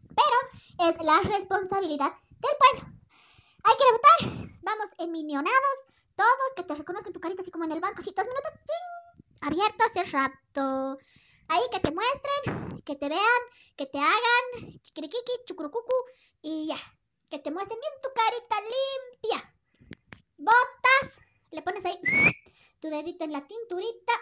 Pero 0.08 0.88
es 0.88 1.04
la 1.04 1.20
responsabilidad 1.20 2.12
del 2.46 2.56
pueblo. 2.58 2.94
Hay 3.64 3.76
que 3.76 3.92
votar. 3.92 4.48
Vamos 4.62 4.90
enminionados. 4.98 5.76
Todos 6.14 6.54
que 6.56 6.62
te 6.62 6.74
reconozcan 6.74 7.12
tu 7.12 7.20
carita 7.20 7.42
así 7.42 7.50
como 7.50 7.64
en 7.64 7.72
el 7.72 7.80
banco. 7.80 8.00
Así 8.00 8.12
dos 8.16 8.26
minutos. 8.26 8.52
¡chin! 8.66 8.84
Abierto 9.40 9.84
hace 9.84 10.04
rato. 10.10 10.98
Ahí 11.48 11.62
que 11.70 11.80
te 11.80 11.90
muestren, 11.92 12.82
que 12.84 12.96
te 12.96 13.08
vean, 13.08 13.42
que 13.76 13.86
te 13.86 13.98
hagan 13.98 14.80
chiquiriquiqui, 14.82 15.32
chucurucucu 15.46 15.94
y 16.40 16.68
ya. 16.68 16.78
Que 17.30 17.38
te 17.38 17.50
muestren 17.50 17.78
bien 17.80 17.92
tu 18.02 18.08
carita 18.14 18.56
limpia. 18.60 19.54
Botas, 20.38 21.20
le 21.50 21.62
pones 21.62 21.84
ahí 21.84 21.98
tu 22.80 22.88
dedito 22.88 23.24
en 23.24 23.32
la 23.32 23.46
tinturita. 23.46 24.12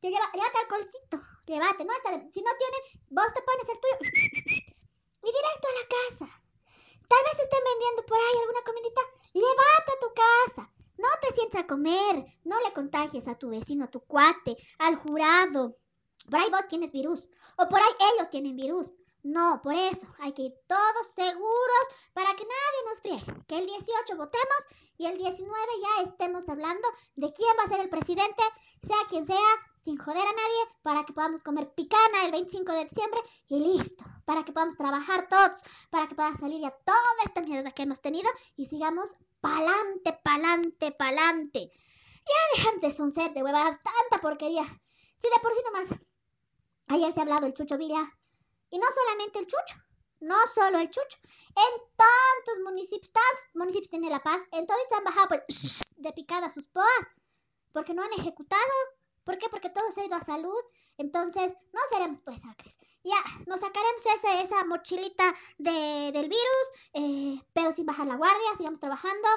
Te 0.00 0.10
lleva, 0.10 0.30
llévate 0.32 0.58
alcoholcito, 0.58 1.22
llévate, 1.46 1.84
¿no? 1.84 1.92
Si 2.32 2.42
no 2.42 2.50
tienen, 2.58 3.06
vos 3.10 3.32
te 3.32 3.42
pones 3.42 3.68
el 3.68 3.80
tuyo 3.80 4.10
y 5.22 5.26
directo 5.26 5.68
a 5.68 5.72
la 5.80 6.26
casa. 6.26 6.41
Tal 7.08 7.22
vez 7.24 7.38
estén 7.38 7.60
vendiendo 7.64 8.06
por 8.06 8.18
ahí 8.18 8.38
alguna 8.40 8.62
comidita. 8.64 9.00
Llévate 9.32 9.92
a 9.92 10.00
tu 10.00 10.14
casa. 10.14 10.72
No 10.98 11.08
te 11.20 11.34
sientes 11.34 11.60
a 11.60 11.66
comer. 11.66 12.24
No 12.44 12.56
le 12.60 12.72
contagies 12.72 13.28
a 13.28 13.38
tu 13.38 13.50
vecino, 13.50 13.84
a 13.84 13.90
tu 13.90 14.00
cuate, 14.00 14.56
al 14.78 14.96
jurado. 14.96 15.76
Por 16.30 16.40
ahí 16.40 16.50
vos 16.50 16.68
tienes 16.68 16.92
virus. 16.92 17.26
O 17.56 17.68
por 17.68 17.80
ahí 17.80 17.92
ellos 18.14 18.30
tienen 18.30 18.56
virus. 18.56 18.92
No, 19.22 19.60
por 19.62 19.74
eso 19.74 20.06
hay 20.18 20.32
que 20.32 20.42
ir 20.42 20.54
todos 20.66 21.06
seguros 21.14 21.86
para 22.12 22.34
que 22.34 22.44
nadie 22.44 22.82
nos 22.88 23.00
friegue. 23.00 23.44
Que 23.46 23.58
el 23.58 23.66
18 23.66 24.16
votemos 24.16 24.58
y 24.98 25.06
el 25.06 25.16
19 25.16 25.48
ya 25.80 26.10
estemos 26.10 26.48
hablando 26.48 26.88
de 27.14 27.32
quién 27.32 27.50
va 27.58 27.62
a 27.62 27.68
ser 27.68 27.80
el 27.80 27.88
presidente, 27.88 28.42
sea 28.82 28.96
quien 29.08 29.24
sea, 29.24 29.36
sin 29.84 29.96
joder 29.96 30.26
a 30.26 30.32
nadie, 30.32 30.76
para 30.82 31.04
que 31.04 31.12
podamos 31.12 31.42
comer 31.44 31.72
picana 31.72 32.24
el 32.24 32.32
25 32.32 32.72
de 32.72 32.84
diciembre 32.84 33.20
y 33.48 33.60
listo. 33.60 34.04
Para 34.24 34.44
que 34.44 34.52
podamos 34.52 34.76
trabajar 34.76 35.28
todos, 35.28 35.60
para 35.90 36.08
que 36.08 36.16
pueda 36.16 36.36
salir 36.36 36.60
ya 36.60 36.70
toda 36.70 37.24
esta 37.24 37.42
mierda 37.42 37.70
que 37.70 37.82
hemos 37.82 38.00
tenido 38.00 38.28
y 38.56 38.66
sigamos 38.66 39.16
pa'lante, 39.40 40.18
pa'lante, 40.24 40.92
pa'lante. 40.92 41.70
Ya 42.24 42.56
dejar 42.56 42.80
de 42.80 42.90
soncer, 42.90 43.32
de 43.32 43.42
huevada, 43.42 43.78
tanta 43.78 44.20
porquería. 44.20 44.64
Si 44.64 45.28
de 45.28 45.40
por 45.40 45.52
sí 45.54 45.60
nomás. 45.64 46.00
Ayer 46.88 47.12
se 47.12 47.20
ha 47.20 47.22
hablado 47.22 47.46
el 47.46 47.54
Chucho 47.54 47.78
Villa. 47.78 48.02
Y 48.72 48.78
no 48.78 48.86
solamente 48.88 49.38
el 49.38 49.46
Chucho. 49.46 49.76
No 50.20 50.34
solo 50.54 50.78
el 50.78 50.88
Chucho. 50.88 51.18
En 51.54 51.80
tantos 51.94 52.64
municipios, 52.64 53.12
tantos 53.12 53.44
municipios 53.54 53.90
tiene 53.90 54.08
La 54.08 54.22
Paz, 54.22 54.40
en 54.52 54.66
todos 54.66 54.80
se 54.88 54.94
han 54.96 55.04
bajado 55.04 55.28
pues 55.28 55.94
de 55.98 56.12
picada 56.12 56.50
sus 56.50 56.66
poas. 56.68 57.06
Porque 57.72 57.92
no 57.92 58.02
han 58.02 58.12
ejecutado. 58.12 58.72
¿Por 59.24 59.38
qué? 59.38 59.48
Porque 59.48 59.70
todo 59.70 59.90
se 59.92 60.02
ha 60.02 60.06
ido 60.06 60.16
a 60.16 60.20
salud. 60.20 60.62
Entonces, 60.98 61.54
no 61.72 61.80
seremos 61.90 62.20
pues 62.24 62.44
acres. 62.44 62.76
Ya, 63.04 63.16
nos 63.46 63.60
sacaremos 63.60 64.02
esa 64.44 64.64
mochilita 64.64 65.34
de, 65.58 66.10
del 66.12 66.28
virus, 66.28 66.66
eh, 66.94 67.42
pero 67.52 67.72
sin 67.72 67.84
bajar 67.84 68.06
la 68.06 68.14
guardia, 68.14 68.56
sigamos 68.56 68.78
trabajando 68.78 69.28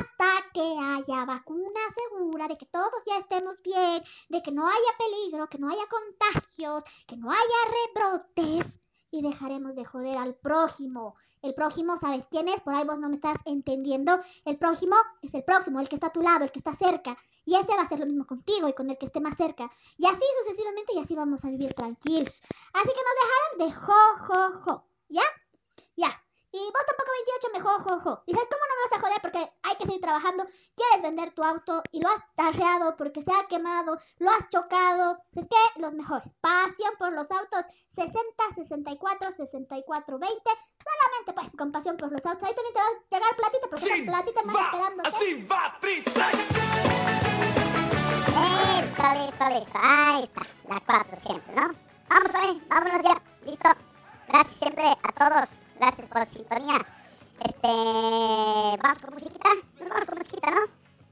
hasta 0.00 0.50
que 0.52 0.60
haya 0.60 1.24
vacuna 1.24 1.80
segura, 1.94 2.48
de 2.48 2.58
que 2.58 2.66
todos 2.66 3.02
ya 3.06 3.18
estemos 3.18 3.62
bien, 3.62 4.02
de 4.30 4.42
que 4.42 4.50
no 4.50 4.66
haya 4.66 4.98
peligro, 4.98 5.48
que 5.48 5.58
no 5.58 5.68
haya 5.68 5.86
contagios, 5.86 6.82
que 7.06 7.16
no 7.16 7.30
haya 7.30 7.76
rebrotes 7.94 8.80
y 9.12 9.22
dejaremos 9.22 9.76
de 9.76 9.84
joder 9.84 10.18
al 10.18 10.34
prójimo. 10.34 11.14
El 11.44 11.52
prójimo, 11.52 11.98
¿sabes 11.98 12.26
quién 12.30 12.48
es? 12.48 12.62
Por 12.62 12.74
ahí 12.74 12.84
vos 12.84 12.98
no 12.98 13.10
me 13.10 13.16
estás 13.16 13.36
entendiendo. 13.44 14.18
El 14.46 14.56
prójimo 14.56 14.96
es 15.20 15.34
el 15.34 15.44
próximo, 15.44 15.78
el 15.78 15.90
que 15.90 15.96
está 15.96 16.06
a 16.06 16.12
tu 16.12 16.22
lado, 16.22 16.44
el 16.44 16.50
que 16.50 16.58
está 16.58 16.74
cerca. 16.74 17.18
Y 17.44 17.54
ese 17.54 17.76
va 17.76 17.82
a 17.82 17.88
ser 17.88 18.00
lo 18.00 18.06
mismo 18.06 18.26
contigo 18.26 18.66
y 18.66 18.72
con 18.72 18.88
el 18.88 18.96
que 18.96 19.04
esté 19.04 19.20
más 19.20 19.36
cerca. 19.36 19.70
Y 19.98 20.06
así 20.06 20.24
sucesivamente 20.42 20.94
y 20.94 21.00
así 21.00 21.14
vamos 21.14 21.44
a 21.44 21.50
vivir 21.50 21.74
tranquilos. 21.74 22.40
Así 22.72 22.88
que 22.88 23.02
nos 23.04 23.18
dejaron 23.20 23.58
de 23.58 23.72
jo, 23.74 24.64
jo. 24.64 24.84
¿Ya? 25.10 25.22
Ya. 25.96 26.23
Y 26.54 26.70
vos 26.70 26.86
tampoco 26.86 27.10
28 27.10 27.48
me 27.52 27.60
jo, 27.60 27.74
jo, 27.82 27.98
jo. 27.98 28.22
Y 28.26 28.32
sabes 28.32 28.48
cómo 28.48 28.62
no 28.62 28.74
me 28.76 28.82
vas 28.86 28.96
a 28.96 29.02
joder 29.02 29.20
porque 29.20 29.52
hay 29.64 29.74
que 29.74 29.86
seguir 29.86 30.00
trabajando. 30.00 30.44
Quieres 30.76 31.02
vender 31.02 31.34
tu 31.34 31.42
auto 31.42 31.82
y 31.90 32.00
lo 32.00 32.08
has 32.08 32.22
tarreado 32.36 32.94
porque 32.94 33.22
se 33.22 33.32
ha 33.34 33.48
quemado, 33.48 33.98
lo 34.18 34.30
has 34.30 34.48
chocado. 34.50 35.18
Es 35.34 35.48
que 35.48 35.80
los 35.80 35.94
mejores. 35.94 36.32
Pasión 36.40 36.94
por 36.96 37.12
los 37.12 37.28
autos 37.32 37.66
60, 37.96 38.14
64, 38.54 39.32
64, 39.32 40.18
20. 40.20 40.40
Solamente 40.78 41.32
pues 41.34 41.56
con 41.58 41.72
pasión 41.72 41.96
por 41.96 42.12
los 42.12 42.24
autos. 42.24 42.48
Ahí 42.48 42.54
también 42.54 42.74
te 42.74 42.80
va 42.80 42.86
a 42.86 43.18
llegar 43.18 43.36
platita 43.36 43.66
porque 43.68 43.84
esa 43.86 44.12
platita 44.12 44.42
más 44.44 44.64
esperando. 44.64 45.02
Así 45.06 45.46
va, 45.50 45.78
Listo, 48.70 49.04
listo, 49.12 49.48
listo. 49.58 49.78
Ahí 49.82 50.22
está. 50.22 50.42
La 50.68 50.80
4 50.86 51.18
siempre, 51.26 51.54
¿no? 51.56 51.74
Vamos 52.08 52.32
a 52.32 52.40
ver, 52.42 52.56
vámonos 52.68 53.02
ya. 53.02 53.20
Listo. 53.44 53.70
Gracias 54.28 54.56
siempre 54.56 54.84
a 55.02 55.12
todos. 55.18 55.63
Gracias 55.78 56.08
por 56.08 56.18
la 56.18 56.26
sintonía. 56.26 56.78
Este. 57.40 57.68
Vamos 58.82 58.98
con 59.02 59.14
musiquita. 59.14 59.48
Nos 59.80 59.88
vamos 59.88 60.06
con 60.08 60.18
musiquita, 60.18 60.50
¿no? 60.50 60.60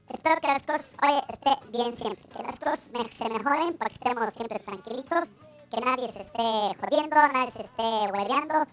Espero 0.09 0.41
que 0.41 0.47
las 0.47 0.63
cosas 0.65 0.95
hoy 1.03 1.13
estén 1.29 1.71
bien 1.71 1.97
siempre. 1.97 2.23
Que 2.29 2.43
las 2.43 2.59
cosas 2.59 2.89
me- 2.91 3.09
se 3.11 3.29
mejoren 3.29 3.77
para 3.77 3.89
que 3.89 3.95
estemos 3.95 4.33
siempre 4.33 4.59
tranquilitos. 4.59 5.29
Que 5.71 5.81
nadie 5.81 6.11
se 6.11 6.21
esté 6.21 6.41
jodiendo, 6.79 7.15
nadie 7.15 7.51
se 7.51 7.61
esté 7.63 8.11
hueveando. 8.11 8.65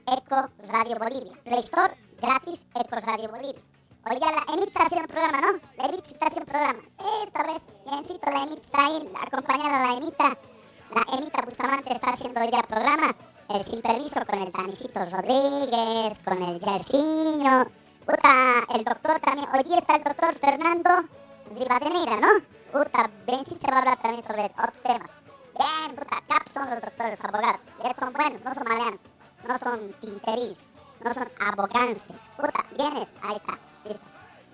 Eco 0.07 0.49
Radio 0.71 0.97
Bolivia. 0.99 1.33
Play 1.43 1.59
Store, 1.61 1.97
gratis, 2.21 2.61
Eco 2.75 2.95
Radio 3.05 3.27
Bolivia. 3.29 3.61
Oiga, 4.07 4.31
la 4.31 4.45
Emit 4.53 4.67
está 4.67 4.83
haciendo 4.85 5.07
programa, 5.07 5.41
¿no? 5.41 5.53
La 5.77 5.85
Emit 5.85 6.05
está 6.05 6.27
haciendo 6.27 6.45
programa. 6.51 6.79
Esta 7.23 7.43
vez, 7.43 7.63
biencito, 7.89 8.29
la 8.29 8.43
Emit 8.43 8.63
está 8.63 8.85
ahí, 8.85 9.09
acompañada 9.19 9.83
a 9.83 9.87
la 9.87 9.93
Emita. 9.97 10.37
La 10.91 11.01
Emita 11.17 11.41
Bustamante 11.41 11.91
está 11.93 12.11
haciendo 12.11 12.39
hoy 12.39 12.51
día 12.51 12.61
programa 12.61 13.15
eh, 13.49 13.63
sin 13.63 13.81
permiso 13.81 14.25
con 14.25 14.39
el 14.41 14.51
Danicito 14.51 15.05
Rodríguez, 15.05 16.19
con 16.23 16.41
el 16.41 16.59
Jairzinho. 16.59 17.65
Puta, 18.05 18.63
el 18.73 18.83
doctor 18.83 19.19
también. 19.19 19.47
Hoy 19.53 19.63
día 19.63 19.77
está 19.77 19.95
el 19.95 20.03
doctor 20.03 20.35
Fernando 20.35 20.89
Rivadeneira, 21.51 22.17
¿no? 22.17 22.27
Puta, 22.71 23.09
Benzi 23.25 23.57
se 23.59 23.71
va 23.71 23.77
a 23.77 23.79
hablar 23.79 24.01
también 24.01 24.23
sobre 24.23 24.45
otros 24.45 24.81
temas. 24.83 25.11
Bien, 25.57 25.95
puta, 25.95 26.21
cap 26.27 26.43
son 26.53 26.69
los 26.69 26.81
doctores, 26.81 27.19
los 27.19 27.25
abogados. 27.25 27.61
Ellos 27.79 27.95
son 27.99 28.13
buenos, 28.13 28.41
no 28.43 28.53
son 28.53 28.63
maleantes, 28.67 29.11
no 29.47 29.57
son 29.57 29.93
tinterillos, 30.01 30.65
no 31.03 31.13
son 31.13 31.29
abogances. 31.39 32.03
Puta, 32.35 32.65
vienes, 32.77 33.07
ahí 33.21 33.35
está, 33.35 33.59
listo. 33.85 34.05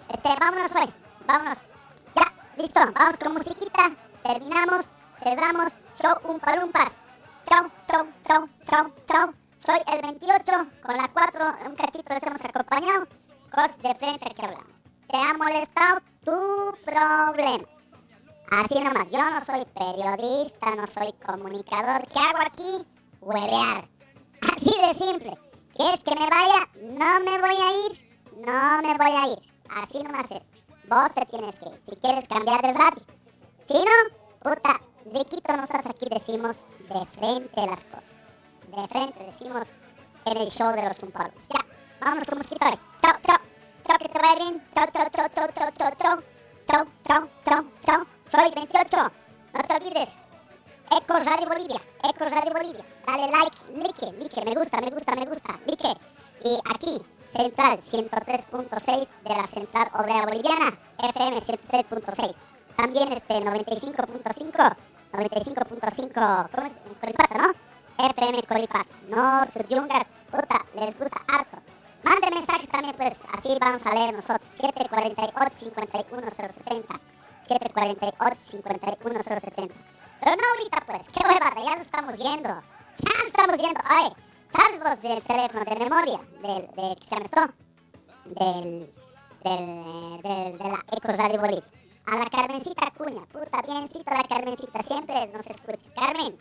Este, 0.09 0.29
vámonos 0.39 0.75
hoy, 0.75 0.93
vámonos. 1.25 1.57
Ya, 2.15 2.33
listo, 2.57 2.79
vamos 2.93 3.15
con 3.19 3.33
musiquita, 3.33 3.91
terminamos, 4.23 4.85
cerramos, 5.23 5.73
show 5.95 6.15
un 6.25 6.39
palumpas. 6.39 6.91
Chau, 7.51 7.67
chau, 7.85 8.07
chau, 8.23 8.47
chau, 8.63 8.85
chau. 9.05 9.33
Soy 9.57 9.79
el 9.91 10.01
28, 10.01 10.51
con 10.83 10.95
la 10.95 11.09
4, 11.09 11.45
un 11.65 11.75
cachito 11.75 12.13
les 12.13 12.23
hemos 12.23 12.45
acompañado. 12.45 13.05
Cos 13.53 13.77
de 13.79 13.93
frente 13.95 14.33
que 14.33 14.45
hablamos. 14.45 14.77
¿Te 15.09 15.17
ha 15.17 15.33
molestado 15.33 15.99
tu 16.23 16.77
problema? 16.85 17.67
Así 18.51 18.79
nomás, 18.79 19.09
yo 19.11 19.29
no 19.29 19.41
soy 19.43 19.65
periodista, 19.65 20.75
no 20.77 20.87
soy 20.87 21.11
comunicador. 21.25 22.07
¿Qué 22.07 22.19
hago 22.19 22.39
aquí? 22.39 22.87
Huevear. 23.19 23.85
Así 24.55 24.71
de 24.87 24.93
simple. 24.93 25.37
¿Quieres 25.75 25.99
que 26.05 26.15
me 26.15 26.29
vaya? 26.29 26.69
No 26.79 27.19
me 27.19 27.37
voy 27.37 27.57
a 27.67 27.85
ir. 27.85 28.21
no 28.47 28.81
me 28.81 28.97
voy 28.97 29.11
a 29.11 29.27
ir. 29.27 29.53
Así 29.75 30.01
nomás 30.01 30.31
es. 30.31 30.43
Vos 30.87 31.13
te 31.13 31.25
tienes 31.25 31.55
que 31.59 31.65
ir. 31.65 31.81
Si 31.85 31.95
quieres 31.97 32.25
cambiar 32.29 32.61
de 32.61 32.71
radio. 32.71 33.03
Si 33.67 33.73
no, 33.73 34.15
puta, 34.41 34.79
Riquito, 35.05 35.57
nosotros 35.57 35.85
aquí 35.87 36.05
decimos 36.09 36.57
de 36.87 37.05
frente 37.07 37.65
las 37.65 37.83
cosas. 37.85 38.13
De 38.67 38.87
frente 38.87 39.23
decimos 39.23 39.67
en 40.25 40.37
el 40.37 40.47
show 40.47 40.71
de 40.73 40.83
los 40.83 41.01
Umpalos. 41.01 41.33
Ya, 41.49 41.59
vamos 41.99 42.23
con 42.23 42.37
Mosquito. 42.37 42.65
hoy. 42.65 42.79
Chao, 43.01 43.13
chao. 43.25 43.37
Chao, 43.87 43.97
que 43.97 44.09
te 44.09 44.19
vaya 44.19 44.35
bien. 44.35 44.67
Chao, 44.73 44.85
chao, 44.93 45.07
chao, 45.09 45.27
chao, 45.29 45.47
chao, 45.53 45.71
chao, 45.71 45.91
chao. 45.97 46.23
Chao, 46.67 46.85
chao, 47.07 47.29
chao, 47.43 47.65
chao. 47.83 48.05
Soy 48.29 48.51
28. 48.55 48.97
No 49.53 49.61
te 49.67 49.73
olvides. 49.73 50.09
Eco 50.91 51.13
Radio 51.13 51.47
Bolivia. 51.47 51.81
Eco 52.03 52.25
Radio 52.25 52.53
Bolivia. 52.53 52.85
Dale 53.07 53.31
like, 53.31 53.57
like, 53.75 54.05
like. 54.05 54.45
Me 54.45 54.55
gusta, 54.55 54.81
me 54.81 54.91
gusta, 54.91 55.15
me 55.15 55.25
gusta. 55.25 55.59
Like. 55.65 55.97
Y 56.43 56.59
aquí, 56.73 57.01
Central 57.35 57.79
103.6 57.91 59.07
de 59.23 59.29
la 59.29 59.47
Central 59.47 59.89
Obrera 59.95 60.25
Boliviana. 60.25 60.77
FM 60.99 61.41
106.6. 61.41 62.35
También 62.75 63.11
este 63.13 63.33
95.5. 63.41 64.75
95.5. 65.11 66.49
¿Cómo 66.51 66.67
es? 66.67 66.73
En 66.85 66.93
Coripata, 66.95 67.37
¿no? 67.37 67.53
FM 68.09 68.43
Coripata. 68.43 68.85
Nor, 69.09 69.47
Yungas. 69.67 70.05
Puta, 70.31 70.65
les 70.75 70.97
gusta 70.97 71.21
harto. 71.27 71.57
Mande 72.03 72.31
mensajes 72.31 72.69
también, 72.69 72.95
pues 72.95 73.13
así 73.33 73.57
vamos 73.59 73.85
a 73.85 73.93
leer 73.93 74.13
nosotros. 74.15 74.49
748-51070. 74.57 76.99
748-51070. 77.47 79.71
Pero 80.21 80.35
no 80.35 80.43
ahorita, 80.51 80.81
pues. 80.85 81.01
Qué 81.09 81.19
huevada, 81.27 81.61
ya 81.63 81.75
lo 81.75 81.81
estamos 81.81 82.15
viendo. 82.17 82.49
Ya 82.49 83.11
lo 83.19 83.25
estamos 83.27 83.57
viendo. 83.57 83.81
Oye, 83.89 84.15
¿sabes 84.55 84.79
vos 84.79 85.01
del 85.01 85.21
teléfono 85.23 85.65
de 85.65 85.75
memoria? 85.75 86.19
Del, 86.41 86.67
de, 86.67 86.95
¿qué 86.95 87.05
se 87.07 87.15
llama 87.15 87.25
esto? 87.25 87.49
Del, 88.25 88.89
del, 89.43 90.21
del, 90.21 90.57
de 90.57 90.63
la 90.69 90.85
Eco 90.91 91.07
Radio 91.07 91.39
Bolivia. 91.41 91.63
A 92.05 92.15
la 92.17 92.25
Carmencita 92.29 92.87
Acuña. 92.87 93.21
Puta, 93.31 93.61
biencito 93.61 94.11
la 94.11 94.23
Carmencita. 94.23 94.83
Siempre 94.83 95.27
nos 95.33 95.45
escucha. 95.45 95.89
Carmen, 95.95 96.37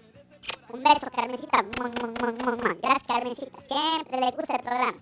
un 0.71 0.83
beso, 0.83 1.11
Carmencita. 1.15 1.63
Mua, 1.63 1.89
mua, 1.89 2.57
mua. 2.57 2.75
Gracias, 2.83 3.05
Carmencita. 3.07 3.59
Siempre 3.69 4.21
le 4.21 4.31
gusta 4.31 4.57
el 4.57 4.63
programa. 4.63 4.99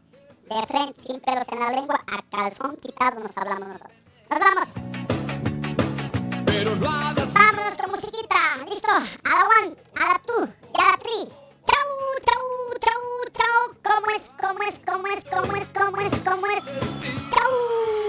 De 0.49 0.67
frente, 0.67 1.03
sin 1.03 1.21
pelos 1.21 1.47
en 1.53 1.61
la 1.61 1.71
lengua, 1.73 2.03
a 2.07 2.23
calzón 2.31 2.77
quitado 2.77 3.21
nos 3.21 3.37
hablamos 3.37 3.69
nosotros. 3.69 3.99
¡Nos 4.31 4.39
vamos! 4.39 4.69
Pero 6.47 6.75
no 6.77 6.89
hagas 6.91 7.33
¡Vámonos 7.35 7.77
con 7.77 7.91
musiquita! 7.91 8.57
¡Listo! 8.67 8.91
A 8.91 9.29
la 9.29 9.49
one, 9.61 9.77
a 9.95 10.09
la 10.09 10.19
two 10.27 10.49
y 10.75 10.81
a 10.81 10.85
la 10.85 10.97
three. 10.97 11.29
¡Chau, 11.67 11.89
chau, 12.25 12.43
chau, 12.81 13.03
chau! 13.33 13.77
¿Cómo 13.85 14.11
es, 14.11 14.23
cómo 14.41 14.63
es, 14.63 14.81
cómo 14.81 15.07
es, 15.07 15.25
cómo 15.25 15.57
es, 15.57 15.69
cómo 15.69 16.01
es, 16.01 16.21
cómo 16.25 16.47
es? 16.47 16.65
¡Chau! 17.31 18.08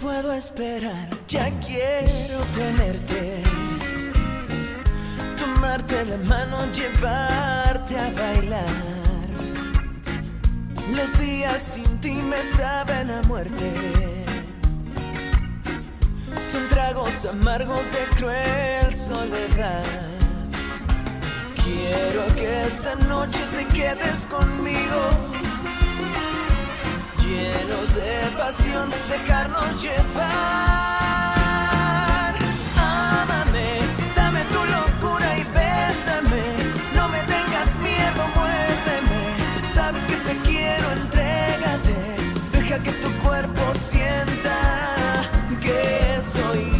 Puedo 0.00 0.32
esperar, 0.32 1.08
ya 1.28 1.50
quiero 1.60 2.40
tenerte. 2.54 3.42
Tomarte 5.38 6.04
la 6.06 6.16
mano, 6.16 6.72
llevarte 6.72 7.98
a 7.98 8.10
bailar. 8.10 8.90
Los 10.94 11.18
días 11.20 11.60
sin 11.60 12.00
ti 12.00 12.14
me 12.14 12.42
saben 12.42 13.10
a 13.10 13.22
muerte. 13.28 14.24
Son 16.40 16.66
tragos 16.68 17.26
amargos 17.26 17.92
de 17.92 18.06
cruel 18.16 18.94
soledad. 18.94 19.84
Quiero 21.62 22.26
que 22.34 22.64
esta 22.66 22.94
noche 22.94 23.46
te 23.54 23.66
quedes 23.66 24.26
conmigo 24.26 25.10
llenos 27.30 27.94
de 27.94 28.30
pasión, 28.36 28.90
dejarnos 29.08 29.82
llevar. 29.82 30.34
Ámame, 32.76 33.68
dame 34.16 34.42
tu 34.54 34.60
locura 34.76 35.38
y 35.38 35.44
bésame. 35.58 36.44
No 36.96 37.08
me 37.08 37.20
tengas 37.34 37.68
miedo, 37.88 38.22
muérdeme. 38.38 39.20
Sabes 39.64 40.02
que 40.02 40.16
te 40.16 40.34
quiero, 40.48 40.86
entrégate. 40.92 41.96
Deja 42.52 42.78
que 42.80 42.92
tu 43.02 43.10
cuerpo 43.24 43.62
sienta 43.74 44.58
que 45.60 46.20
soy 46.20 46.79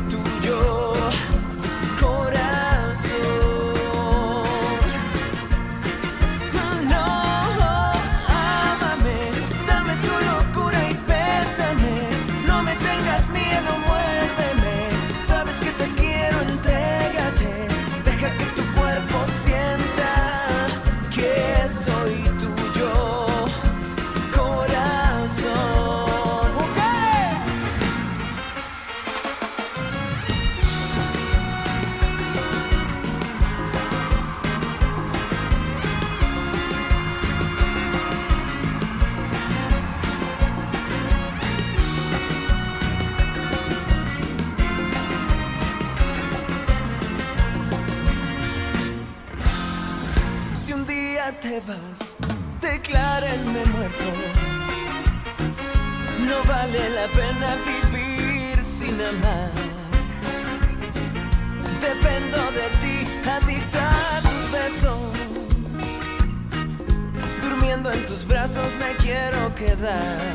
brazos 68.53 68.77
me 68.77 68.97
quiero 68.97 69.55
quedar. 69.55 70.35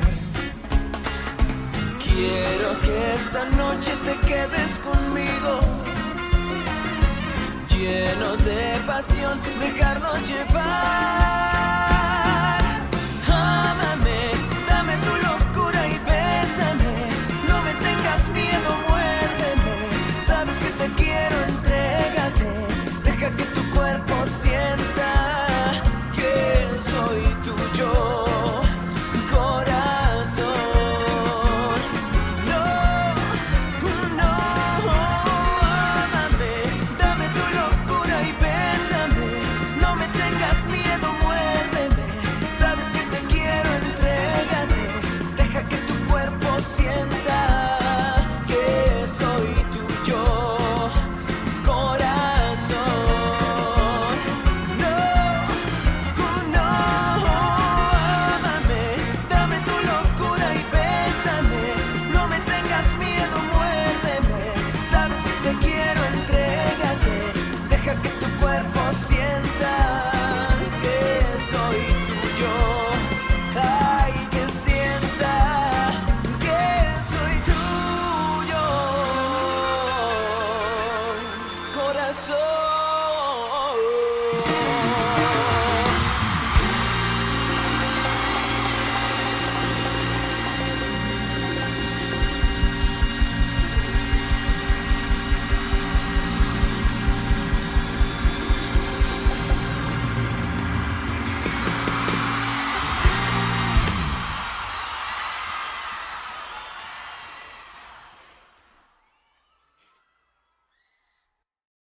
Quiero 2.04 2.80
que 2.82 3.14
esta 3.16 3.46
noche 3.58 3.92
te 4.06 4.16
quedes 4.28 4.80
conmigo 4.80 5.60
llenos 7.68 8.46
de 8.46 8.82
pasión, 8.88 9.38
dejarnos 9.60 10.28
llevar. 10.28 10.56
Ámame, 13.28 14.20
dame 14.70 14.94
tu 15.06 15.14
locura 15.28 15.88
y 15.88 15.98
bésame. 16.10 16.96
No 17.50 17.62
me 17.64 17.74
tengas 17.86 18.30
miedo, 18.30 18.70
muérdeme. 18.88 19.76
Sabes 20.22 20.56
que 20.58 20.70
te 20.82 20.88
quiero, 20.94 21.38
entrégate. 21.50 22.50
Deja 23.04 23.30
que 23.32 23.44
tu 23.56 23.70
cuerpo 23.72 24.26
sienta 24.26 25.15